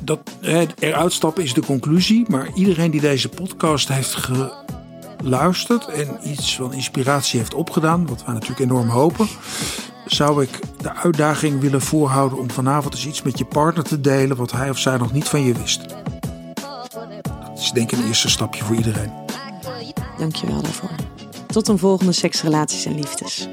Dat 0.00 0.20
eruit 0.78 1.12
stappen 1.12 1.42
is 1.42 1.54
de 1.54 1.64
conclusie, 1.64 2.24
maar 2.28 2.48
iedereen 2.54 2.90
die 2.90 3.00
deze 3.00 3.28
podcast 3.28 3.88
heeft 3.88 4.14
geluisterd 5.16 5.86
en 5.88 6.18
iets 6.22 6.56
van 6.56 6.72
inspiratie 6.72 7.38
heeft 7.38 7.54
opgedaan, 7.54 8.06
wat 8.06 8.24
we 8.24 8.32
natuurlijk 8.32 8.60
enorm 8.60 8.88
hopen, 8.88 9.28
zou 10.06 10.42
ik 10.42 10.58
de 10.80 10.94
uitdaging 10.94 11.60
willen 11.60 11.80
voorhouden 11.80 12.38
om 12.38 12.50
vanavond 12.50 12.94
eens 12.94 13.06
iets 13.06 13.22
met 13.22 13.38
je 13.38 13.44
partner 13.44 13.84
te 13.84 14.00
delen 14.00 14.36
wat 14.36 14.52
hij 14.52 14.70
of 14.70 14.78
zij 14.78 14.96
nog 14.96 15.12
niet 15.12 15.28
van 15.28 15.42
je 15.44 15.52
wist. 15.52 15.80
Dat 16.54 17.58
is 17.58 17.70
denk 17.70 17.92
ik 17.92 17.98
een 17.98 18.06
eerste 18.06 18.30
stapje 18.30 18.64
voor 18.64 18.76
iedereen. 18.76 19.25
Dankjewel 20.18 20.62
daarvoor. 20.62 20.94
Tot 21.46 21.68
een 21.68 21.78
volgende 21.78 22.12
Seks, 22.12 22.42
Relaties 22.42 22.84
en 22.84 22.94
Liefdes. 22.94 23.48